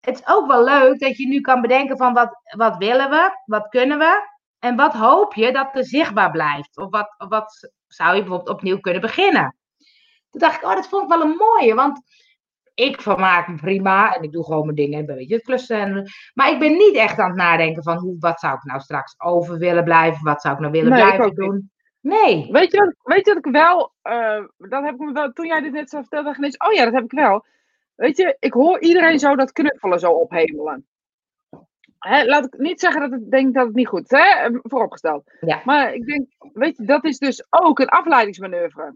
het 0.00 0.14
is 0.20 0.26
ook 0.26 0.46
wel 0.46 0.64
leuk 0.64 0.98
dat 1.00 1.16
je 1.16 1.26
nu 1.28 1.40
kan 1.40 1.60
bedenken 1.60 1.96
van 1.96 2.12
wat, 2.14 2.40
wat 2.56 2.76
willen 2.76 3.10
we, 3.10 3.30
wat 3.44 3.68
kunnen 3.68 3.98
we 3.98 4.28
en 4.58 4.76
wat 4.76 4.92
hoop 4.92 5.34
je 5.34 5.52
dat 5.52 5.68
er 5.76 5.84
zichtbaar 5.84 6.30
blijft. 6.30 6.76
Of 6.76 6.90
wat, 6.90 7.14
of 7.18 7.28
wat 7.28 7.70
zou 7.86 8.14
je 8.14 8.20
bijvoorbeeld 8.20 8.56
opnieuw 8.56 8.80
kunnen 8.80 9.00
beginnen. 9.00 9.56
Toen 10.30 10.40
dacht 10.40 10.56
ik, 10.56 10.62
oh, 10.68 10.74
dat 10.74 10.88
vond 10.88 11.02
ik 11.02 11.08
wel 11.08 11.20
een 11.20 11.36
mooie, 11.36 11.74
want 11.74 12.00
ik 12.76 13.00
vermaak 13.00 13.48
me 13.48 13.54
prima 13.56 14.14
en 14.14 14.22
ik 14.22 14.32
doe 14.32 14.44
gewoon 14.44 14.64
mijn 14.64 14.76
dingen 14.76 14.98
en 14.98 15.08
een 15.10 15.16
beetje 15.16 15.34
het 15.34 15.44
klussen. 15.44 15.78
En, 15.78 16.10
maar 16.34 16.50
ik 16.50 16.58
ben 16.58 16.72
niet 16.72 16.94
echt 16.94 17.18
aan 17.18 17.28
het 17.28 17.36
nadenken 17.38 17.82
van 17.82 17.96
hoe, 17.96 18.16
wat 18.18 18.40
zou 18.40 18.54
ik 18.54 18.64
nou 18.64 18.80
straks 18.80 19.14
over 19.20 19.58
willen 19.58 19.84
blijven, 19.84 20.24
wat 20.24 20.40
zou 20.40 20.54
ik 20.54 20.60
nou 20.60 20.72
willen 20.72 20.90
Nee, 20.90 21.02
blijven 21.02 21.24
niet. 21.24 21.36
doen. 21.36 21.70
Nee. 22.00 22.48
Weet 22.50 22.72
je, 22.72 22.78
wat, 22.78 22.94
weet 23.02 23.26
je 23.26 23.34
dat 23.34 23.46
ik 23.46 23.52
wel, 23.52 23.92
eh, 24.02 24.44
dat 24.56 24.84
heb 24.84 24.94
ik 24.94 25.00
me 25.00 25.12
wel, 25.12 25.32
toen 25.32 25.46
jij 25.46 25.60
dit 25.60 25.72
net 25.72 25.90
zo 25.90 26.00
vertelde, 26.00 26.24
dacht 26.24 26.54
ik 26.54 26.66
oh 26.66 26.72
ja, 26.72 26.84
dat 26.84 26.92
heb 26.92 27.04
ik 27.04 27.12
wel. 27.12 27.44
Weet 27.94 28.16
je, 28.16 28.36
ik 28.38 28.52
hoor 28.52 28.80
iedereen 28.80 29.18
zo 29.18 29.36
dat 29.36 29.52
knuffelen 29.52 29.98
zo 29.98 30.10
ophemelen. 30.12 30.86
Hè, 31.98 32.24
laat 32.24 32.44
ik 32.44 32.58
niet 32.58 32.80
zeggen 32.80 33.10
dat 33.10 33.20
ik 33.20 33.30
denk 33.30 33.54
dat 33.54 33.66
het 33.66 33.74
niet 33.74 33.88
goed 33.88 34.12
is, 34.12 34.18
hè? 34.18 34.48
vooropgesteld. 34.62 35.32
Ja. 35.40 35.60
Maar 35.64 35.94
ik 35.94 36.06
denk, 36.06 36.26
weet 36.52 36.76
je, 36.76 36.84
dat 36.84 37.04
is 37.04 37.18
dus 37.18 37.46
ook 37.50 37.78
een 37.78 37.88
afleidingsmanoeuvre. 37.88 38.94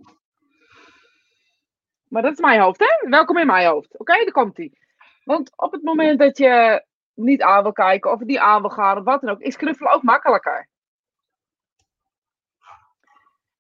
Maar 2.11 2.23
dat 2.23 2.33
is 2.33 2.41
mijn 2.41 2.61
hoofd, 2.61 2.79
hè? 2.79 3.09
Welkom 3.09 3.37
in 3.37 3.47
mijn 3.47 3.69
hoofd. 3.69 3.99
Oké, 3.99 4.13
daar 4.13 4.33
komt 4.33 4.59
ie. 4.59 4.79
Want 5.25 5.53
op 5.57 5.73
het 5.73 5.83
moment 5.83 6.19
dat 6.19 6.39
je 6.39 6.85
niet 7.15 7.43
aan 7.43 7.63
wil 7.63 7.73
kijken 7.73 8.13
of 8.13 8.21
niet 8.21 8.39
aan 8.39 8.61
wil 8.61 8.71
gaan 8.71 8.99
of 8.99 9.05
wat 9.05 9.21
dan 9.21 9.31
ook, 9.31 9.41
is 9.41 9.57
knuffelen 9.57 9.93
ook 9.93 10.03
makkelijker. 10.03 10.69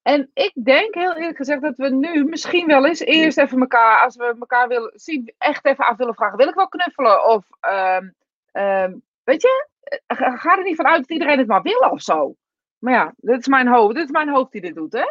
En 0.02 0.30
ik 0.32 0.52
denk 0.64 0.94
heel 0.94 1.16
eerlijk 1.16 1.36
gezegd 1.36 1.62
dat 1.62 1.76
we 1.76 1.88
nu 1.90 2.24
misschien 2.24 2.66
wel 2.66 2.86
eens 2.86 3.00
eerst 3.00 3.38
even 3.38 3.60
elkaar, 3.60 4.04
als 4.04 4.16
we 4.16 4.36
elkaar 4.40 4.68
willen 4.68 4.92
zien, 4.94 5.34
echt 5.38 5.64
even 5.64 5.84
af 5.84 5.96
willen 5.96 6.14
vragen: 6.14 6.38
wil 6.38 6.48
ik 6.48 6.54
wel 6.54 6.68
knuffelen? 6.68 7.26
Of 7.26 7.44
ehm, 7.60 8.98
weet 9.24 9.42
je, 9.42 9.68
eh, 10.06 10.38
ga 10.38 10.56
er 10.56 10.64
niet 10.64 10.76
vanuit 10.76 10.98
dat 10.98 11.10
iedereen 11.10 11.38
het 11.38 11.46
maar 11.46 11.62
wil 11.62 11.90
of 11.90 12.00
zo. 12.00 12.34
Maar 12.78 12.92
ja, 12.92 13.14
dit 13.16 13.38
is 13.38 13.48
mijn 13.48 13.68
hoofd, 13.68 13.94
dit 13.94 14.04
is 14.04 14.10
mijn 14.10 14.28
hoofd 14.28 14.52
die 14.52 14.60
dit 14.60 14.74
doet, 14.74 14.92
hè? 14.92 15.04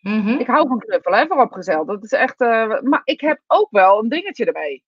Mhm. 0.00 0.28
Ik 0.28 0.46
hou 0.46 0.68
van 0.68 0.78
knuffelen, 0.78 1.18
hè, 1.18 1.26
vooropgesteld. 1.26 1.86
Dat 1.86 2.04
is 2.04 2.12
echt, 2.12 2.40
eh, 2.40 2.80
maar 2.80 3.00
ik 3.04 3.20
heb 3.20 3.40
ook 3.46 3.70
wel 3.70 3.98
een 4.02 4.08
dingetje 4.08 4.44
ermee. 4.44 4.84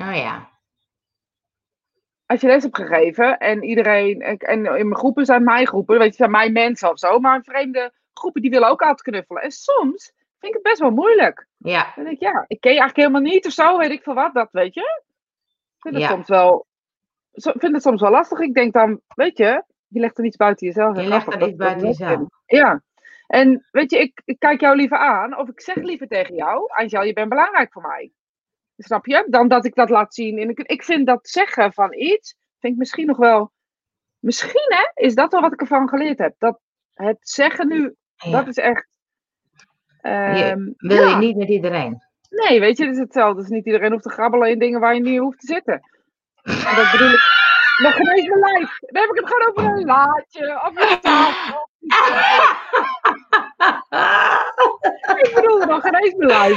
Oh 0.00 0.14
ja. 0.16 0.50
Als 2.26 2.40
je 2.40 2.46
les 2.46 2.62
hebt 2.62 2.76
gegeven 2.76 3.38
en 3.38 3.62
iedereen, 3.62 4.20
en 4.20 4.64
in 4.64 4.88
mijn 4.88 4.96
groepen 4.96 5.24
zijn 5.24 5.44
mijn 5.44 5.66
groepen, 5.66 5.98
weet 5.98 6.10
je, 6.10 6.16
zijn 6.16 6.30
mijn 6.30 6.52
mensen 6.52 6.90
of 6.90 6.98
zo, 6.98 7.18
maar 7.18 7.42
vreemde 7.42 7.92
groepen 8.14 8.42
die 8.42 8.50
willen 8.50 8.68
ook 8.68 8.80
altijd 8.80 9.02
knuffelen. 9.02 9.42
En 9.42 9.50
soms 9.50 10.12
vind 10.38 10.52
ik 10.52 10.52
het 10.52 10.62
best 10.62 10.80
wel 10.80 10.90
moeilijk. 10.90 11.46
Ja. 11.56 11.92
Dan 11.94 12.04
denk 12.04 12.16
ik, 12.16 12.22
ja, 12.22 12.44
ik 12.46 12.60
ken 12.60 12.72
je 12.72 12.78
eigenlijk 12.78 12.96
helemaal 13.08 13.32
niet 13.32 13.46
of 13.46 13.52
zo, 13.52 13.78
weet 13.78 13.90
ik 13.90 14.02
veel 14.02 14.14
wat, 14.14 14.34
dat 14.34 14.48
weet 14.52 14.74
je. 14.74 15.02
Ik 15.76 15.80
vind 15.80 15.94
het 15.94 16.02
Ja. 16.02 16.08
soms 16.08 16.28
wel, 16.28 16.66
vind 17.32 17.72
het 17.72 17.82
soms 17.82 18.00
wel 18.00 18.10
lastig. 18.10 18.38
Ik 18.38 18.54
denk 18.54 18.72
dan, 18.72 19.00
weet 19.14 19.36
je, 19.36 19.64
je 19.88 20.00
legt 20.00 20.18
er 20.18 20.24
iets 20.24 20.36
buiten 20.36 20.66
jezelf. 20.66 20.96
Je 21.00 21.08
legt 21.08 21.32
er 21.34 21.48
iets 21.48 21.56
buiten 21.56 21.86
jezelf. 21.86 22.20
Ja. 22.46 22.82
En 23.32 23.66
weet 23.70 23.90
je, 23.90 23.98
ik, 23.98 24.22
ik 24.24 24.38
kijk 24.38 24.60
jou 24.60 24.76
liever 24.76 24.98
aan, 24.98 25.38
of 25.38 25.48
ik 25.48 25.60
zeg 25.60 25.74
liever 25.76 26.06
tegen 26.08 26.34
jou, 26.34 26.70
Angel, 26.72 27.02
je 27.02 27.12
bent 27.12 27.28
belangrijk 27.28 27.72
voor 27.72 27.82
mij. 27.82 28.12
Snap 28.76 29.06
je? 29.06 29.26
Dan 29.28 29.48
dat 29.48 29.64
ik 29.64 29.74
dat 29.74 29.90
laat 29.90 30.14
zien. 30.14 30.38
En 30.38 30.48
ik, 30.48 30.58
ik 30.58 30.82
vind 30.82 31.06
dat 31.06 31.28
zeggen 31.28 31.72
van 31.72 31.94
iets, 31.94 32.36
vind 32.58 32.72
ik 32.72 32.78
misschien 32.78 33.06
nog 33.06 33.16
wel, 33.16 33.52
misschien 34.18 34.66
hè, 34.68 35.02
is 35.04 35.14
dat 35.14 35.32
wel 35.32 35.40
wat 35.40 35.52
ik 35.52 35.60
ervan 35.60 35.88
geleerd 35.88 36.18
heb. 36.18 36.34
Dat 36.38 36.60
het 36.92 37.16
zeggen 37.20 37.68
nu, 37.68 37.94
Ja. 38.14 38.30
dat 38.30 38.46
is 38.48 38.56
echt... 38.56 38.86
ehm, 40.00 40.70
Wil 40.76 41.08
je 41.08 41.16
niet 41.16 41.36
met 41.36 41.48
iedereen? 41.48 42.02
Nee, 42.28 42.60
weet 42.60 42.76
je, 42.76 42.84
het 42.84 42.94
is 42.94 43.00
hetzelfde. 43.00 43.40
Dus 43.40 43.50
niet 43.50 43.66
iedereen 43.66 43.90
hoeft 43.92 44.02
te 44.02 44.10
grabbelen 44.10 44.50
in 44.50 44.58
dingen 44.58 44.80
waar 44.80 44.94
je 44.94 45.00
niet 45.00 45.18
hoeft 45.18 45.40
te 45.40 45.46
zitten. 45.46 45.80
En 46.42 46.76
dat 46.76 46.90
bedoel 46.92 47.10
ik 47.12 47.20
nog 47.82 47.94
geen 47.94 48.06
eens 48.16 48.28
mijn 48.28 48.40
lijf. 48.40 48.78
Dan 48.78 49.02
heb 49.02 49.10
ik 49.10 49.16
het 49.20 49.28
gewoon 49.28 49.48
over 49.48 49.64
een 49.76 49.84
laadje 49.84 50.62
of 50.62 50.76
een 50.90 51.00
tafel. 51.10 51.70
Ik 55.22 55.30
bedoel 55.34 55.58
nog 55.58 55.82
geen 55.82 55.94
eens. 55.94 56.14
Nee, 56.14 56.52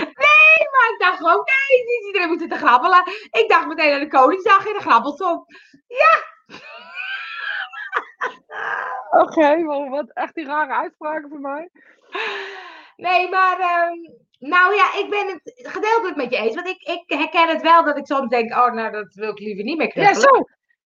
maar 0.72 0.90
ik 0.94 0.96
dacht 0.98 1.18
gewoon, 1.18 1.44
nee, 1.46 1.84
niet 1.86 2.06
iedereen 2.06 2.28
moet 2.30 2.40
zitten 2.40 2.58
grabbelen. 2.58 3.04
Ik 3.32 3.46
dacht 3.48 3.68
meteen 3.68 3.94
aan 3.94 4.00
de 4.00 4.08
Koningsdag 4.08 4.66
in 4.68 4.74
de 4.74 4.80
grabbelton. 4.80 5.46
Oké, 9.22 9.56
maar 9.58 9.90
wat 9.90 10.12
echt 10.14 10.36
die 10.36 10.46
rare 10.46 10.74
uitspraken 10.74 11.30
voor 11.30 11.40
mij. 11.40 11.70
Nee, 12.96 13.30
maar 13.30 13.60
ehm, 13.60 13.94
nou 14.40 14.76
ja, 14.76 14.94
ik 14.96 15.10
ben 15.10 15.28
het 15.28 15.52
gedeeltelijk 15.56 16.16
met 16.16 16.32
je 16.32 16.38
eens. 16.38 16.56
Want 16.56 16.68
ik, 16.68 16.82
ik 16.82 17.04
herken 17.18 17.48
het 17.48 17.62
wel 17.62 17.84
dat 17.84 17.98
ik 17.98 18.06
soms 18.06 18.30
denk, 18.30 18.52
oh 18.52 18.72
nou, 18.74 18.92
dat 18.92 19.14
wil 19.14 19.30
ik 19.30 19.40
liever 19.40 19.64
niet 19.64 19.78
meer 19.78 19.88
Ja, 19.88 19.94
knuffelen. 19.94 20.22
zo. 20.36 20.44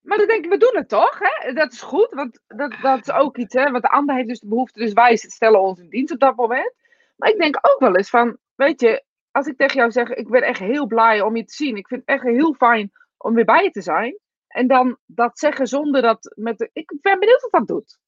Maar 0.09 0.17
dan 0.17 0.27
denk 0.27 0.43
ik, 0.45 0.51
we 0.51 0.57
doen 0.57 0.75
het 0.75 0.89
toch? 0.89 1.19
Hè? 1.19 1.53
Dat 1.53 1.71
is 1.71 1.81
goed, 1.81 2.09
want 2.11 2.39
dat, 2.47 2.75
dat 2.81 2.99
is 2.99 3.11
ook 3.11 3.37
iets, 3.37 3.53
hè? 3.53 3.71
Want 3.71 3.83
de 3.83 3.89
ander 3.89 4.15
heeft 4.15 4.27
dus 4.27 4.39
de 4.39 4.47
behoefte, 4.47 4.79
dus 4.79 4.93
wij 4.93 5.15
stellen 5.15 5.61
ons 5.61 5.79
in 5.79 5.89
dienst 5.89 6.13
op 6.13 6.19
dat 6.19 6.35
moment. 6.35 6.73
Maar 7.15 7.29
ik 7.29 7.39
denk 7.39 7.57
ook 7.61 7.79
wel 7.79 7.95
eens 7.95 8.09
van, 8.09 8.37
weet 8.55 8.81
je, 8.81 9.03
als 9.31 9.47
ik 9.47 9.57
tegen 9.57 9.75
jou 9.75 9.91
zeg, 9.91 10.09
ik 10.09 10.29
ben 10.29 10.41
echt 10.41 10.59
heel 10.59 10.87
blij 10.87 11.21
om 11.21 11.35
je 11.35 11.43
te 11.43 11.53
zien. 11.53 11.75
Ik 11.75 11.87
vind 11.87 12.01
het 12.05 12.09
echt 12.09 12.23
heel 12.23 12.53
fijn 12.53 12.91
om 13.17 13.33
weer 13.33 13.45
bij 13.45 13.63
je 13.63 13.71
te 13.71 13.81
zijn. 13.81 14.17
En 14.47 14.67
dan 14.67 14.97
dat 15.05 15.39
zeggen 15.39 15.67
zonder 15.67 16.01
dat 16.01 16.33
met 16.35 16.57
de, 16.57 16.69
ik 16.73 16.93
ben 17.01 17.19
benieuwd 17.19 17.41
wat 17.41 17.51
dat 17.51 17.67
doet. 17.67 17.99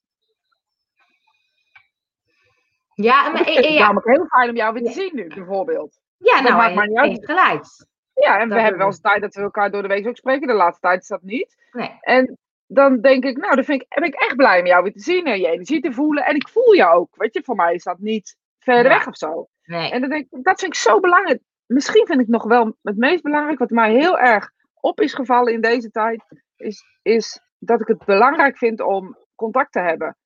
Ja, 2.93 3.29
maar, 3.29 3.41
ik 3.41 3.47
eh, 3.47 3.53
vind 3.53 3.65
eh, 3.65 3.71
het 3.71 3.73
ja, 3.73 3.85
namelijk 3.85 4.07
heel 4.07 4.27
fijn 4.27 4.49
om 4.49 4.55
jou 4.55 4.73
weer 4.73 4.83
te 4.83 4.91
zien 4.91 5.11
nu, 5.13 5.27
bijvoorbeeld. 5.27 5.99
ja, 6.17 6.41
dat 6.41 6.43
nou, 6.43 6.55
maakt 6.55 6.65
hij 6.65 6.75
maar 6.75 6.87
niet 6.87 6.97
uit. 6.97 7.09
heeft 7.09 7.25
gelijk. 7.25 7.89
Ja, 8.23 8.39
en 8.39 8.49
we 8.49 8.59
hebben 8.59 8.77
wel 8.77 8.87
eens 8.87 9.01
tijd 9.01 9.21
dat 9.21 9.35
we 9.35 9.41
elkaar 9.41 9.71
door 9.71 9.81
de 9.81 9.87
week 9.87 10.07
ook 10.07 10.17
spreken. 10.17 10.47
De 10.47 10.53
laatste 10.53 10.81
tijd 10.81 11.01
is 11.01 11.07
dat 11.07 11.21
niet. 11.21 11.55
Nee. 11.71 11.97
En 12.01 12.37
dan 12.67 13.01
denk 13.01 13.23
ik, 13.23 13.37
nou, 13.37 13.55
dan 13.55 13.63
vind 13.63 13.81
ik, 13.81 13.87
ben 13.89 14.07
ik 14.07 14.13
echt 14.13 14.35
blij 14.35 14.59
om 14.59 14.65
jou 14.65 14.83
weer 14.83 14.93
te 14.93 14.99
zien 14.99 15.25
en 15.25 15.39
je 15.39 15.47
energie 15.47 15.81
te 15.81 15.93
voelen. 15.93 16.25
En 16.25 16.35
ik 16.35 16.47
voel 16.47 16.73
je 16.73 16.87
ook. 16.87 17.15
Weet 17.15 17.33
je, 17.33 17.43
voor 17.43 17.55
mij 17.55 17.73
is 17.73 17.83
dat 17.83 17.99
niet 17.99 18.37
verder 18.59 18.91
weg 18.91 19.07
of 19.07 19.17
zo. 19.17 19.47
Nee. 19.63 19.91
En 19.91 20.01
dan 20.01 20.09
denk 20.09 20.27
ik, 20.31 20.43
dat 20.43 20.59
vind 20.59 20.73
ik 20.73 20.79
zo 20.79 20.99
belangrijk. 20.99 21.41
Misschien 21.65 22.05
vind 22.05 22.21
ik 22.21 22.27
nog 22.27 22.43
wel 22.43 22.75
het 22.81 22.97
meest 22.97 23.23
belangrijk, 23.23 23.59
wat 23.59 23.69
mij 23.69 23.91
heel 23.91 24.19
erg 24.19 24.51
op 24.79 25.01
is 25.01 25.13
gevallen 25.13 25.53
in 25.53 25.61
deze 25.61 25.91
tijd, 25.91 26.23
is, 26.55 26.83
is 27.01 27.41
dat 27.59 27.81
ik 27.81 27.87
het 27.87 28.05
belangrijk 28.05 28.57
vind 28.57 28.81
om 28.81 29.17
contact 29.35 29.71
te 29.71 29.79
hebben. 29.79 30.17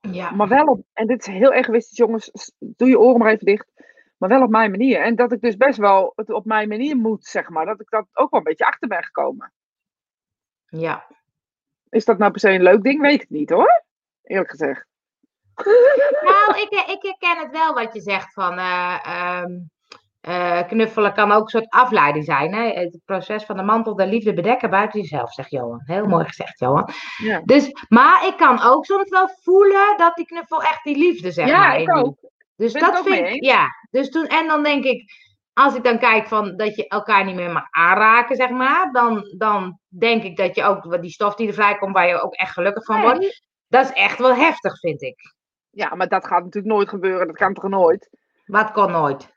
Ja. 0.00 0.30
Maar 0.30 0.48
wel 0.48 0.66
op, 0.66 0.82
en 0.92 1.06
dit 1.06 1.26
is 1.26 1.34
heel 1.34 1.52
egoïstisch, 1.52 1.98
jongens, 1.98 2.52
doe 2.58 2.88
je 2.88 2.98
oren 2.98 3.18
maar 3.18 3.32
even 3.32 3.46
dicht. 3.46 3.72
Maar 4.22 4.30
wel 4.30 4.42
op 4.42 4.50
mijn 4.50 4.70
manier. 4.70 5.00
En 5.00 5.16
dat 5.16 5.32
ik 5.32 5.40
dus 5.40 5.56
best 5.56 5.78
wel 5.78 6.12
het 6.16 6.30
op 6.30 6.44
mijn 6.44 6.68
manier 6.68 6.96
moet, 6.96 7.24
zeg 7.26 7.48
maar. 7.48 7.66
Dat 7.66 7.80
ik 7.80 7.90
dat 7.90 8.06
ook 8.12 8.30
wel 8.30 8.40
een 8.40 8.46
beetje 8.46 8.66
achter 8.66 8.88
ben 8.88 9.04
gekomen. 9.04 9.52
ja. 10.66 11.06
Is 11.90 12.04
dat 12.04 12.18
nou 12.18 12.30
per 12.30 12.40
se 12.40 12.50
een 12.50 12.62
leuk 12.62 12.82
ding? 12.82 13.00
Weet 13.00 13.22
ik 13.22 13.30
niet 13.30 13.50
hoor. 13.50 13.82
Eerlijk 14.22 14.50
gezegd. 14.50 14.86
Nou, 16.22 16.60
ik, 16.60 16.70
ik 16.70 17.02
herken 17.02 17.38
het 17.42 17.50
wel 17.50 17.74
wat 17.74 17.94
je 17.94 18.00
zegt 18.00 18.32
van 18.32 18.58
eh, 18.58 18.98
ehm, 19.04 19.50
eh, 20.20 20.66
knuffelen 20.66 21.12
kan 21.14 21.32
ook 21.32 21.42
een 21.42 21.48
soort 21.48 21.68
afleiding 21.70 22.24
zijn. 22.24 22.54
Hè? 22.54 22.68
Het 22.68 22.98
proces 23.04 23.44
van 23.44 23.56
de 23.56 23.62
mantel 23.62 23.94
der 23.96 24.06
liefde 24.06 24.32
bedekken 24.34 24.70
buiten 24.70 25.00
jezelf, 25.00 25.32
zegt 25.32 25.50
Johan. 25.50 25.82
Heel 25.84 26.06
mooi 26.06 26.24
gezegd, 26.24 26.58
Johan. 26.58 26.88
Ja, 27.22 27.40
Dus, 27.44 27.70
maar 27.88 28.26
ik 28.26 28.36
kan 28.36 28.60
ook 28.62 28.84
soms 28.84 29.10
wel 29.10 29.28
voelen 29.42 29.94
dat 29.96 30.16
die 30.16 30.26
knuffel 30.26 30.62
echt 30.62 30.84
die 30.84 30.96
liefde, 30.96 31.30
zeg 31.32 31.46
ja 31.48 31.58
maar. 31.58 31.78
ik 31.80 31.88
in 31.88 31.94
die- 31.94 32.04
ook. 32.04 32.16
Dus 32.62 32.72
dat 32.72 33.02
vind 33.04 33.28
ik, 33.28 33.44
ja. 33.44 33.66
Dus 33.90 34.08
toen, 34.10 34.26
en 34.26 34.46
dan 34.46 34.62
denk 34.62 34.84
ik, 34.84 35.12
als 35.52 35.74
ik 35.74 35.84
dan 35.84 35.98
kijk 35.98 36.28
van 36.28 36.56
dat 36.56 36.76
je 36.76 36.88
elkaar 36.88 37.24
niet 37.24 37.34
meer 37.34 37.50
mag 37.52 37.66
aanraken, 37.70 38.36
zeg 38.36 38.50
maar, 38.50 38.92
dan, 38.92 39.34
dan 39.38 39.78
denk 39.88 40.22
ik 40.22 40.36
dat 40.36 40.54
je 40.54 40.64
ook 40.64 41.00
die 41.02 41.10
stof 41.10 41.34
die 41.34 41.48
er 41.48 41.54
vrijkomt, 41.54 41.94
waar 41.94 42.08
je 42.08 42.22
ook 42.22 42.34
echt 42.34 42.52
gelukkig 42.52 42.84
van 42.84 43.00
wordt, 43.00 43.18
Nee. 43.18 43.30
dat 43.68 43.84
is 43.84 43.92
echt 43.92 44.18
wel 44.18 44.34
heftig, 44.34 44.78
vind 44.78 45.02
ik. 45.02 45.34
Ja, 45.70 45.94
maar 45.94 46.08
dat 46.08 46.26
gaat 46.26 46.44
natuurlijk 46.44 46.74
nooit 46.74 46.88
gebeuren. 46.88 47.26
Dat 47.26 47.36
kan 47.36 47.54
toch 47.54 47.68
nooit? 47.68 48.08
Wat 48.44 48.72
kon 48.72 48.90
nooit. 48.90 49.30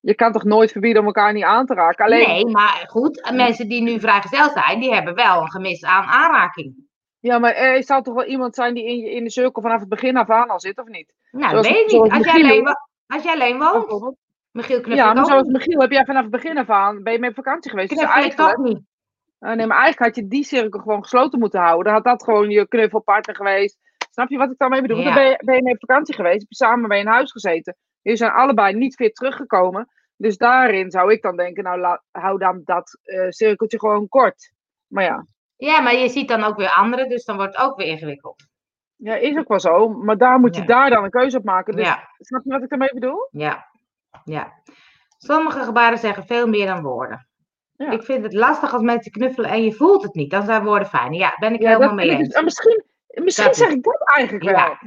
Je 0.00 0.14
kan 0.14 0.32
toch 0.32 0.44
nooit 0.44 0.72
verbieden 0.72 1.00
om 1.00 1.06
elkaar 1.06 1.32
niet 1.32 1.44
aan 1.44 1.66
te 1.66 1.74
raken? 1.74 2.04
Alleen, 2.04 2.28
Nee, 2.28 2.46
maar 2.46 2.84
goed, 2.86 3.30
mensen 3.34 3.68
die 3.68 3.82
nu 3.82 4.00
vrijgesteld 4.00 4.52
zijn, 4.52 4.80
die 4.80 4.94
hebben 4.94 5.14
wel 5.14 5.40
een 5.40 5.50
gemis 5.50 5.84
aan 5.84 6.04
aanraking. 6.04 6.84
ja, 7.18 7.38
maar 7.38 7.52
er 7.54 7.82
zou 7.84 8.02
toch 8.02 8.14
wel 8.14 8.24
iemand 8.24 8.54
zijn 8.54 8.74
die 8.74 8.84
in, 8.86 8.96
je, 8.98 9.10
in 9.10 9.24
de 9.24 9.30
cirkel 9.30 9.62
vanaf 9.62 9.80
het 9.80 9.88
begin 9.88 10.16
af 10.16 10.30
aan 10.30 10.48
al 10.48 10.60
zit, 10.60 10.78
of 10.78 10.86
niet? 10.86 11.14
Nou, 11.36 11.54
dat 11.54 11.66
weet 11.66 11.92
ik 11.92 12.02
niet. 12.02 12.12
Als 12.12 12.24
jij, 12.24 12.42
alleen, 12.42 12.66
als 13.06 13.22
jij 13.22 13.32
alleen 13.32 13.58
woont. 13.58 14.16
Michiel 14.50 14.80
knuffel 14.80 15.06
Ja, 15.06 15.12
maar 15.12 15.24
zoals 15.24 15.42
niet. 15.42 15.52
Michiel 15.52 15.80
heb 15.80 15.90
jij 15.90 16.04
vanaf 16.04 16.22
het 16.22 16.30
begin 16.30 16.58
af 16.58 16.70
aan, 16.70 17.02
ben 17.02 17.12
je 17.12 17.18
mee 17.18 17.28
op 17.30 17.36
vakantie 17.36 17.70
geweest. 17.70 17.88
Dus 17.88 17.98
Knuffel 17.98 18.20
eigenlijk, 18.20 18.54
toch 18.56 18.64
niet. 18.64 18.80
Uh, 19.40 19.52
nee, 19.52 19.66
maar 19.66 19.78
eigenlijk 19.78 19.98
had 19.98 20.24
je 20.24 20.30
die 20.30 20.44
cirkel 20.44 20.80
gewoon 20.80 21.02
gesloten 21.02 21.38
moeten 21.38 21.60
houden. 21.60 21.84
Dan 21.84 21.92
had 21.94 22.04
dat 22.04 22.24
gewoon 22.24 22.50
je 22.50 22.68
knuffelpartner 22.68 23.36
geweest. 23.36 23.78
Snap 24.10 24.28
je 24.30 24.38
wat 24.38 24.50
ik 24.50 24.58
daarmee 24.58 24.80
bedoel? 24.82 24.98
Ja. 24.98 25.04
Dan 25.04 25.14
ben 25.14 25.24
je, 25.24 25.42
ben 25.44 25.54
je 25.56 25.62
mee 25.62 25.72
op 25.72 25.80
vakantie 25.80 26.14
geweest, 26.14 26.38
heb 26.40 26.48
je 26.48 26.54
samen 26.54 26.88
bij 26.88 27.00
een 27.00 27.06
huis 27.06 27.32
gezeten. 27.32 27.76
Jullie 28.02 28.18
zijn 28.18 28.32
allebei 28.32 28.74
niet 28.74 28.94
fit 28.94 29.14
teruggekomen. 29.14 29.88
Dus 30.16 30.36
daarin 30.36 30.90
zou 30.90 31.12
ik 31.12 31.22
dan 31.22 31.36
denken, 31.36 31.64
nou 31.64 31.80
la- 31.80 32.02
hou 32.10 32.38
dan 32.38 32.60
dat 32.64 32.98
eh, 33.02 33.26
cirkeltje 33.28 33.78
gewoon 33.78 34.08
kort. 34.08 34.52
Maar 34.86 35.04
ja, 35.04 35.26
Ja, 35.56 35.80
maar 35.80 35.94
je 35.94 36.08
ziet 36.08 36.28
dan 36.28 36.42
ook 36.44 36.56
weer 36.56 36.74
anderen, 36.74 37.08
dus 37.08 37.24
dan 37.24 37.36
wordt 37.36 37.56
het 37.56 37.66
ook 37.66 37.76
weer 37.76 37.86
ingewikkeld. 37.86 38.46
Ja, 38.96 39.14
is 39.14 39.36
ook 39.36 39.48
wel 39.48 39.60
zo. 39.60 39.88
Maar 39.88 40.16
daar 40.18 40.38
moet 40.40 40.54
je 40.54 40.60
Ja. 40.60 40.66
daar 40.66 40.90
dan 40.90 41.04
een 41.04 41.10
keuze 41.10 41.36
op 41.36 41.44
maken. 41.44 41.76
Dus 41.76 41.86
Ja, 41.86 42.08
snap 42.18 42.44
je 42.44 42.50
wat 42.50 42.62
ik 42.62 42.68
daarmee 42.68 42.94
bedoel? 42.94 43.28
ja, 43.30 43.66
ja. 44.24 44.52
Sommige 45.18 45.60
gebaren 45.60 45.98
zeggen 45.98 46.24
veel 46.26 46.46
meer 46.46 46.66
dan 46.66 46.82
woorden. 46.82 47.26
Ja. 47.76 47.90
Ik 47.90 48.02
vind 48.02 48.22
het 48.22 48.32
lastig 48.32 48.72
als 48.72 48.82
mensen 48.82 49.12
knuffelen 49.12 49.50
en 49.50 49.62
je 49.64 49.72
voelt 49.72 50.02
het 50.02 50.14
niet. 50.14 50.30
Dan 50.30 50.44
zijn 50.44 50.64
woorden 50.64 50.88
fijn. 50.88 51.12
Ja, 51.12 51.36
ben 51.38 51.54
ik 51.54 51.60
helemaal 51.60 51.94
mee 51.94 52.10
eens. 52.10 52.28
dus- 52.28 52.42
misschien 52.42 52.84
misschien 53.06 53.46
Dat 53.46 53.56
zeg 53.56 53.68
ik 53.70 53.82
dat 53.82 54.02
eigenlijk 54.14 54.44
wel. 54.44 54.54
Ja. 54.54 54.78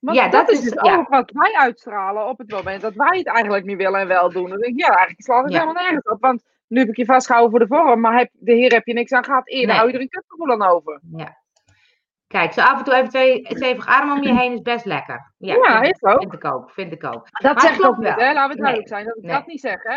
Want 0.00 0.16
Ja, 0.16 0.28
dat, 0.28 0.46
dat 0.46 0.50
is 0.50 0.60
dus 0.60 0.72
ja. 0.82 0.96
ook 0.96 1.08
wat 1.08 1.30
wij 1.30 1.52
uitstralen 1.54 2.26
op 2.28 2.38
het 2.38 2.50
moment 2.50 2.80
dat 2.82 2.94
wij 2.94 3.18
het 3.18 3.26
eigenlijk 3.26 3.64
niet 3.64 3.76
willen 3.76 4.00
en 4.00 4.08
wel 4.08 4.30
doen. 4.32 4.48
Dan 4.48 4.60
denk 4.60 4.74
ik, 4.74 4.80
ja, 4.80 4.88
eigenlijk 4.88 5.22
slaat 5.22 5.42
het 5.44 5.52
Ja. 5.52 5.58
helemaal 5.60 5.82
nergens 5.82 6.04
op. 6.08 6.20
Want 6.20 6.42
nu 6.66 6.78
heb 6.78 6.88
ik 6.88 6.96
je 6.96 7.04
vastgehouden 7.04 7.50
voor 7.58 7.68
de 7.68 7.74
vorm, 7.76 8.00
maar 8.00 8.18
heb, 8.18 8.30
de 8.32 8.52
heer 8.52 8.72
heb 8.72 8.86
je 8.86 8.92
niks 8.92 9.12
aan 9.12 9.24
gehad. 9.24 9.48
Eerder 9.48 9.66
Nee. 9.68 9.76
hou 9.76 9.88
je 9.88 9.94
er 9.94 10.00
een 10.00 10.08
kutgevoel 10.08 10.50
aan 10.50 10.62
over. 10.62 11.00
Ja. 11.16 11.36
Kijk, 12.36 12.52
zo 12.52 12.60
af 12.60 12.78
en 12.78 12.84
toe 12.84 12.94
even 12.94 13.08
twee 13.08 13.46
stevige 13.48 13.88
armen 13.88 14.16
om 14.16 14.22
je 14.22 14.34
heen 14.38 14.52
is 14.52 14.60
best 14.60 14.84
lekker. 14.84 15.32
Ja, 15.38 15.54
Ja, 15.54 15.80
vind, 15.80 15.94
is 15.94 16.02
ook. 16.02 16.20
vind 16.20 16.32
ik 16.34 16.44
ook. 16.44 16.70
Vind 16.70 16.92
ik 16.92 17.04
ook. 17.04 17.28
Dat 17.30 17.52
Maar 17.54 17.60
zeg 17.60 17.70
het 17.70 17.80
ik 17.80 17.86
ook 17.86 17.96
niet, 17.96 18.14
wel. 18.14 18.26
hè? 18.26 18.32
Laten 18.32 18.48
we 18.48 18.54
Nee. 18.54 18.62
duidelijk 18.62 18.88
zijn 18.88 19.04
dat 19.04 19.16
ik 19.16 19.22
Nee. 19.22 19.32
dat 19.34 19.46
niet 19.46 19.60
zeg, 19.60 19.82
hè? 19.82 19.96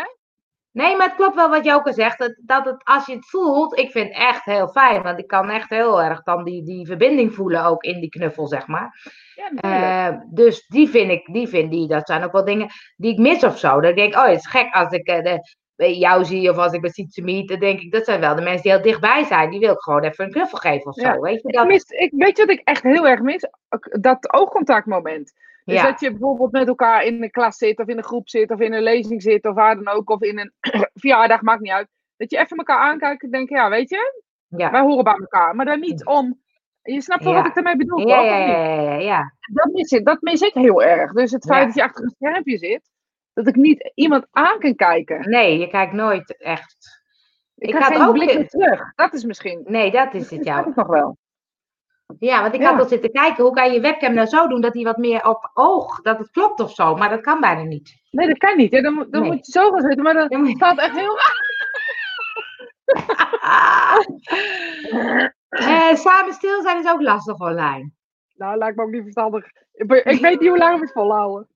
Nee, 0.72 0.96
maar 0.96 1.06
het 1.06 1.16
klopt 1.16 1.34
wel 1.34 1.50
wat 1.50 1.64
Joke 1.64 1.92
zegt. 1.92 2.18
Dat, 2.18 2.38
dat 2.44 2.64
het, 2.64 2.84
als 2.84 3.06
je 3.06 3.14
het 3.14 3.28
voelt, 3.30 3.78
ik 3.78 3.90
vind 3.90 4.06
het 4.08 4.16
echt 4.16 4.44
heel 4.44 4.68
fijn. 4.68 5.02
Want 5.02 5.18
ik 5.18 5.26
kan 5.26 5.50
echt 5.50 5.68
heel 5.70 6.02
erg 6.02 6.22
dan 6.22 6.44
die, 6.44 6.62
die 6.64 6.86
verbinding 6.86 7.34
voelen 7.34 7.64
ook 7.64 7.82
in 7.82 8.00
die 8.00 8.08
knuffel, 8.08 8.46
zeg 8.46 8.66
maar. 8.66 9.10
Ja. 9.34 10.08
Eh, 10.10 10.16
dus 10.30 10.66
die 10.66 10.88
vind 10.88 11.10
ik, 11.10 11.26
die 11.32 11.48
vind 11.48 11.70
die, 11.70 11.88
dat 11.88 12.06
zijn 12.06 12.24
ook 12.24 12.32
wel 12.32 12.44
dingen 12.44 12.68
die 12.96 13.12
ik 13.12 13.18
mis 13.18 13.44
of 13.44 13.58
zo. 13.58 13.80
Denk 13.80 13.98
ik, 13.98 14.14
oh, 14.16 14.24
het 14.26 14.38
is 14.38 14.46
gek 14.46 14.74
als 14.74 14.92
ik 14.92 15.06
eh, 15.06 15.22
de, 15.22 15.40
bij 15.80 15.94
jou 15.94 16.24
zie 16.24 16.50
of 16.50 16.56
als 16.56 16.72
ik 16.72 16.80
bij 16.80 16.90
Sietse 16.90 17.22
meet. 17.22 17.48
Dan 17.48 17.58
denk 17.58 17.80
ik, 17.80 17.92
dat 17.92 18.04
zijn 18.04 18.20
wel 18.20 18.34
de 18.34 18.42
mensen 18.42 18.62
die 18.62 18.72
heel 18.72 18.82
dichtbij 18.82 19.24
zijn. 19.24 19.50
Die 19.50 19.60
wil 19.60 19.72
ik 19.72 19.80
gewoon 19.80 20.02
even 20.02 20.24
een 20.24 20.30
knuffel 20.30 20.58
geven 20.58 20.86
of 20.86 20.94
zo. 20.94 21.02
Ja. 21.02 21.18
Weet 21.20 21.42
je 21.42 21.48
Ik 21.48 21.54
dat? 21.54 21.66
mis, 21.66 21.84
ik, 21.84 22.10
weet 22.16 22.36
je 22.36 22.44
wat 22.46 22.54
ik 22.56 22.60
echt 22.64 22.82
heel 22.82 23.08
erg 23.08 23.20
mis? 23.20 23.46
Dat 24.00 24.32
oogcontactmoment. 24.32 25.32
Dus 25.64 25.74
Ja, 25.74 25.82
dat 25.90 26.00
je 26.00 26.10
bijvoorbeeld 26.10 26.52
met 26.52 26.68
elkaar 26.68 27.04
in 27.04 27.22
een 27.22 27.30
klas 27.30 27.56
zit, 27.56 27.78
of 27.78 27.86
in 27.86 27.96
een 27.96 28.04
groep 28.04 28.28
zit, 28.28 28.50
of 28.50 28.60
in 28.60 28.72
een 28.72 28.82
lezing 28.82 29.22
zit, 29.22 29.44
of 29.46 29.54
waar 29.54 29.74
dan 29.74 29.88
ook, 29.88 30.10
of 30.10 30.22
in 30.22 30.38
een 30.38 30.52
verjaardag, 31.00 31.42
maakt 31.42 31.60
niet 31.60 31.72
uit. 31.72 31.88
Dat 32.16 32.30
je 32.30 32.38
even 32.38 32.56
elkaar 32.56 32.78
aankijkt 32.78 33.22
en 33.22 33.30
denkt, 33.30 33.50
ja, 33.50 33.70
weet 33.70 33.88
je, 33.90 34.22
ja. 34.48 34.70
wij 34.70 34.80
horen 34.80 35.04
bij 35.04 35.16
elkaar. 35.20 35.54
Maar 35.54 35.64
dan 35.64 35.80
niet 35.80 36.04
om. 36.06 36.40
Je 36.82 37.00
snapt 37.02 37.24
wel 37.24 37.32
Ja. 37.32 37.38
wat 37.38 37.46
ik 37.48 37.54
daarmee 37.54 37.76
bedoel, 37.76 38.08
Ja, 38.08 38.20
ja, 38.20 38.36
ja, 38.82 38.94
ja. 38.94 39.34
Dat, 39.52 39.72
mis 39.72 39.90
ik, 39.90 40.04
dat 40.04 40.20
mis 40.20 40.40
ik 40.40 40.54
heel 40.54 40.82
erg. 40.82 41.12
Dus 41.12 41.30
het 41.30 41.44
feit 41.46 41.66
dat 41.66 41.74
je 41.74 41.82
achter 41.82 42.04
een 42.04 42.14
schermpje 42.18 42.58
zit, 42.58 42.89
dat 43.44 43.54
ik 43.54 43.60
niet 43.60 43.90
iemand 43.94 44.26
aan 44.30 44.58
kan 44.58 44.74
kijken. 44.74 45.30
Nee, 45.30 45.58
je 45.58 45.68
kijkt 45.68 45.92
nooit 45.92 46.36
echt. 46.36 47.02
Ik, 47.56 47.68
Ik 47.68 47.74
ga 47.74 47.80
had 47.80 47.92
geen 47.92 48.06
ook 48.06 48.12
blik 48.14 48.34
meer 48.34 48.48
terug. 48.48 48.94
Dat 48.94 49.12
is 49.12 49.24
misschien. 49.24 49.60
Nee, 49.64 49.90
dat 49.90 50.14
is 50.14 50.30
het, 50.30 50.38
Dat 50.38 50.44
ja. 50.46 50.56
heb 50.56 50.66
ik 50.66 50.74
nog 50.74 50.86
wel. 50.86 51.18
Ja, 52.18 52.42
want 52.42 52.54
ik 52.54 52.60
Ja. 52.60 52.70
had 52.70 52.80
al 52.80 52.88
zitten 52.88 53.12
kijken, 53.12 53.44
hoe 53.44 53.54
kan 53.54 53.72
je 53.72 53.80
webcam 53.80 54.14
nou 54.14 54.26
zo 54.26 54.46
doen 54.48 54.60
dat 54.60 54.74
hij 54.74 54.82
wat 54.82 54.96
meer 54.96 55.26
op 55.28 55.50
oog, 55.54 56.00
dat 56.00 56.18
het 56.18 56.30
klopt 56.30 56.60
of 56.60 56.72
zo. 56.74 56.94
Maar 56.94 57.08
dat 57.08 57.20
kan 57.20 57.40
bijna 57.40 57.62
niet. 57.62 57.94
Nee, 58.10 58.26
dat 58.26 58.38
kan 58.38 58.56
niet. 58.56 58.72
Hè. 58.72 58.80
Dan, 58.80 58.94
moet- 58.94 59.12
dan 59.12 59.20
Nee. 59.22 59.30
moet 59.30 59.46
je 59.46 59.52
zo 59.52 59.70
gaan 59.70 59.80
zitten, 59.82 60.02
maar 60.02 60.28
dan 60.28 60.44
je- 60.46 60.54
staat 60.56 60.78
echt 60.78 60.96
heel 60.96 61.18
Eh, 65.48 65.94
samen 65.94 66.32
stil 66.32 66.62
zijn 66.62 66.78
is 66.78 66.90
ook 66.90 67.00
lastig 67.02 67.40
online. 67.40 67.90
Nou, 68.34 68.56
lijkt 68.58 68.76
me 68.76 68.82
ook 68.82 68.90
niet 68.90 69.02
verstandig. 69.02 69.44
Ik 69.72 69.86
weet 70.20 70.40
niet 70.40 70.48
hoe 70.48 70.58
lang 70.58 70.74
we 70.74 70.80
het 70.80 70.92
volhouden. 70.92 71.48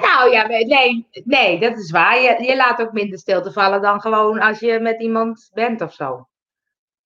Nou 0.00 0.30
ja, 0.30 0.46
nee, 0.46 1.06
nee, 1.24 1.60
dat 1.60 1.78
is 1.78 1.90
waar. 1.90 2.20
Je, 2.20 2.42
je 2.42 2.56
laat 2.56 2.80
ook 2.80 2.92
minder 2.92 3.18
stilte 3.18 3.52
vallen 3.52 3.82
dan 3.82 4.00
gewoon 4.00 4.38
als 4.40 4.58
je 4.60 4.80
met 4.80 5.00
iemand 5.00 5.50
bent 5.54 5.80
of 5.80 5.92
zo. 5.92 6.28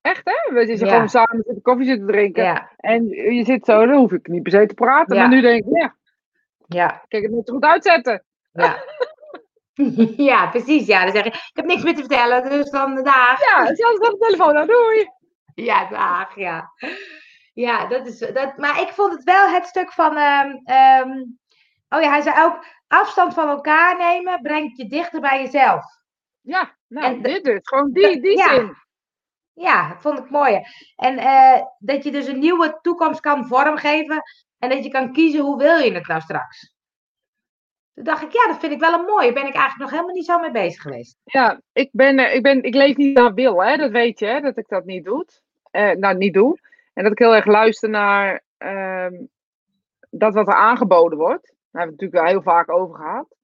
Echt, 0.00 0.20
hè? 0.24 0.54
We 0.54 0.66
zitten 0.66 0.86
Ja. 0.86 0.92
gewoon 0.92 1.08
samen 1.08 1.42
zitten 1.44 1.62
koffie 1.62 1.86
zitten 1.86 2.06
drinken. 2.06 2.44
Ja, 2.44 2.70
En 2.76 3.08
je 3.08 3.44
zit 3.44 3.64
zo, 3.64 3.86
dan 3.86 3.96
hoef 3.96 4.12
ik 4.12 4.28
niet 4.28 4.42
per 4.42 4.52
se 4.52 4.66
te 4.66 4.74
praten. 4.74 5.16
Ja. 5.16 5.20
Maar 5.20 5.30
nu 5.30 5.40
denk 5.40 5.64
ik, 5.64 5.76
ja, 5.76 5.96
ja, 6.66 7.04
kijk 7.08 7.22
het 7.22 7.46
zo 7.46 7.54
goed 7.54 7.64
uitzetten. 7.64 8.24
ja. 8.52 8.76
ja, 10.16 10.46
precies. 10.46 10.86
Ja, 10.86 11.02
dan 11.04 11.12
zeg 11.12 11.24
je, 11.24 11.30
ik 11.30 11.50
heb 11.52 11.64
niks 11.64 11.82
meer 11.82 11.94
te 11.94 12.00
vertellen, 12.00 12.50
dus 12.50 12.70
dan 12.70 12.94
dag. 13.02 13.40
Ja, 13.40 13.74
zelfs 13.74 13.98
op 13.98 14.10
de 14.10 14.16
telefoon, 14.18 14.54
nou 14.54 14.66
doei. 14.66 15.08
Ja, 15.54 15.88
dag, 15.88 16.36
ja. 16.36 16.70
Ja, 17.52 17.86
dat 17.86 18.06
is, 18.06 18.18
dat, 18.18 18.56
maar 18.56 18.80
ik 18.80 18.88
vond 18.88 19.12
het 19.12 19.24
wel 19.24 19.48
het 19.48 19.66
stuk 19.66 19.92
van, 19.92 20.16
ehm, 20.16 20.50
ehm, 20.64 21.10
oh 21.88 22.00
ja, 22.00 22.10
hij 22.10 22.20
zei 22.20 22.44
ook, 22.44 22.64
afstand 22.86 23.34
van 23.34 23.48
elkaar 23.48 23.96
nemen 23.96 24.42
brengt 24.42 24.76
je 24.76 24.86
dichter 24.88 25.20
bij 25.20 25.42
jezelf. 25.42 25.84
Ja, 26.40 26.76
nou, 26.86 27.06
En 27.06 27.22
dit 27.22 27.44
dus. 27.44 27.60
Gewoon 27.62 27.92
die, 27.92 28.20
die 28.20 28.36
Ja. 28.36 28.54
zin. 28.54 28.74
Ja, 29.52 29.88
dat 29.88 30.00
vond 30.00 30.18
ik 30.18 30.30
mooi. 30.30 30.60
En 30.96 31.18
eh, 31.18 31.62
dat 31.78 32.04
je 32.04 32.10
dus 32.10 32.26
een 32.26 32.38
nieuwe 32.38 32.78
toekomst 32.82 33.20
kan 33.20 33.46
vormgeven 33.46 34.22
en 34.58 34.68
dat 34.68 34.84
je 34.84 34.90
kan 34.90 35.12
kiezen 35.12 35.40
hoe 35.40 35.58
wil 35.58 35.78
je 35.78 35.92
het 35.92 36.06
nou 36.06 36.20
straks. 36.20 36.72
Toen 37.94 38.04
dacht 38.04 38.22
ik, 38.22 38.32
ja, 38.32 38.46
dat 38.46 38.60
vind 38.60 38.72
ik 38.72 38.80
wel 38.80 38.92
een 38.92 39.04
mooie. 39.04 39.32
Ben 39.32 39.46
ik 39.46 39.54
eigenlijk 39.54 39.78
nog 39.78 39.90
helemaal 39.90 40.14
niet 40.14 40.24
zo 40.24 40.38
mee 40.38 40.50
bezig 40.50 40.82
geweest. 40.82 41.16
Ja, 41.24 41.60
ik, 41.72 41.88
ben, 41.92 42.18
eh, 42.18 42.34
ik, 42.34 42.42
ben, 42.42 42.62
ik 42.62 42.74
leef 42.74 42.96
niet 42.96 43.16
naar 43.16 43.34
wil, 43.34 43.62
hè? 43.62 43.76
dat 43.76 43.90
weet 43.90 44.18
je, 44.18 44.26
hè? 44.26 44.40
dat 44.40 44.56
ik 44.56 44.68
dat 44.68 44.84
niet 44.84 45.04
doe. 45.04 45.26
Eh, 45.70 45.90
nou, 45.90 46.16
niet 46.16 46.34
doe. 46.34 46.58
En 46.94 47.02
dat 47.02 47.12
ik 47.12 47.18
heel 47.18 47.34
erg 47.34 47.46
luister 47.46 47.88
naar 47.88 48.42
ehm, 48.58 49.14
dat 50.10 50.34
wat 50.34 50.48
er 50.48 50.54
aangeboden 50.54 51.18
wordt. 51.18 51.54
Daar 51.78 51.86
hebben 51.86 51.96
we 51.98 52.04
het 52.04 52.14
natuurlijk 52.14 52.44
wel 52.44 52.54
heel 52.54 52.64
vaak 52.64 52.70
over 52.80 52.96
gehad. 52.96 53.36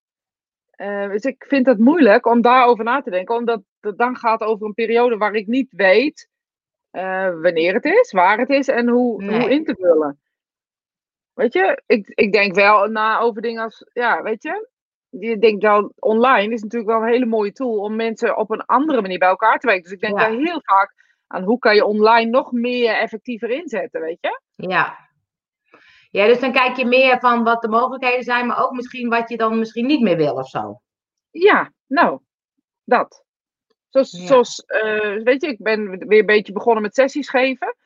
Eh, 0.71 1.11
dus 1.11 1.23
ik 1.23 1.45
vind 1.49 1.67
het 1.67 1.79
moeilijk 1.79 2.27
om 2.27 2.41
daarover 2.41 2.85
na 2.85 3.03
te 3.03 3.11
denken, 3.11 3.35
omdat 3.37 3.63
het 3.81 3.99
dan 3.99 4.17
gaat 4.17 4.41
over 4.41 4.67
een 4.67 4.75
periode 4.75 5.17
waar 5.17 5.35
ik 5.35 5.47
niet 5.47 5.73
weet 5.73 6.29
eh, 6.91 7.31
wanneer 7.41 7.75
het 7.75 7.85
is, 7.85 8.13
waar 8.13 8.39
het 8.39 8.49
is 8.49 8.69
en 8.69 8.89
hoe, 8.89 9.23
Nee. 9.23 9.41
hoe 9.41 9.51
in 9.51 9.65
te 9.65 9.75
vullen. 9.81 10.21
Weet 11.33 11.53
je, 11.53 11.83
ik, 11.87 12.09
ik 12.09 12.33
denk 12.33 12.55
wel 12.55 12.87
na 12.87 13.19
over 13.19 13.43
dingen 13.43 13.63
als, 13.63 13.91
ja, 13.93 14.23
weet 14.23 14.43
je, 14.43 14.69
je 15.09 15.39
denkt 15.39 15.63
wel, 15.63 15.93
online 15.99 16.53
is 16.53 16.63
natuurlijk 16.63 16.91
wel 16.91 17.03
een 17.03 17.13
hele 17.13 17.27
mooie 17.27 17.53
tool 17.53 17.79
om 17.79 17.97
mensen 17.97 18.37
op 18.37 18.51
een 18.51 18.65
andere 18.65 19.01
manier 19.01 19.19
bij 19.19 19.29
elkaar 19.29 19.59
te 19.59 19.67
brengen. 19.67 19.83
Dus 19.83 19.93
ik 19.93 20.01
denk 20.01 20.19
Ja. 20.19 20.29
daar 20.29 20.37
heel 20.39 20.61
vaak 20.63 20.95
aan 21.27 21.43
hoe 21.43 21.59
kan 21.59 21.75
je 21.75 21.85
online 21.85 22.31
nog 22.31 22.53
meer 22.53 22.95
effectiever 22.95 23.51
inzetten, 23.51 24.01
weet 24.01 24.19
je? 24.21 24.41
Ja. 24.55 25.04
Ja, 26.15 26.27
dus 26.27 26.41
dan 26.41 26.53
kijk 26.53 26.77
je 26.77 26.87
meer 26.87 27.19
van 27.21 27.45
wat 27.45 27.63
de 27.63 27.69
mogelijkheden 27.69 28.23
zijn, 28.23 28.47
maar 28.47 28.63
ook 28.65 28.73
misschien 28.73 29.09
wat 29.09 29.29
je 29.29 29.37
dan 29.37 29.59
misschien 29.59 29.87
niet 29.87 30.01
meer 30.01 30.17
wil 30.17 30.35
of 30.35 30.49
zo. 30.49 30.81
Ja, 31.31 31.73
nou, 31.87 32.21
dat. 32.85 33.25
Zoals, 33.89 34.11
Ja. 34.11 34.27
zoals 34.27 34.65
eh, 34.65 35.23
weet 35.23 35.43
je, 35.43 35.49
ik 35.49 35.63
ben 35.63 35.99
weer 36.09 36.19
een 36.19 36.27
beetje 36.27 36.53
begonnen 36.53 36.83
met 36.83 36.95
sessies 36.95 37.29
geven. 37.29 37.77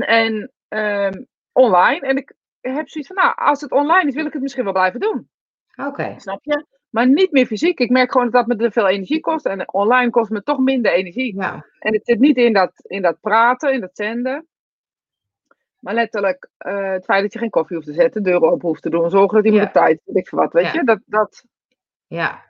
En 0.00 0.52
ehm, 0.68 1.22
online. 1.52 2.06
En 2.06 2.16
ik 2.16 2.34
heb 2.60 2.88
zoiets 2.88 3.12
van, 3.12 3.24
nou, 3.24 3.34
als 3.36 3.60
het 3.60 3.70
online 3.70 4.08
is, 4.08 4.14
wil 4.14 4.26
ik 4.26 4.32
het 4.32 4.42
misschien 4.42 4.64
wel 4.64 4.72
blijven 4.72 5.00
doen. 5.00 5.28
Oké. 5.76 6.14
Snap 6.16 6.44
je? 6.44 6.66
Maar 6.88 7.08
niet 7.08 7.32
meer 7.32 7.46
fysiek. 7.46 7.78
Ik 7.78 7.90
merk 7.90 8.12
gewoon 8.12 8.30
dat 8.30 8.46
dat 8.46 8.58
me 8.58 8.64
te 8.64 8.70
veel 8.70 8.88
energie 8.88 9.20
kost. 9.20 9.46
En 9.46 9.72
online 9.72 10.10
kost 10.10 10.30
me 10.30 10.42
toch 10.42 10.58
minder 10.58 10.92
energie. 10.92 11.36
Ja. 11.36 11.66
En 11.78 11.92
het 11.92 12.06
zit 12.06 12.18
niet 12.18 12.36
in 12.36 12.52
dat, 12.52 12.72
in 12.86 13.02
dat 13.02 13.20
praten, 13.20 13.72
in 13.72 13.80
dat 13.80 13.96
zenden. 13.96 14.48
Maar 15.80 15.94
letterlijk 15.94 16.48
eh, 16.58 16.90
het 16.90 17.04
feit 17.04 17.22
dat 17.22 17.32
je 17.32 17.38
geen 17.38 17.50
koffie 17.50 17.76
hoeft 17.76 17.88
te 17.88 17.94
zetten, 17.94 18.22
deuren 18.22 18.50
open 18.50 18.68
hoeft 18.68 18.82
te 18.82 18.90
doen, 18.90 19.10
zorgen 19.10 19.36
dat 19.36 19.44
iemand 19.44 19.62
Ja. 19.62 19.68
op 19.68 19.74
tijd, 19.74 20.00
weet 20.04 20.16
ik 20.16 20.28
veel 20.28 20.38
wat, 20.38 20.52
weet 20.52 20.64
Ja. 20.64 20.72
je? 20.72 20.84
Dat, 20.84 20.98
dat, 21.06 21.44
Ja. 22.06 22.48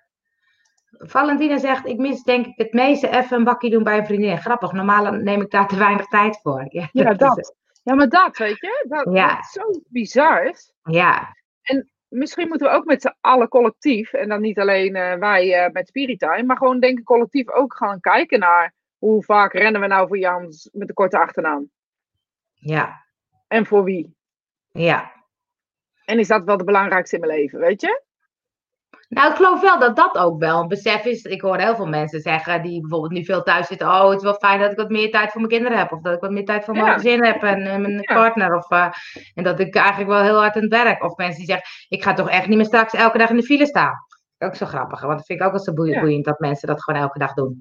Valentina 0.98 1.58
zegt, 1.58 1.86
ik 1.86 1.98
mis 1.98 2.22
denk 2.22 2.46
ik 2.46 2.52
het 2.56 2.72
meeste 2.72 3.08
even 3.08 3.36
een 3.36 3.44
bakje 3.44 3.70
doen 3.70 3.82
bij 3.82 3.98
een 3.98 4.06
vriendin. 4.06 4.38
Grappig, 4.38 4.72
normaal 4.72 5.12
neem 5.12 5.40
ik 5.40 5.50
daar 5.50 5.68
te 5.68 5.76
weinig 5.76 6.06
tijd 6.06 6.40
voor. 6.42 6.66
Ja, 6.68 6.88
ja, 6.92 7.14
dat. 7.14 7.54
Ja, 7.82 7.94
maar 7.94 8.08
dat, 8.08 8.36
weet 8.36 8.58
je? 8.60 8.84
Dat, 8.88 9.14
Ja. 9.14 9.34
dat 9.34 9.44
zo 9.44 9.80
bizar 9.88 10.44
is. 10.44 10.72
Ja, 10.82 11.38
Misschien 12.08 12.48
moeten 12.48 12.66
we 12.66 12.72
ook 12.72 12.84
met 12.84 13.02
z'n 13.02 13.14
allen 13.20 13.48
collectief, 13.48 14.12
en 14.12 14.28
dan 14.28 14.40
niet 14.40 14.58
alleen 14.58 14.94
eh, 14.96 15.14
wij 15.18 15.54
eh, 15.64 15.72
met 15.72 15.88
Spiritime, 15.88 16.42
maar 16.42 16.56
gewoon 16.56 16.80
denk 16.80 16.98
ik 16.98 17.04
collectief 17.04 17.50
ook 17.50 17.76
gaan 17.76 18.00
kijken 18.00 18.38
naar 18.38 18.74
hoe 18.98 19.22
vaak 19.22 19.52
rennen 19.52 19.80
we 19.80 19.86
nou 19.86 20.08
voor 20.08 20.18
Jans 20.18 20.68
met 20.72 20.88
de 20.88 20.94
korte 20.94 21.18
achternaam. 21.18 21.70
ja, 22.54 23.04
En 23.50 23.66
voor 23.66 23.84
wie? 23.84 24.14
ja. 24.72 25.18
En 26.04 26.18
is 26.18 26.28
dat 26.28 26.44
wel 26.44 26.56
de 26.56 26.64
belangrijkste 26.64 27.14
in 27.16 27.20
mijn 27.26 27.38
leven, 27.38 27.58
weet 27.58 27.80
je? 27.80 28.02
Nou, 29.08 29.30
ik 29.30 29.36
geloof 29.36 29.60
wel 29.60 29.78
dat 29.78 29.96
dat 29.96 30.16
ook 30.16 30.38
wel 30.40 30.60
een 30.60 30.68
besef 30.68 31.04
is. 31.04 31.22
Ik 31.22 31.40
hoor 31.40 31.58
heel 31.58 31.74
veel 31.76 31.86
mensen 31.86 32.20
zeggen 32.20 32.62
die 32.62 32.80
bijvoorbeeld 32.80 33.12
nu 33.12 33.24
veel 33.24 33.42
thuis 33.42 33.66
zitten. 33.66 33.86
Oh, 33.88 34.08
het 34.08 34.16
is 34.18 34.22
wel 34.22 34.34
fijn 34.34 34.60
dat 34.60 34.70
ik 34.70 34.76
wat 34.76 34.88
meer 34.90 35.10
tijd 35.10 35.30
voor 35.30 35.40
mijn 35.40 35.52
kinderen 35.52 35.78
heb. 35.78 35.92
Of 35.92 36.00
dat 36.00 36.14
ik 36.14 36.20
wat 36.20 36.30
meer 36.30 36.44
tijd 36.44 36.64
voor 36.64 36.74
mijn 36.74 36.86
Ja. 36.86 36.92
gezin 36.92 37.24
heb 37.24 37.42
en 37.42 37.66
eh, 37.66 37.76
mijn 37.78 37.92
Ja. 38.00 38.14
partner. 38.14 38.56
Of, 38.56 38.70
eh, 38.70 38.88
en 39.34 39.44
dat 39.44 39.60
ik 39.60 39.74
eigenlijk 39.74 40.10
wel 40.10 40.22
heel 40.22 40.38
hard 40.38 40.56
aan 40.56 40.62
het 40.62 40.70
werk. 40.72 41.04
Of 41.04 41.16
mensen 41.16 41.36
die 41.38 41.46
zeggen, 41.46 41.66
ik 41.88 42.02
ga 42.02 42.12
toch 42.14 42.28
echt 42.30 42.46
niet 42.46 42.56
meer 42.56 42.66
straks 42.66 42.92
elke 42.94 43.18
dag 43.18 43.30
in 43.30 43.36
de 43.36 43.42
file 43.42 43.66
staan. 43.66 43.94
Ook 44.38 44.54
zo 44.54 44.66
grappig, 44.66 45.00
want 45.00 45.16
dat 45.16 45.26
vind 45.26 45.40
ik 45.40 45.46
ook 45.46 45.52
wel 45.52 45.60
zo 45.62 45.72
boeiend, 45.72 45.94
Ja. 45.96 46.00
boeiend 46.02 46.24
dat 46.24 46.38
mensen 46.38 46.68
dat 46.68 46.82
gewoon 46.82 47.00
elke 47.00 47.18
dag 47.18 47.32
doen. 47.34 47.60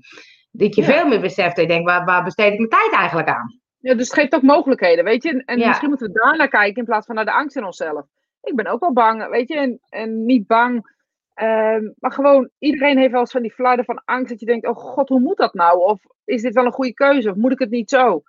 Dat 0.51 0.75
je 0.75 0.83
veel 0.83 1.07
meer 1.07 1.21
beseft 1.21 1.57
je 1.59 1.67
denkt, 1.67 1.89
waar, 1.89 2.05
waar 2.05 2.23
besteed 2.23 2.51
ik 2.51 2.57
mijn 2.57 2.69
tijd 2.69 2.91
eigenlijk 2.93 3.29
aan? 3.29 3.59
Ja, 3.79 3.93
dus 3.95 4.05
het 4.09 4.19
geeft 4.19 4.35
ook 4.35 4.41
mogelijkheden, 4.41 5.03
weet 5.03 5.23
je? 5.23 5.43
En, 5.45 5.59
Ja. 5.59 5.67
misschien 5.67 5.89
moeten 5.89 6.07
we 6.07 6.19
daar 6.19 6.37
naar 6.37 6.47
kijken 6.47 6.75
in 6.77 6.85
plaats 6.85 7.05
van 7.05 7.15
naar 7.15 7.25
de 7.25 7.31
angst 7.33 7.55
in 7.55 7.65
onszelf. 7.65 8.05
Ik 8.41 8.55
ben 8.55 8.67
ook 8.67 8.79
wel 8.79 8.93
bang, 8.93 9.27
weet 9.29 9.47
je? 9.47 9.55
En, 9.55 9.79
en 9.89 10.25
niet 10.25 10.47
bang, 10.47 10.95
ehm, 11.33 11.89
maar 11.99 12.11
gewoon 12.11 12.49
iedereen 12.59 12.97
heeft 12.97 13.11
wel 13.11 13.19
eens 13.19 13.31
van 13.31 13.41
die 13.41 13.53
flarden 13.53 13.85
van 13.85 14.01
angst 14.05 14.29
dat 14.29 14.39
je 14.39 14.45
denkt, 14.45 14.67
oh 14.67 14.75
god, 14.77 15.09
hoe 15.09 15.19
moet 15.19 15.37
dat 15.37 15.53
nou? 15.53 15.79
Of 15.79 16.01
is 16.25 16.41
dit 16.41 16.53
wel 16.53 16.65
een 16.65 16.71
goede 16.71 16.93
keuze? 16.93 17.29
Of 17.29 17.35
moet 17.35 17.51
ik 17.51 17.59
het 17.59 17.69
niet 17.69 17.89
zo? 17.89 18.21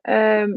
Ehm, 0.00 0.56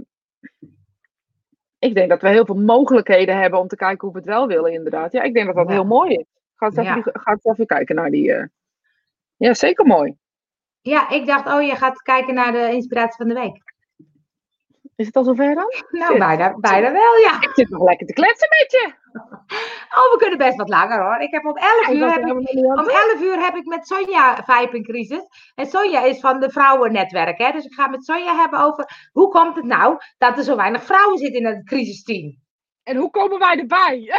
ik 1.80 1.96
denk 1.96 2.10
dat 2.10 2.22
we 2.22 2.30
heel 2.30 2.46
veel 2.46 2.56
mogelijkheden 2.62 3.38
hebben 3.38 3.60
om 3.60 3.68
te 3.68 3.76
kijken 3.76 4.00
hoe 4.08 4.12
we 4.12 4.18
het 4.22 4.28
wel 4.28 4.48
willen, 4.48 4.72
inderdaad. 4.74 5.12
Ja, 5.12 5.22
ik 5.22 5.34
denk 5.34 5.46
dat 5.46 5.56
dat 5.56 5.68
Ja. 5.68 5.74
heel 5.74 5.86
mooi 5.86 6.14
is. 6.16 6.26
Ga 6.56 6.66
eens 6.66 6.76
even, 6.78 7.12
ga 7.22 7.32
eens 7.32 7.46
even 7.46 7.66
kijken 7.66 7.96
naar 7.96 8.10
die. 8.10 8.34
eh. 8.34 8.46
Ja, 9.38 9.54
zeker 9.54 9.86
mooi. 9.86 10.16
Ja, 10.82 11.10
ik 11.10 11.26
dacht, 11.26 11.48
oh, 11.54 11.62
je 11.62 11.76
gaat 11.76 12.02
kijken 12.02 12.34
naar 12.34 12.52
de 12.52 12.70
inspiratie 12.72 13.18
van 13.18 13.28
de 13.28 13.34
week. 13.34 13.71
Is 14.96 15.06
het 15.06 15.16
al 15.16 15.24
zover 15.24 15.56
dan? 15.56 15.72
Nou, 16.02 16.18
bijna, 16.18 16.54
bijna 16.60 16.92
wel, 16.92 17.16
ja. 17.18 17.42
Ik 17.42 17.52
zit 17.54 17.70
nog 17.70 17.84
lekker 17.84 18.08
te 18.08 18.14
kletsen 18.14 18.48
met 18.50 18.72
je. 18.72 18.94
Oh, 19.96 20.12
we 20.12 20.18
kunnen 20.18 20.38
best 20.38 20.58
wat 20.58 20.70
langer 20.70 21.02
hoor. 21.04 21.20
Ik 21.20 21.32
heb 21.32 21.46
om 21.46 21.58
11 21.58 21.88
Ik 21.88 21.94
uur, 21.94 22.12
heb 22.12 22.22
ik, 22.26 22.30
om 22.34 22.38
het- 22.78 22.88
11 22.88 23.22
uur 23.22 23.40
heb 23.40 23.56
ik 23.56 23.66
met 23.66 23.88
Sonja 23.88 24.44
Vijpencrisis. 24.46 25.26
En 25.56 25.66
Sonja 25.66 26.04
is 26.04 26.20
van 26.20 26.40
de 26.40 26.50
vrouwennetwerk. 26.52 27.38
Hè? 27.38 27.52
Dus 27.52 27.66
ik 27.66 27.74
ga 27.74 27.88
met 27.88 28.06
Sonja 28.06 28.36
hebben 28.36 28.60
over 28.60 29.10
hoe 29.12 29.30
komt 29.30 29.56
het 29.56 29.66
nou 29.66 29.98
dat 30.18 30.38
er 30.38 30.44
zo 30.44 30.56
weinig 30.56 30.84
vrouwen 30.84 31.18
zitten 31.18 31.40
in 31.42 31.46
het 31.46 31.66
crisisteam. 31.66 32.38
En 32.84 32.96
hoe 32.98 33.10
komen 33.10 33.40
wij 33.40 33.58
erbij? 33.60 34.00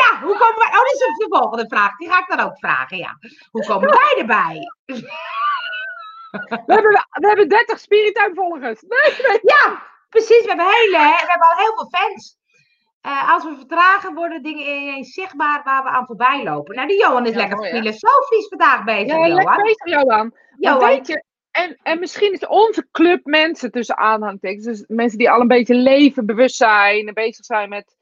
Ja, 0.00 0.20
hoe 0.22 0.32
komen 0.38 0.56
wij... 0.58 0.66
Oh, 0.68 0.72
dat 0.84 0.92
is 0.92 0.98
de 0.98 1.26
volgende 1.28 1.66
vraag. 1.68 1.96
Die 1.96 2.10
ga 2.10 2.18
ik 2.18 2.36
dan 2.36 2.40
ook 2.46 2.58
vragen, 2.58 2.96
ja. 2.96 3.18
Hoe 3.50 3.64
komen 3.66 3.88
wij 3.88 4.14
erbij? 4.18 4.58
We 6.66 6.72
hebben, 6.74 7.06
we 7.10 7.26
hebben 7.26 7.48
30 7.48 7.78
Spiritime 7.78 8.34
volgers. 8.34 8.80
Nee, 8.82 9.28
nee. 9.28 9.38
Ja, 9.42 9.82
precies. 10.10 10.42
We 10.42 10.48
hebben, 10.48 10.66
hele, 10.66 10.98
we 10.98 11.24
hebben 11.28 11.48
al 11.48 11.56
heel 11.56 11.74
veel 11.74 12.00
fans. 12.00 12.38
Eh, 13.00 13.32
als 13.32 13.44
we 13.44 13.54
vertragen, 13.56 14.14
worden 14.14 14.42
dingen 14.42 14.66
ineens 14.66 15.12
zichtbaar 15.12 15.62
waar 15.64 15.82
we 15.82 15.88
aan 15.88 16.06
voorbij 16.06 16.42
lopen. 16.44 16.74
Nou, 16.74 16.88
die 16.88 17.00
Johan 17.00 17.26
is 17.26 17.32
Ja, 17.32 17.36
lekker 17.36 17.56
mooi, 17.56 17.70
filosofisch 17.70 18.48
vandaag 18.48 18.84
bezig, 18.84 19.06
Ja, 19.06 19.28
lekker 19.28 19.62
bezig, 19.62 19.84
Johan. 19.84 20.32
Johan. 20.58 20.88
weet 20.88 21.06
je, 21.06 21.24
en, 21.50 21.78
en 21.82 21.98
misschien 21.98 22.32
is 22.32 22.46
onze 22.46 22.88
club 22.92 23.24
mensen 23.24 23.70
tussen 23.70 23.96
aanhangtekens, 23.96 24.64
dus 24.64 24.84
mensen 24.86 25.18
die 25.18 25.30
al 25.30 25.40
een 25.40 25.48
beetje 25.48 25.74
leven, 25.74 26.26
bewust 26.26 26.56
zijn 26.56 27.08
en 27.08 27.14
bezig 27.14 27.44
zijn 27.44 27.68
met 27.68 27.96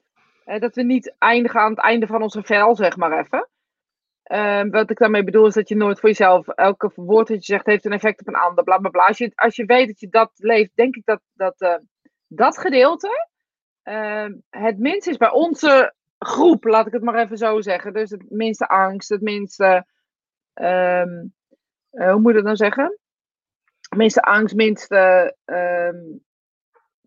eh, 0.45 0.59
dat 0.59 0.75
we 0.75 0.83
niet 0.83 1.15
eindigen 1.17 1.59
aan 1.59 1.69
het 1.69 1.79
einde 1.79 2.07
van 2.07 2.21
onze 2.21 2.43
vel, 2.43 2.75
zeg 2.75 2.97
maar 2.97 3.19
even. 3.19 3.49
Ehm, 4.23 4.69
wat 4.69 4.89
ik 4.89 4.97
daarmee 4.97 5.23
bedoel 5.23 5.47
is 5.47 5.53
dat 5.53 5.69
je 5.69 5.75
nooit 5.75 5.99
voor 5.99 6.09
jezelf, 6.09 6.47
elke 6.47 6.91
woord 6.95 7.27
dat 7.27 7.45
je 7.45 7.53
zegt 7.53 7.65
heeft 7.65 7.85
een 7.85 7.91
effect 7.91 8.19
op 8.19 8.27
een 8.27 8.35
ander, 8.35 8.63
bla 8.63 8.77
bla 8.77 8.89
bla. 8.89 9.05
Als 9.05 9.17
je, 9.17 9.31
als 9.35 9.55
je 9.55 9.65
weet 9.65 9.87
dat 9.87 9.99
je 9.99 10.09
dat 10.09 10.31
leeft, 10.35 10.71
denk 10.75 10.95
ik 10.95 11.05
dat 11.05 11.21
dat, 11.33 11.55
eh, 11.57 11.75
dat 12.31 12.57
gedeelte 12.57 13.27
ehm, 13.83 14.33
het 14.49 14.79
minst 14.79 15.07
is 15.07 15.17
bij 15.17 15.31
onze 15.31 15.93
groep, 16.17 16.63
laat 16.63 16.87
ik 16.87 16.93
het 16.93 17.03
maar 17.03 17.15
even 17.15 17.37
zo 17.37 17.61
zeggen. 17.61 17.93
Dus 17.93 18.09
het 18.09 18.29
minste 18.29 18.67
angst, 18.67 19.09
het 19.09 19.21
minste. 19.21 19.85
ehm, 20.53 21.25
eh, 21.89 22.11
hoe 22.11 22.19
moet 22.19 22.27
je 22.29 22.33
dat 22.37 22.43
nou 22.43 22.55
zeggen? 22.55 22.97
Minste 23.95 24.21
angst, 24.21 24.55
minste 24.55 25.35
ehm, 25.45 25.97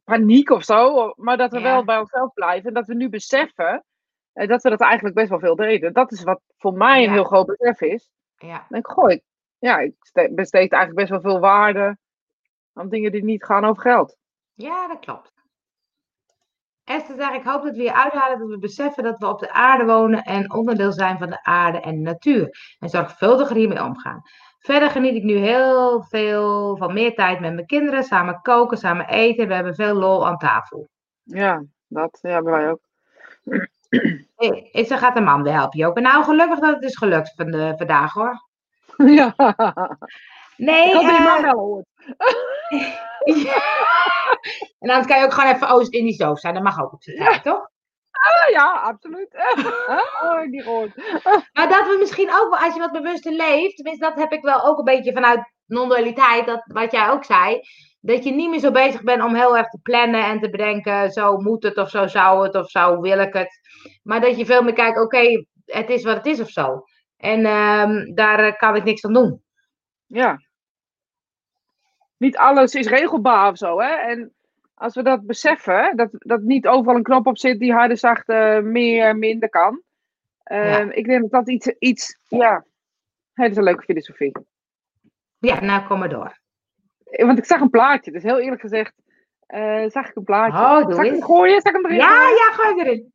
paniek 0.05 0.51
of 0.51 0.65
zo. 0.65 1.13
Maar 1.17 1.37
dat 1.37 1.51
we 1.53 1.59
Ja. 1.59 1.63
wel 1.63 1.85
bij 1.85 1.99
onszelf 1.99 2.33
blijven. 2.33 2.69
En 2.69 2.75
dat 2.75 2.87
we 2.87 2.95
nu 2.95 3.09
beseffen 3.09 3.85
eh, 4.33 4.49
dat 4.49 4.63
we 4.63 4.71
dat 4.71 4.81
eigenlijk 4.81 5.15
best 5.15 5.29
wel 5.29 5.39
veel 5.39 5.57
deden. 5.57 5.93
Dat 5.93 6.13
is 6.13 6.23
wat 6.23 6.41
voor 6.57 6.73
mij 6.73 6.97
een 6.97 7.09
Ja. 7.09 7.13
heel 7.13 7.25
groot 7.25 7.47
besef 7.47 7.81
is. 7.81 8.11
Ja. 8.37 8.57
Dan 8.59 8.67
denk 8.69 8.87
ik, 8.87 8.93
goh, 8.93 9.11
ik, 9.11 9.23
ja, 9.59 9.79
ik 9.79 9.95
ste- 10.01 10.31
besteed 10.35 10.73
eigenlijk 10.73 10.95
best 11.09 11.11
wel 11.23 11.33
veel 11.33 11.41
waarde 11.41 11.99
aan 12.73 12.89
dingen 12.89 13.13
die 13.13 13.25
niet 13.25 13.45
gaan 13.45 13.65
over 13.65 13.83
geld. 13.83 14.17
Ja, 14.55 14.89
dat 14.89 14.99
klopt. 14.99 15.33
Esther 16.85 17.17
zegt, 17.17 17.35
ik 17.35 17.45
hoop 17.45 17.63
dat 17.63 17.77
we 17.77 17.83
je 17.83 17.95
uithalen 17.95 18.39
dat 18.39 18.49
we 18.49 18.59
beseffen 18.59 19.03
dat 19.03 19.19
we 19.19 19.29
op 19.29 19.41
de 19.41 19.53
aarde 19.53 19.85
wonen 19.85 20.23
en 20.23 20.53
onderdeel 20.53 20.93
zijn 20.93 21.19
van 21.19 21.31
de 21.31 21.45
aarde 21.45 21.81
en 21.81 21.95
de 21.95 22.01
natuur. 22.01 22.77
En 22.79 22.89
zorgvuldiger 22.89 23.57
hiermee 23.57 23.83
omgaan. 23.83 24.23
Verder 24.59 24.91
geniet 24.91 25.15
ik 25.15 25.23
nu 25.23 25.37
heel 25.37 26.03
veel 26.03 26.77
van 26.77 26.93
meer 26.93 27.15
tijd 27.15 27.41
met 27.41 27.55
mijn 27.55 27.67
kinderen, 27.67 28.05
samen 28.05 28.41
koken, 28.43 28.79
samen 28.79 29.09
eten. 29.09 29.49
We 29.49 29.55
hebben 29.55 29.75
veel 29.75 29.95
lol 29.95 30.27
aan 30.27 30.39
tafel. 30.39 30.89
Ja, 31.23 31.65
dat 31.89 32.19
ja, 32.23 32.31
hebben 32.31 32.53
wij 32.53 32.71
ook. 32.71 32.81
Zeg, 34.73 34.99
gaat 34.99 35.15
de 35.15 35.21
man 35.21 35.43
weer 35.43 35.53
helpen, 35.53 35.79
Joke. 35.79 36.01
Nou, 36.01 36.25
gelukkig 36.25 36.59
dat 36.59 36.75
het 36.75 36.83
is 36.83 36.97
gelukt 36.97 37.33
van 37.37 37.51
de, 37.51 37.75
vandaag, 37.77 38.13
hoor. 38.13 38.49
ja. 39.17 39.35
Nee, 40.57 40.87
Ik 40.87 40.93
hoop 40.93 41.03
dat 41.03 41.17
je 41.17 41.23
eh, 41.23 41.25
man 41.25 41.43
wel 41.43 41.59
hoort. 41.59 41.87
en 44.83 44.91
anders 44.91 45.07
kan 45.07 45.19
je 45.19 45.25
ook 45.25 45.33
gewoon 45.33 45.55
even 45.55 45.69
Oost-Indisch 45.69 46.17
doof 46.17 46.39
zijn. 46.39 46.55
Dat 46.55 46.63
mag 46.63 46.83
ook 46.83 46.93
op 46.93 47.03
zijn 47.03 47.17
tijd, 47.17 47.43
toch? 47.43 47.71
Ah, 48.11 48.51
ja, 48.51 48.81
absoluut. 48.81 49.35
Oh, 50.23 50.43
die 50.51 50.63
gehoord. 50.63 50.97
Maar 51.57 51.69
dat 51.69 51.87
we 51.87 51.97
misschien 51.99 52.31
ook 52.31 52.51
wel, 52.51 52.59
als 52.59 52.75
je 52.75 52.81
wat 52.81 52.93
bewuster 52.93 53.33
leeft, 53.33 53.77
tenminste 53.77 54.05
dat 54.09 54.19
heb 54.19 54.33
ik 54.33 54.43
wel 54.43 54.65
ook 54.65 54.79
een 54.79 54.85
beetje 54.85 55.13
vanuit 55.13 55.53
non-dualiteit, 55.67 56.47
dat, 56.47 56.63
wat 56.67 56.93
jij 56.93 57.11
ook 57.11 57.25
zei, 57.25 57.61
dat 58.01 58.25
je 58.25 58.33
niet 58.33 58.51
meer 58.51 58.59
zo 58.59 58.71
bezig 58.71 59.03
bent 59.03 59.23
om 59.23 59.35
heel 59.35 59.57
erg 59.57 59.69
te 59.69 59.79
plannen 59.83 60.25
en 60.25 60.41
te 60.41 60.51
bedenken, 60.51 61.11
zo 61.11 61.37
moet 61.37 61.63
het 61.63 61.77
of 61.77 61.91
zo 61.91 62.07
zou 62.07 62.45
het 62.45 62.55
of 62.55 62.71
zo 62.71 63.01
wil 63.01 63.19
ik 63.19 63.33
het. 63.33 63.61
Maar 64.03 64.21
dat 64.21 64.39
je 64.39 64.47
veel 64.47 64.63
meer 64.63 64.73
kijkt, 64.73 65.01
oké, 65.01 65.45
het 65.65 65.91
is 65.91 66.05
wat 66.05 66.17
het 66.17 66.27
is 66.27 66.41
of 66.41 66.49
zo. 66.49 66.85
En 67.17 67.45
ehm, 67.45 68.15
daar 68.15 68.39
eh, 68.39 68.57
kan 68.57 68.77
ik 68.77 68.85
niks 68.85 69.05
aan 69.05 69.13
doen. 69.13 69.43
Ja. 70.07 70.39
Niet 72.17 72.37
alles 72.37 72.75
is 72.75 72.87
regelbaar 72.87 73.51
of 73.51 73.57
zo, 73.57 73.81
hè. 73.81 73.91
En 73.91 74.35
als 74.83 74.95
we 74.95 75.03
dat 75.03 75.27
beseffen, 75.27 75.97
dat, 75.97 76.09
dat 76.13 76.41
niet 76.41 76.67
overal 76.67 76.97
een 76.97 77.03
knop 77.03 77.27
op 77.27 77.39
zit 77.39 77.59
die 77.59 77.73
harder, 77.73 77.97
zacht, 77.97 78.27
meer, 78.63 79.17
minder 79.17 79.49
kan. 79.49 79.83
Ehm, 80.43 80.91
Ik 80.91 81.07
denk 81.07 81.21
dat 81.21 81.31
dat 81.31 81.49
iets, 81.49 81.67
iets 81.67 82.19
ja, 82.29 82.65
het 83.33 83.51
is 83.51 83.57
een 83.57 83.63
leuke 83.63 83.83
filosofie. 83.83 84.33
Ja, 85.39 85.61
nou 85.61 85.87
kom 85.87 85.99
maar 85.99 86.09
door. 86.09 86.39
Want 87.05 87.39
ik 87.39 87.45
zag 87.45 87.61
een 87.61 87.71
plaatje, 87.71 88.11
dus 88.11 88.23
heel 88.23 88.39
eerlijk 88.41 88.61
gezegd, 88.61 88.93
eh, 89.47 89.85
zag 89.89 90.09
ik 90.09 90.17
een 90.17 90.25
plaatje. 90.25 90.59
Oh, 90.59 90.87
doe 90.89 91.05
ik 91.05 91.13
hem 91.13 91.23
gooien? 91.23 91.61
Zal 91.61 91.71
ik 91.75 91.77
hem 91.77 91.85
erin 91.87 91.97
Ja, 91.99 92.25
gooien? 92.25 92.37
ja, 92.37 92.53
gooi 92.53 92.81
erin. 92.83 93.13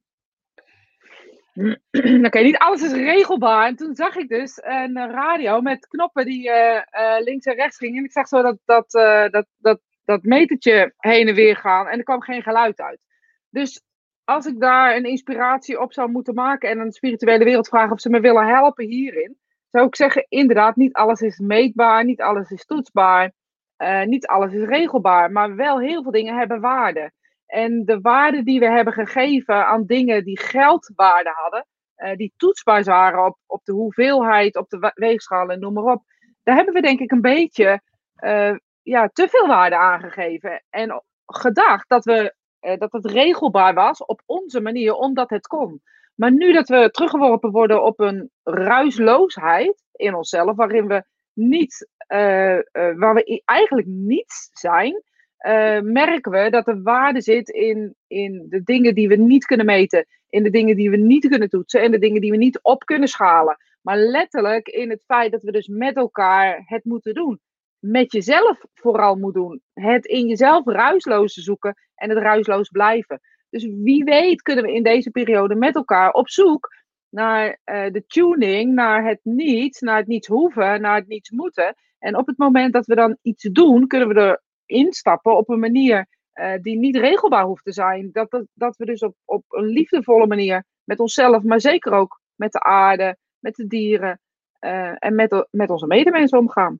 Oké, 2.25 2.39
niet 2.39 2.57
alles 2.57 2.81
is 2.81 2.91
regelbaar. 2.91 3.67
En 3.67 3.75
toen 3.75 3.95
zag 3.95 4.15
ik 4.15 4.29
dus 4.29 4.59
een 4.63 4.97
eh, 4.97 5.09
radio 5.11 5.61
met 5.61 5.87
knoppen 5.87 6.25
die 6.25 6.49
eh, 6.51 6.81
eh, 6.89 7.23
links 7.23 7.45
en 7.45 7.55
rechts 7.55 7.77
gingen. 7.77 7.97
En 7.97 8.03
ik 8.03 8.11
zag 8.11 8.27
zo 8.27 8.41
dat, 8.41 8.57
dat, 8.65 8.93
eh, 8.93 9.29
dat, 9.29 9.45
dat, 9.57 9.79
dat 10.07 10.23
metertje 10.23 10.93
heen 10.97 11.27
en 11.27 11.35
weer 11.35 11.55
gaan. 11.55 11.87
En 11.87 11.97
er 11.97 12.03
kwam 12.03 12.21
geen 12.21 12.41
geluid 12.41 12.81
uit. 12.81 12.99
Dus 13.49 13.81
als 14.23 14.45
ik 14.45 14.59
daar 14.59 14.95
een 14.95 15.05
inspiratie 15.05 15.81
op 15.81 15.93
zou 15.93 16.11
moeten 16.11 16.33
maken 16.33 16.69
en 16.69 16.79
aan 16.79 16.87
de 16.87 16.93
spirituele 16.93 17.43
wereld 17.43 17.67
vragen 17.67 17.91
of 17.91 17.99
ze 17.99 18.09
me 18.09 18.19
willen 18.19 18.47
helpen 18.47 18.85
hierin, 18.85 19.37
zou 19.71 19.87
ik 19.87 19.95
zeggen: 19.95 20.25
inderdaad, 20.29 20.75
niet 20.75 20.93
alles 20.93 21.21
is 21.21 21.39
meetbaar, 21.39 22.03
niet 22.03 22.21
alles 22.21 22.51
is 22.51 22.65
toetsbaar, 22.65 23.31
eh, 23.75 24.03
niet 24.03 24.27
alles 24.27 24.53
is 24.53 24.63
regelbaar, 24.63 25.31
maar 25.31 25.55
wel 25.55 25.79
heel 25.79 26.03
veel 26.03 26.11
dingen 26.11 26.37
hebben 26.37 26.61
waarde. 26.61 27.11
En 27.45 27.85
de 27.85 28.01
waarde 28.01 28.43
die 28.43 28.59
we 28.59 28.69
hebben 28.69 28.93
gegeven 28.93 29.65
aan 29.65 29.85
dingen 29.85 30.23
die 30.23 30.39
geldwaarde 30.39 31.31
hadden, 31.33 31.65
eh, 31.95 32.15
die 32.15 32.33
toetsbaar 32.37 32.83
waren 32.83 33.25
op, 33.25 33.37
op 33.45 33.61
de 33.63 33.71
hoeveelheid, 33.71 34.55
op 34.55 34.69
de 34.69 34.91
weegschaal 34.95 35.49
en 35.49 35.59
noem 35.59 35.73
maar 35.73 35.93
op, 35.93 36.03
daar 36.43 36.55
hebben 36.55 36.73
we 36.73 36.81
denk 36.81 36.99
ik 36.99 37.11
een 37.11 37.21
beetje 37.21 37.81
eh, 38.15 38.55
ja, 38.87 39.09
te 39.13 39.27
veel 39.29 39.47
waarde 39.47 39.75
aangegeven. 39.77 40.63
En 40.69 41.03
gedacht 41.25 41.89
dat, 41.89 42.05
we, 42.05 42.35
eh, 42.59 42.77
dat 42.77 42.91
het 42.91 43.05
regelbaar 43.05 43.73
was 43.73 44.05
op 44.05 44.21
onze 44.25 44.61
manier, 44.61 44.93
omdat 44.93 45.29
het 45.29 45.47
kon. 45.47 45.81
Maar 46.15 46.31
nu 46.31 46.53
dat 46.53 46.67
we 46.67 46.89
teruggeworpen 46.91 47.51
worden 47.51 47.83
op 47.83 47.99
een 47.99 48.29
ruisloosheid 48.43 49.83
in 49.91 50.15
onszelf, 50.15 50.55
waarin 50.55 50.87
we 50.87 51.03
niet, 51.33 51.89
eh, 51.97 52.57
eh, 52.57 52.63
waar 52.71 53.13
we 53.13 53.41
eigenlijk 53.45 53.87
niets 53.87 54.49
zijn, 54.53 55.03
merken 55.83 56.31
we 56.31 56.49
dat 56.49 56.67
er 56.67 56.81
waarde 56.81 57.21
zit 57.21 57.49
in, 57.49 57.95
in 58.07 58.45
de 58.49 58.63
dingen 58.63 58.95
die 58.95 59.07
we 59.07 59.15
niet 59.15 59.45
kunnen 59.45 59.65
meten, 59.65 60.05
in 60.29 60.43
de 60.43 60.49
dingen 60.49 60.75
die 60.75 60.89
we 60.89 60.97
niet 60.97 61.27
kunnen 61.27 61.49
toetsen 61.49 61.81
en 61.81 61.91
de 61.91 61.99
dingen 61.99 62.21
die 62.21 62.31
we 62.31 62.37
niet 62.37 62.59
op 62.61 62.83
kunnen 62.85 63.07
schalen. 63.07 63.57
Maar 63.81 63.97
letterlijk 63.97 64.67
in 64.67 64.89
het 64.89 65.03
feit 65.05 65.31
dat 65.31 65.43
we 65.43 65.51
dus 65.51 65.67
met 65.67 65.95
elkaar 65.95 66.63
het 66.65 66.83
moeten 66.85 67.13
doen. 67.13 67.39
Met 67.79 68.11
jezelf 68.11 68.65
vooral 68.73 69.15
moet 69.15 69.33
doen. 69.33 69.61
Het 69.73 70.05
in 70.05 70.27
jezelf 70.27 70.65
ruisloos 70.65 71.33
zoeken 71.33 71.75
en 71.95 72.09
het 72.09 72.17
ruisloos 72.17 72.69
blijven. 72.69 73.19
Dus 73.49 73.65
wie 73.65 74.03
weet 74.03 74.41
kunnen 74.41 74.63
we 74.63 74.73
in 74.73 74.83
deze 74.83 75.11
periode 75.11 75.55
met 75.55 75.75
elkaar 75.75 76.11
op 76.11 76.29
zoek 76.29 76.75
naar 77.09 77.59
eh, 77.63 77.91
de 77.91 78.05
tuning, 78.05 78.73
naar 78.73 79.05
het 79.05 79.19
niets, 79.23 79.79
naar 79.79 79.97
het 79.97 80.07
niets 80.07 80.27
hoeven, 80.27 80.81
naar 80.81 80.95
het 80.95 81.07
niets 81.07 81.29
moeten. 81.31 81.75
En 81.99 82.17
op 82.17 82.27
het 82.27 82.37
moment 82.37 82.73
dat 82.73 82.85
we 82.85 82.95
dan 82.95 83.17
iets 83.21 83.43
doen, 83.43 83.87
kunnen 83.87 84.07
we 84.07 84.13
er 84.13 84.41
instappen 84.65 85.37
op 85.37 85.49
een 85.49 85.59
manier 85.59 86.07
eh, 86.31 86.53
die 86.61 86.77
niet 86.77 86.95
regelbaar 86.95 87.45
hoeft 87.45 87.63
te 87.63 87.73
zijn. 87.73 88.09
Dat, 88.11 88.31
dat, 88.31 88.45
dat 88.53 88.77
we 88.77 88.85
dus 88.85 89.01
op, 89.01 89.15
op 89.25 89.43
een 89.47 89.65
liefdevolle 89.65 90.27
manier 90.27 90.63
met 90.83 90.99
onszelf, 90.99 91.43
maar 91.43 91.61
zeker 91.61 91.91
ook 91.91 92.21
met 92.35 92.51
de 92.51 92.61
aarde, 92.61 93.17
met 93.39 93.55
de 93.55 93.67
dieren 93.67 94.19
eh, 94.59 94.93
en 94.97 95.15
met, 95.15 95.47
met 95.51 95.69
onze 95.69 95.87
medemensen 95.87 96.39
omgaan. 96.39 96.79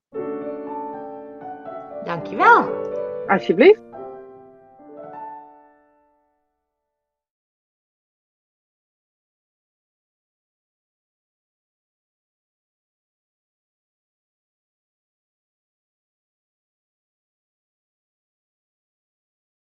Dankjewel. 2.08 2.70
Alsjeblieft. 3.28 3.86